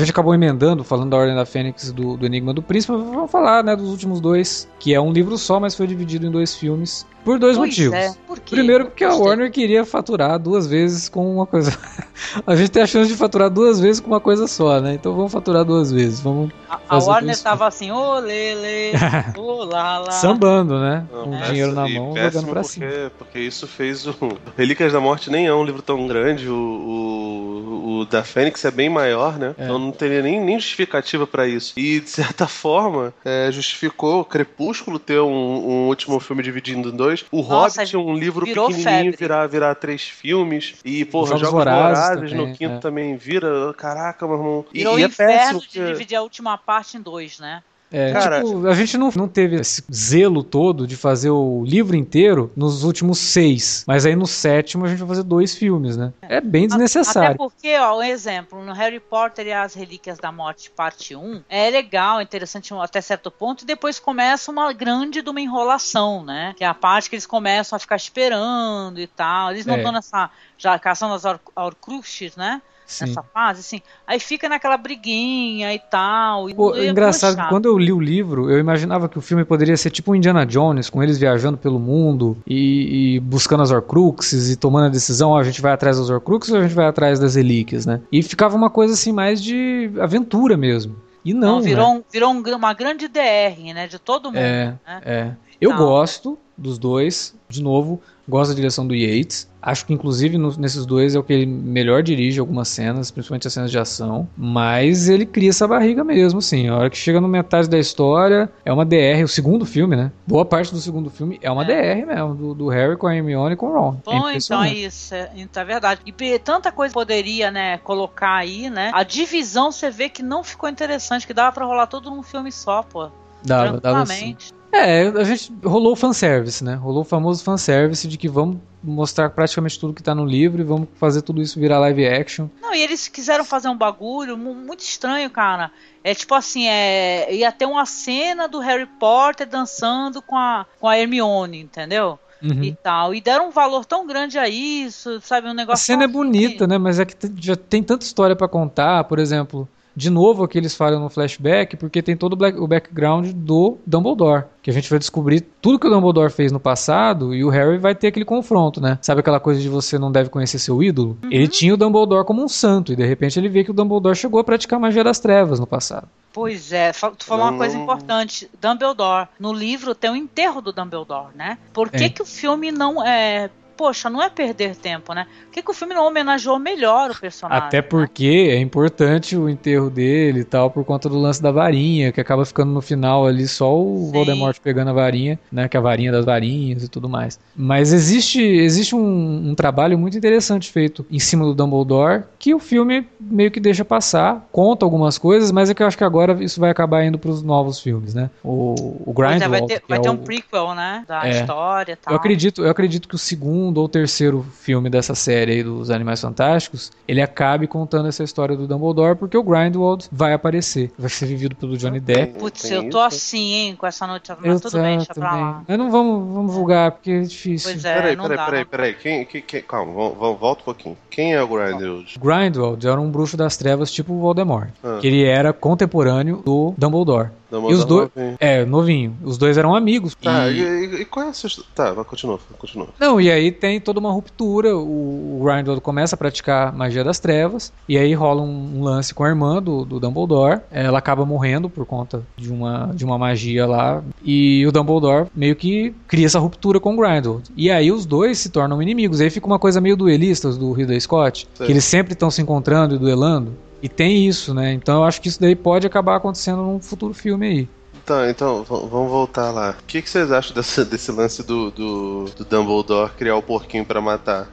[0.00, 3.62] Gente acabou emendando, falando da Ordem da Fênix do, do Enigma do Príncipe, vamos falar
[3.62, 7.06] né, dos últimos dois, que é um livro só, mas foi dividido em dois filmes.
[7.24, 7.94] Por dois pois motivos.
[7.94, 8.14] É.
[8.26, 11.76] Por Primeiro, porque a Warner queria faturar duas vezes com uma coisa.
[12.46, 14.94] a gente tem a chance de faturar duas vezes com uma coisa só, né?
[14.94, 16.20] Então vamos faturar duas vezes.
[16.20, 18.96] Vamos a, a Warner tava assim, ô lele,
[19.36, 20.10] ô lá lá.
[20.12, 21.04] Sambando, né?
[21.12, 21.42] Não, com é.
[21.42, 23.12] dinheiro na mão, jogando pra porque, cima.
[23.18, 24.14] Porque isso fez o.
[24.56, 26.48] Relíquias da Morte nem é um livro tão grande.
[26.48, 29.54] O, o, o da Fênix é bem maior, né?
[29.58, 29.64] É.
[29.64, 31.74] Então não teria nem, nem justificativa para isso.
[31.76, 37.09] E, de certa forma, é, justificou Crepúsculo ter um, um último filme dividido em dois
[37.30, 40.76] o Nossa, Hobbit, um livro pequenininho, virar, virar três filmes.
[40.84, 42.78] E, porra, Jogos, Jogos Vorazes, no quinto é.
[42.78, 43.72] também vira.
[43.74, 44.66] Caraca, meu irmão.
[44.72, 45.60] E, Virou e é péssimo.
[45.60, 47.62] de dividir a última parte em dois, né?
[47.92, 51.96] É, Cara, tipo, a gente não, não teve esse zelo todo de fazer o livro
[51.96, 53.84] inteiro nos últimos seis.
[53.86, 56.12] Mas aí no sétimo a gente vai fazer dois filmes, né?
[56.22, 57.30] É bem desnecessário.
[57.30, 61.42] Até porque, ó, um exemplo, no Harry Potter e as Relíquias da Morte, parte 1,
[61.48, 66.54] é legal, interessante até certo ponto, e depois começa uma grande de uma enrolação, né?
[66.56, 69.50] Que é a parte que eles começam a ficar esperando e tal.
[69.50, 69.94] Eles não estão é.
[69.94, 71.24] nessa já caçando as
[71.56, 72.62] Horcruxes, né?
[72.90, 73.06] Sim.
[73.06, 73.80] nessa fase, assim.
[74.06, 76.50] Aí fica naquela briguinha e tal.
[76.50, 79.44] E Pô, é engraçado que quando eu li o livro, eu imaginava que o filme
[79.44, 84.50] poderia ser tipo Indiana Jones, com eles viajando pelo mundo e, e buscando as Horcruxes
[84.50, 86.86] e tomando a decisão, ó, a gente vai atrás das Horcruxes ou a gente vai
[86.86, 88.00] atrás das relíquias, né?
[88.10, 90.96] E ficava uma coisa assim mais de aventura mesmo.
[91.24, 91.98] E não, não virou, né?
[91.98, 93.86] um, virou um, uma grande DR, né?
[93.86, 94.38] De todo mundo.
[94.38, 95.00] É, né?
[95.04, 95.32] é.
[95.60, 99.49] Eu gosto dos dois, de novo, gosto da direção do Yates.
[99.62, 103.46] Acho que, inclusive, no, nesses dois é o que ele melhor dirige algumas cenas, principalmente
[103.46, 104.28] as cenas de ação.
[104.36, 106.68] Mas ele cria essa barriga mesmo, assim.
[106.68, 109.22] A hora que chega no metade da história, é uma DR.
[109.24, 110.10] O segundo filme, né?
[110.26, 111.94] Boa parte do segundo filme é uma é.
[111.94, 114.00] DR mesmo, do, do, Harry com a Hermione e com o Ron.
[114.04, 115.14] Bom, é então é isso.
[115.14, 116.00] É, então é verdade.
[116.06, 118.90] E tanta coisa poderia, né, colocar aí, né?
[118.94, 122.50] A divisão você vê que não ficou interessante, que dava pra rolar todo num filme
[122.50, 123.10] só, pô.
[123.44, 124.36] Dava, dava sim.
[124.72, 126.74] É, a gente rolou o fanservice, né?
[126.74, 130.64] Rolou o famoso fanservice de que vamos mostrar praticamente tudo que tá no livro e
[130.64, 132.48] vamos fazer tudo isso virar live action.
[132.62, 135.70] Não, e eles quiseram fazer um bagulho muito estranho, cara.
[136.02, 140.88] É tipo assim, é, ia ter uma cena do Harry Potter dançando com a, com
[140.88, 142.18] a Hermione, entendeu?
[142.42, 142.64] Uhum.
[142.64, 143.14] E tal.
[143.14, 145.48] E deram um valor tão grande a isso, sabe?
[145.48, 145.82] Um negócio.
[145.82, 146.72] A cena é bonita, assim.
[146.72, 146.78] né?
[146.78, 150.74] Mas é que já tem tanta história para contar, por exemplo de novo aqui eles
[150.74, 154.44] falam no flashback, porque tem todo o background do Dumbledore.
[154.62, 157.78] Que a gente vai descobrir tudo que o Dumbledore fez no passado e o Harry
[157.78, 158.98] vai ter aquele confronto, né?
[159.00, 161.18] Sabe aquela coisa de você não deve conhecer seu ídolo?
[161.22, 161.30] Uhum.
[161.30, 164.16] Ele tinha o Dumbledore como um santo e de repente ele vê que o Dumbledore
[164.16, 166.08] chegou a praticar magia das trevas no passado.
[166.32, 168.48] Pois é, tu falou uma coisa importante.
[168.60, 169.28] Dumbledore.
[169.38, 171.58] No livro tem o enterro do Dumbledore, né?
[171.72, 172.08] Por que, é.
[172.08, 173.50] que o filme não é,
[173.80, 175.26] poxa, não é perder tempo, né?
[175.46, 177.66] Por que, que o filme não homenageou melhor o personagem?
[177.66, 178.56] Até porque né?
[178.56, 182.44] é importante o enterro dele e tal, por conta do lance da varinha, que acaba
[182.44, 184.12] ficando no final ali só o Sim.
[184.12, 185.66] Voldemort pegando a varinha, né?
[185.66, 187.40] Que é a varinha das varinhas e tudo mais.
[187.56, 192.58] Mas existe, existe um, um trabalho muito interessante feito em cima do Dumbledore, que o
[192.58, 196.36] filme meio que deixa passar, conta algumas coisas, mas é que eu acho que agora
[196.44, 198.28] isso vai acabar indo para os novos filmes, né?
[198.44, 198.74] O,
[199.06, 201.02] o Grindwald, é, vai ter, vai ter é um prequel, né?
[201.08, 202.12] Da é, história e tal.
[202.12, 205.90] Eu acredito, eu acredito que o segundo segundo ou terceiro filme dessa série aí dos
[205.90, 210.90] Animais Fantásticos, ele acabe contando essa história do Dumbledore, porque o Grindelwald vai aparecer.
[210.98, 212.38] Vai ser vivido pelo Johnny Depp.
[212.38, 215.62] Putz, eu tô assim, hein, com essa notícia, mas eu tudo bem, deixa pra lá.
[215.66, 217.72] Mas não vamos, vamos julgar, porque é difícil.
[217.72, 220.64] Pois é, peraí, não peraí, dá, peraí, peraí, quem, quem, quem, calma, vamos, volta um
[220.64, 220.96] pouquinho.
[221.08, 222.18] Quem é o Grindelwald?
[222.18, 224.98] Grindelwald era um bruxo das trevas tipo o Voldemort, ah.
[225.00, 227.30] que ele era contemporâneo do Dumbledore.
[227.52, 228.10] E os dois.
[228.38, 229.16] É, novinho.
[229.22, 230.14] Os dois eram amigos.
[230.14, 231.50] Tá, e, e, e qual é a sua.
[231.74, 232.88] Tá, vai, continua, continua.
[232.98, 234.76] Não, e aí tem toda uma ruptura.
[234.76, 237.72] O, o começa a praticar magia das trevas.
[237.88, 240.60] E aí rola um, um lance com a irmã do, do Dumbledore.
[240.70, 244.02] Ela acaba morrendo por conta de uma, de uma magia lá.
[244.24, 247.50] E o Dumbledore meio que cria essa ruptura com o Grindelwald.
[247.56, 249.20] E aí os dois se tornam inimigos.
[249.20, 251.48] Aí fica uma coisa meio duelistas do Ridley Scott.
[251.54, 251.64] Sim.
[251.64, 253.52] Que eles sempre estão se encontrando e duelando.
[253.82, 254.72] E tem isso, né?
[254.72, 257.68] Então eu acho que isso daí pode acabar acontecendo num futuro filme aí.
[258.04, 259.76] Tá, então, vamos voltar lá.
[259.78, 263.84] O que, que vocês acham desse, desse lance do, do, do Dumbledore criar o porquinho
[263.84, 264.48] para matar?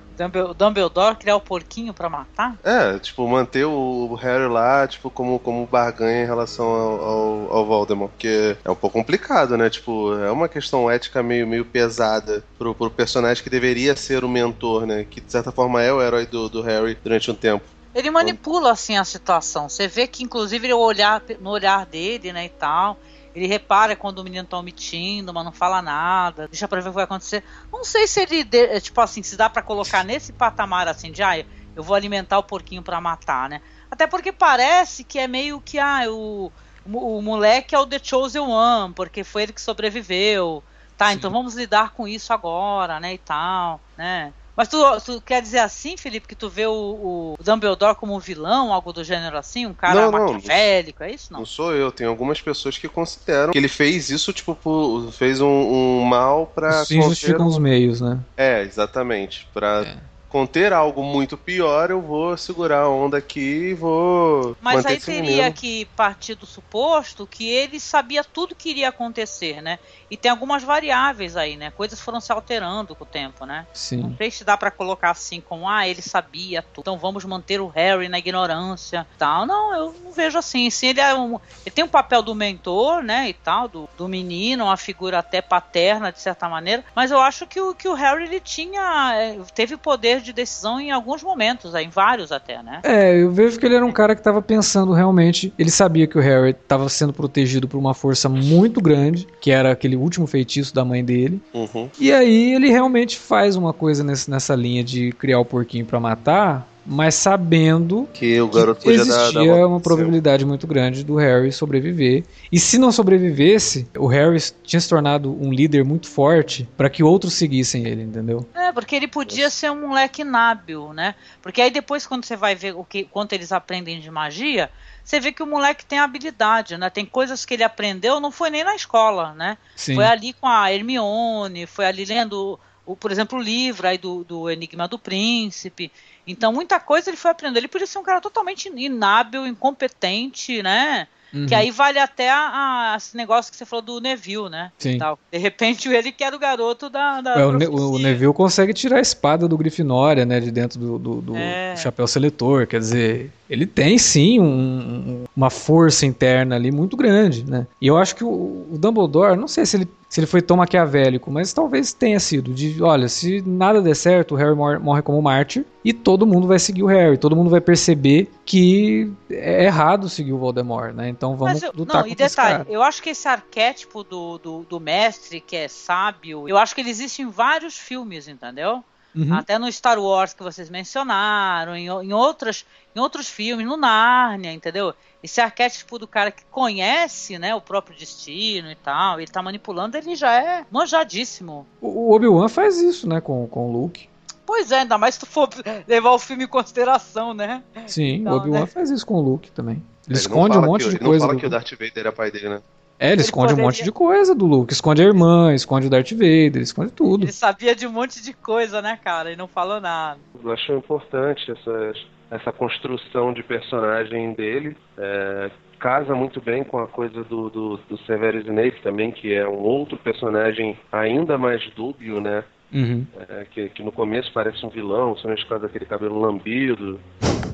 [0.58, 2.58] Dumbledore criar o porquinho para matar?
[2.64, 7.66] É, tipo, manter o Harry lá, tipo, como, como barganha em relação ao, ao, ao,
[7.66, 8.10] Voldemort.
[8.12, 9.70] Porque é um pouco complicado, né?
[9.70, 14.30] Tipo, é uma questão ética meio, meio pesada pro, pro personagem que deveria ser o
[14.30, 15.06] mentor, né?
[15.08, 17.66] Que de certa forma é o herói do, do Harry durante um tempo.
[17.98, 19.68] Ele manipula assim a situação.
[19.68, 22.96] Você vê que inclusive o olhar no olhar dele, né, e tal,
[23.34, 26.92] ele repara quando o menino tá omitindo, mas não fala nada, deixa pra ver o
[26.92, 27.44] que vai acontecer.
[27.74, 28.46] Não sei se ele,
[28.82, 31.44] tipo assim, se dá para colocar nesse patamar assim de, ah,
[31.76, 33.62] eu vou alimentar o porquinho para matar, né?
[33.90, 36.52] Até porque parece que é meio que, ah, o,
[36.86, 40.64] o, o moleque é o The Chosen One, porque foi ele que sobreviveu.
[40.96, 41.16] Tá, Sim.
[41.16, 44.34] então vamos lidar com isso agora, né, e tal, né?
[44.58, 48.20] Mas tu, tu, quer dizer assim, Felipe, que tu vê o, o Dumbledore como um
[48.20, 49.68] vilão, algo do gênero assim?
[49.68, 51.32] Um cara não, maquiavélico, é isso?
[51.32, 51.42] Não?
[51.42, 55.42] não sou eu, tem algumas pessoas que consideram que ele fez isso, tipo, por, fez
[55.42, 56.84] um, um mal pra.
[56.84, 58.20] Sim, justificam os meios, né?
[58.36, 59.48] É, exatamente.
[59.54, 59.84] Pra.
[59.86, 64.56] É conter algo muito pior, eu vou segurar a onda aqui e vou.
[64.62, 69.80] Mas aí teria que partir do suposto que ele sabia tudo que iria acontecer, né?
[70.10, 71.72] E tem algumas variáveis aí, né?
[71.72, 73.66] Coisas foram se alterando com o tempo, né?
[73.74, 73.98] Sim.
[73.98, 77.60] Não sei se dá para colocar assim como, ah, ele sabia tudo, então vamos manter
[77.60, 79.46] o Harry na ignorância tal.
[79.46, 80.70] Não, eu não vejo assim.
[80.70, 83.30] Sim, ele, é um, ele tem um papel do mentor, né?
[83.30, 86.84] E tal, do, do menino, uma figura até paterna, de certa maneira.
[86.96, 89.14] Mas eu acho que o, que o Harry ele tinha.
[89.16, 92.82] Eh, teve poder de decisão em alguns momentos, em vários até, né?
[92.84, 95.54] É, eu vejo que ele era um cara que estava pensando realmente.
[95.58, 99.72] Ele sabia que o Harry estava sendo protegido por uma força muito grande, que era
[99.72, 101.42] aquele último feitiço da mãe dele.
[101.54, 101.90] Uhum.
[102.00, 106.00] E aí ele realmente faz uma coisa nesse, nessa linha de criar o porquinho para
[106.00, 111.04] matar mas sabendo que o garoto que existia dar, dar uma, uma probabilidade muito grande
[111.04, 112.24] do Harry sobreviver.
[112.50, 117.04] E se não sobrevivesse, o Harry tinha se tornado um líder muito forte para que
[117.04, 118.48] outros seguissem ele, entendeu?
[118.54, 121.16] É, porque ele podia ser um moleque inábil, né?
[121.42, 124.70] Porque aí depois quando você vai ver o que quanto eles aprendem de magia,
[125.04, 126.90] você vê que o moleque tem habilidade, né?
[126.90, 129.58] Tem coisas que ele aprendeu, não foi nem na escola, né?
[129.76, 129.96] Sim.
[129.96, 134.24] Foi ali com a Hermione, foi ali lendo, o, por exemplo, o livro aí do,
[134.24, 135.92] do Enigma do Príncipe.
[136.26, 137.58] Então, muita coisa ele foi aprendendo.
[137.58, 141.08] Ele podia ser um cara totalmente inábil, incompetente, né?
[141.34, 141.46] Uhum.
[141.46, 144.72] Que aí vale até a, a, esse negócio que você falou do Neville, né?
[144.78, 144.98] Sim.
[144.98, 145.20] Tal.
[145.30, 147.20] De repente ele que era o garoto da.
[147.20, 150.40] da é, o, ne o, Neville consegue tirar a espada do Grifinória, né?
[150.40, 151.76] De dentro do, do, do é.
[151.76, 152.66] chapéu seletor.
[152.66, 157.68] Quer dizer, ele tem sim um, uma força interna ali muito grande, né?
[157.82, 160.58] E eu acho que o, o Dumbledore, não sei se ele se ele foi tão
[160.58, 165.02] maquiavélico, mas talvez tenha sido de, olha, se nada der certo, o Harry morre, morre
[165.02, 169.66] como mártir e todo mundo vai seguir o Harry, todo mundo vai perceber que é
[169.66, 171.10] errado seguir o Voldemort, né?
[171.10, 174.80] Então vamos eu, lutar não, e detalhe, eu acho que esse arquétipo do, do, do
[174.80, 178.84] mestre que é sábio, eu acho que ele existe em vários filmes, entendeu?
[179.18, 179.34] Uhum.
[179.34, 182.66] Até no Star Wars que vocês mencionaram, em, em, outras,
[182.98, 184.94] em outros filmes, no Nárnia, entendeu?
[185.22, 189.98] Esse arquétipo do cara que conhece né, o próprio destino e tal, ele tá manipulando,
[189.98, 191.66] ele já é manjadíssimo.
[191.80, 194.10] O, o Obi-Wan faz isso, né, com, com o Luke.
[194.46, 195.50] Pois é, ainda mais se tu for
[195.88, 197.62] levar o filme em consideração, né?
[197.86, 198.66] Sim, então, o Obi-Wan né?
[198.66, 199.76] faz isso com o Luke também.
[199.76, 201.10] Ele, ele esconde um monte que, de coisa.
[201.10, 202.62] Ele não fala que o Darth Vader é pai dele, né?
[203.00, 203.64] É, ele, ele esconde poderia...
[203.64, 204.74] um monte de coisa do Luke.
[204.74, 207.26] Esconde a irmã, esconde o Darth Vader, esconde tudo.
[207.26, 209.32] Ele sabia de um monte de coisa, né, cara?
[209.32, 210.20] E não falou nada.
[210.44, 211.94] Eu acho importante essa,
[212.32, 214.76] essa construção de personagem dele.
[214.98, 215.50] É,
[215.80, 219.60] casa muito bem com a coisa do, do, do Severus Snape também, que é um
[219.60, 222.44] outro personagem ainda mais dúbio, né?
[222.74, 223.06] Uhum.
[223.30, 227.00] É, que, que, no começo parece um vilão, somente por causa daquele cabelo lambido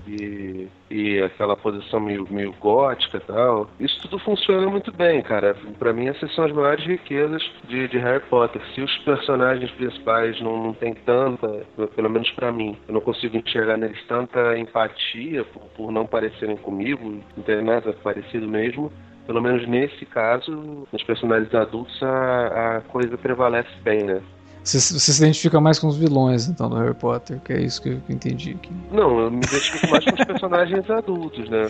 [0.07, 3.69] e, e aquela posição meio, meio gótica e tal.
[3.80, 5.56] Isso tudo funciona muito bem, cara.
[5.77, 8.61] Para mim, essas são as maiores riquezas de, de Harry Potter.
[8.73, 11.48] Se os personagens principais não, não têm tanta,
[11.95, 16.57] pelo menos para mim, eu não consigo enxergar neles tanta empatia por, por não parecerem
[16.57, 18.91] comigo, não tem nada parecido mesmo
[19.26, 24.22] pelo menos nesse caso, nos personagens adultos, a, a coisa prevalece bem, né?
[24.64, 27.81] Você, você, se identifica mais com os vilões, então, do Harry Potter, que é isso
[27.81, 28.72] que eu entendi aqui.
[28.91, 31.68] Não, eu me identifico mais com os personagens adultos, né?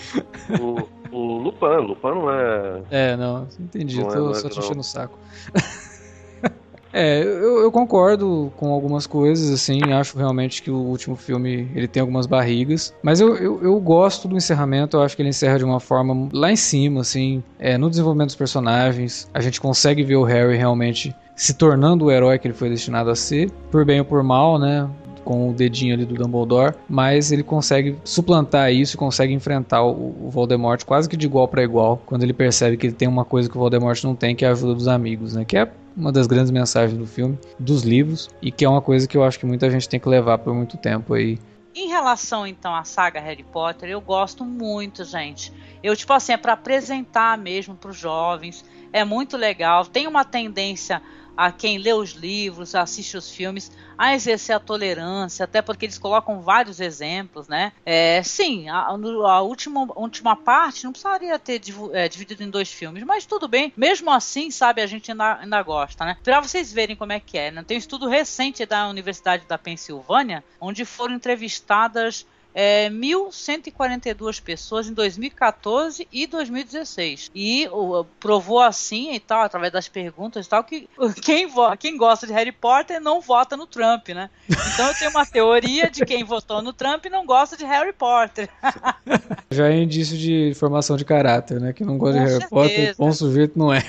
[0.59, 1.87] O, o Lupin.
[1.87, 2.81] Lupin não é.
[2.91, 3.99] É, não, entendi.
[3.99, 5.17] Não tô é, só te enchendo o saco.
[6.95, 11.87] É, eu, eu, concordo com algumas coisas, assim, acho realmente que o último filme ele
[11.87, 15.57] tem algumas barrigas, mas eu, eu, eu gosto do encerramento, eu acho que ele encerra
[15.57, 20.03] de uma forma lá em cima, assim, é, no desenvolvimento dos personagens, a gente consegue
[20.03, 23.85] ver o Harry realmente se tornando o herói que ele foi destinado a ser, por
[23.85, 24.89] bem ou por mal, né?
[25.23, 30.83] com o dedinho ali do Dumbledore, mas ele consegue suplantar isso, consegue enfrentar o, Voldemort
[30.85, 33.55] quase que de igual para igual, quando ele percebe que ele tem uma coisa que
[33.55, 35.45] o Voldemort não tem, que é a ajuda dos amigos, né?
[35.45, 39.07] Que é uma das grandes mensagens do filme, dos livros, e que é uma coisa
[39.07, 41.39] que eu acho que muita gente tem que levar por muito tempo aí.
[41.75, 45.51] Em relação então à saga Harry Potter, eu gosto muito, gente.
[45.81, 49.85] Eu tipo assim, é para apresentar mesmo para os jovens, é muito legal.
[49.85, 51.01] Tem uma tendência
[51.35, 55.97] a quem lê os livros, assiste os filmes, a exercer a tolerância, até porque eles
[55.97, 57.71] colocam vários exemplos, né?
[57.85, 61.61] É, sim, a, a última, última parte não precisaria ter
[61.93, 63.71] é, dividido em dois filmes, mas tudo bem.
[63.75, 66.17] Mesmo assim, sabe, a gente ainda, ainda gosta, né?
[66.23, 67.63] Para vocês verem como é que é, né?
[67.63, 74.93] Tem um estudo recente da Universidade da Pensilvânia, onde foram entrevistadas é, 1.142 pessoas em
[74.93, 77.31] 2014 e 2016.
[77.33, 80.87] E uh, provou assim e tal, através das perguntas e tal, que
[81.21, 81.47] quem,
[81.79, 84.29] quem gosta de Harry Potter não vota no Trump, né?
[84.47, 88.49] Então eu tenho uma teoria de quem votou no Trump não gosta de Harry Potter.
[89.51, 91.73] Já é indício de formação de caráter, né?
[91.73, 92.49] Que não gosta Com de Harry certeza.
[92.49, 93.83] Potter, bom sujeito não é.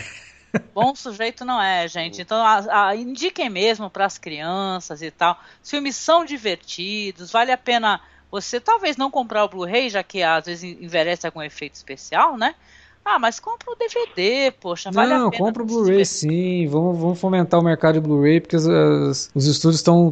[0.72, 2.22] Bom sujeito não é, gente.
[2.22, 5.38] Então, a, a, indiquem mesmo para as crianças e tal.
[5.62, 8.00] Os filmes são divertidos, vale a pena
[8.34, 12.56] você talvez não comprar o Blu-ray, já que às vezes envelhece algum efeito especial, né?
[13.04, 15.44] Ah, mas compra o DVD, poxa, vale Não, a pena.
[15.44, 19.46] compra o Blu-ray sim, vamos, vamos fomentar o mercado de Blu-ray, porque as, as, os
[19.46, 20.10] estúdios estão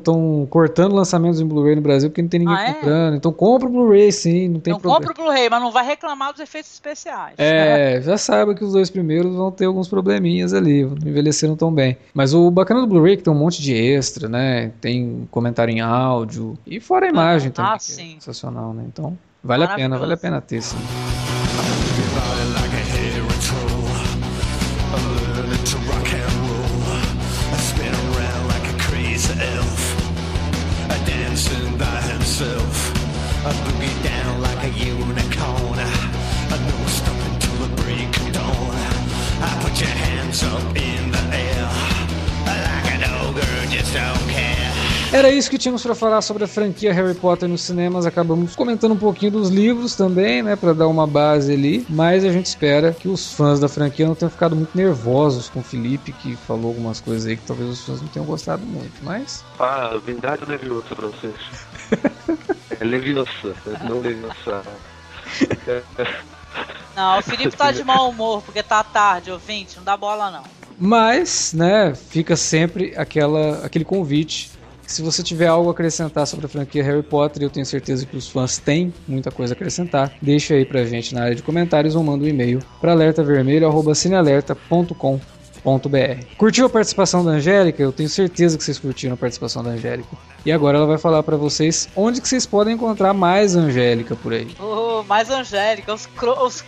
[0.50, 2.74] cortando lançamentos em Blu-ray no Brasil, porque não tem ninguém ah, é?
[2.74, 3.16] comprando.
[3.16, 5.06] Então compra o Blu-ray sim, não tem então, problema.
[5.06, 7.34] compra o Blu-ray, mas não vai reclamar dos efeitos especiais.
[7.38, 11.72] É, já saiba que os dois primeiros vão ter alguns probleminhas ali, não envelheceram tão
[11.72, 11.96] bem.
[12.12, 14.70] Mas o bacana do Blu-ray é que tem um monte de extra, né?
[14.82, 18.10] Tem comentário em áudio, e fora a imagem ah, também, ah, sim.
[18.10, 18.84] é sensacional, né?
[18.86, 20.76] Então, vale a pena, vale a pena ter sim.
[33.44, 35.78] A boogie down like a unicorn.
[35.78, 38.76] A no stopping till the break of dawn.
[39.40, 41.41] I put your hands up in the air.
[45.12, 48.06] Era isso que tínhamos para falar sobre a franquia Harry Potter nos cinemas.
[48.06, 51.84] Acabamos comentando um pouquinho dos livros também, né, para dar uma base ali.
[51.86, 55.60] Mas a gente espera que os fãs da franquia não tenham ficado muito nervosos com
[55.60, 58.94] o Felipe, que falou algumas coisas aí que talvez os fãs não tenham gostado muito.
[59.02, 59.44] Mas.
[59.60, 61.34] Ah, verdade ou nervoso pra vocês?
[62.80, 64.62] É Leviosa, não Leviosa.
[66.96, 70.42] Não, o Felipe tá de mau humor porque tá tarde, ouvinte, não dá bola não.
[70.78, 74.51] Mas, né, fica sempre aquela, aquele convite.
[74.92, 78.14] Se você tiver algo a acrescentar sobre a franquia Harry Potter, eu tenho certeza que
[78.14, 80.12] os fãs têm muita coisa a acrescentar.
[80.20, 85.18] Deixa aí pra gente na área de comentários ou manda um e-mail para alertavermelho.cinealerta.com
[86.36, 87.82] Curtiu a participação da Angélica?
[87.82, 90.10] Eu tenho certeza que vocês curtiram a participação da Angélica.
[90.44, 94.34] E agora ela vai falar para vocês onde que vocês podem encontrar mais Angélica por
[94.34, 94.54] aí.
[94.60, 96.62] Oh, mais Angélica, os, cro os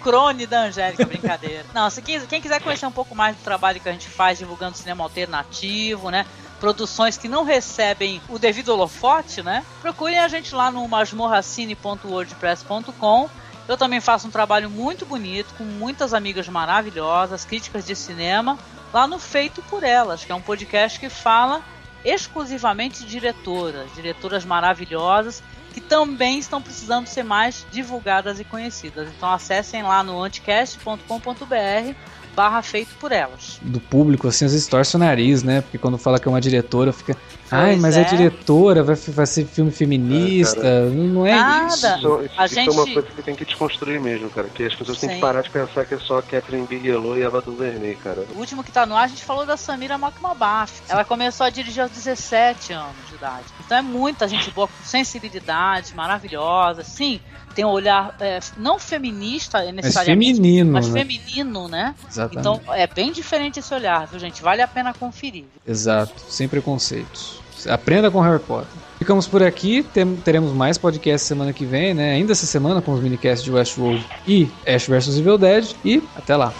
[0.49, 1.67] da Angélica, brincadeira.
[1.75, 4.79] Não, se quem quiser conhecer um pouco mais do trabalho que a gente faz divulgando
[4.79, 6.25] cinema alternativo, né?
[6.61, 9.65] Produções que não recebem o devido holofote, né?
[9.81, 13.29] Procurem a gente lá no masmorracine.wordpress.com
[13.67, 18.59] eu também faço um trabalho muito bonito, com muitas amigas maravilhosas, críticas de cinema,
[18.93, 21.63] lá no Feito por Elas, que é um podcast que fala
[22.05, 29.09] exclusivamente de diretoras, diretoras maravilhosas que também estão precisando ser mais divulgadas e conhecidas.
[29.09, 31.97] Então acessem lá no anticast.com.br
[32.35, 33.59] barra feito por elas.
[33.63, 35.61] Do público, assim, às vezes torce o nariz, né?
[35.61, 37.17] Porque quando fala que é uma diretora, fica.
[37.51, 38.01] Ai, mas é.
[38.01, 38.05] é.
[38.05, 40.61] diretora, vai, vai ser filme feminista.
[40.67, 41.67] É, não é Nada.
[41.67, 41.87] isso.
[41.87, 42.69] Isso, a isso gente...
[42.69, 44.49] é uma coisa que tem que desconstruir mesmo, cara.
[44.49, 45.07] Que as pessoas Sim.
[45.07, 48.25] têm que parar de pensar que é só Catherine Bigelow e Ava DuVernay, cara.
[48.35, 50.83] O último que tá no ar, a gente falou da Samira McMabaf.
[50.89, 53.45] Ela começou a dirigir aos 17 anos de idade.
[53.65, 56.83] Então é muita gente boa, com sensibilidade, maravilhosa.
[56.83, 57.21] Sim,
[57.55, 61.01] tem um olhar é, não feminista necessariamente, mas feminino, mas né?
[61.01, 61.95] feminino, né?
[62.09, 62.39] Exatamente.
[62.39, 64.43] Então é bem diferente esse olhar, viu, gente?
[64.43, 65.45] Vale a pena conferir.
[65.67, 67.43] Exato, sem preconceitos.
[67.69, 68.69] Aprenda com Harry Potter.
[68.99, 72.13] Ficamos por aqui, tem, teremos mais podcasts semana que vem, né?
[72.13, 75.75] Ainda essa semana com os minicasts de Westworld e Ash vs Evil Dead.
[75.85, 76.53] E até lá.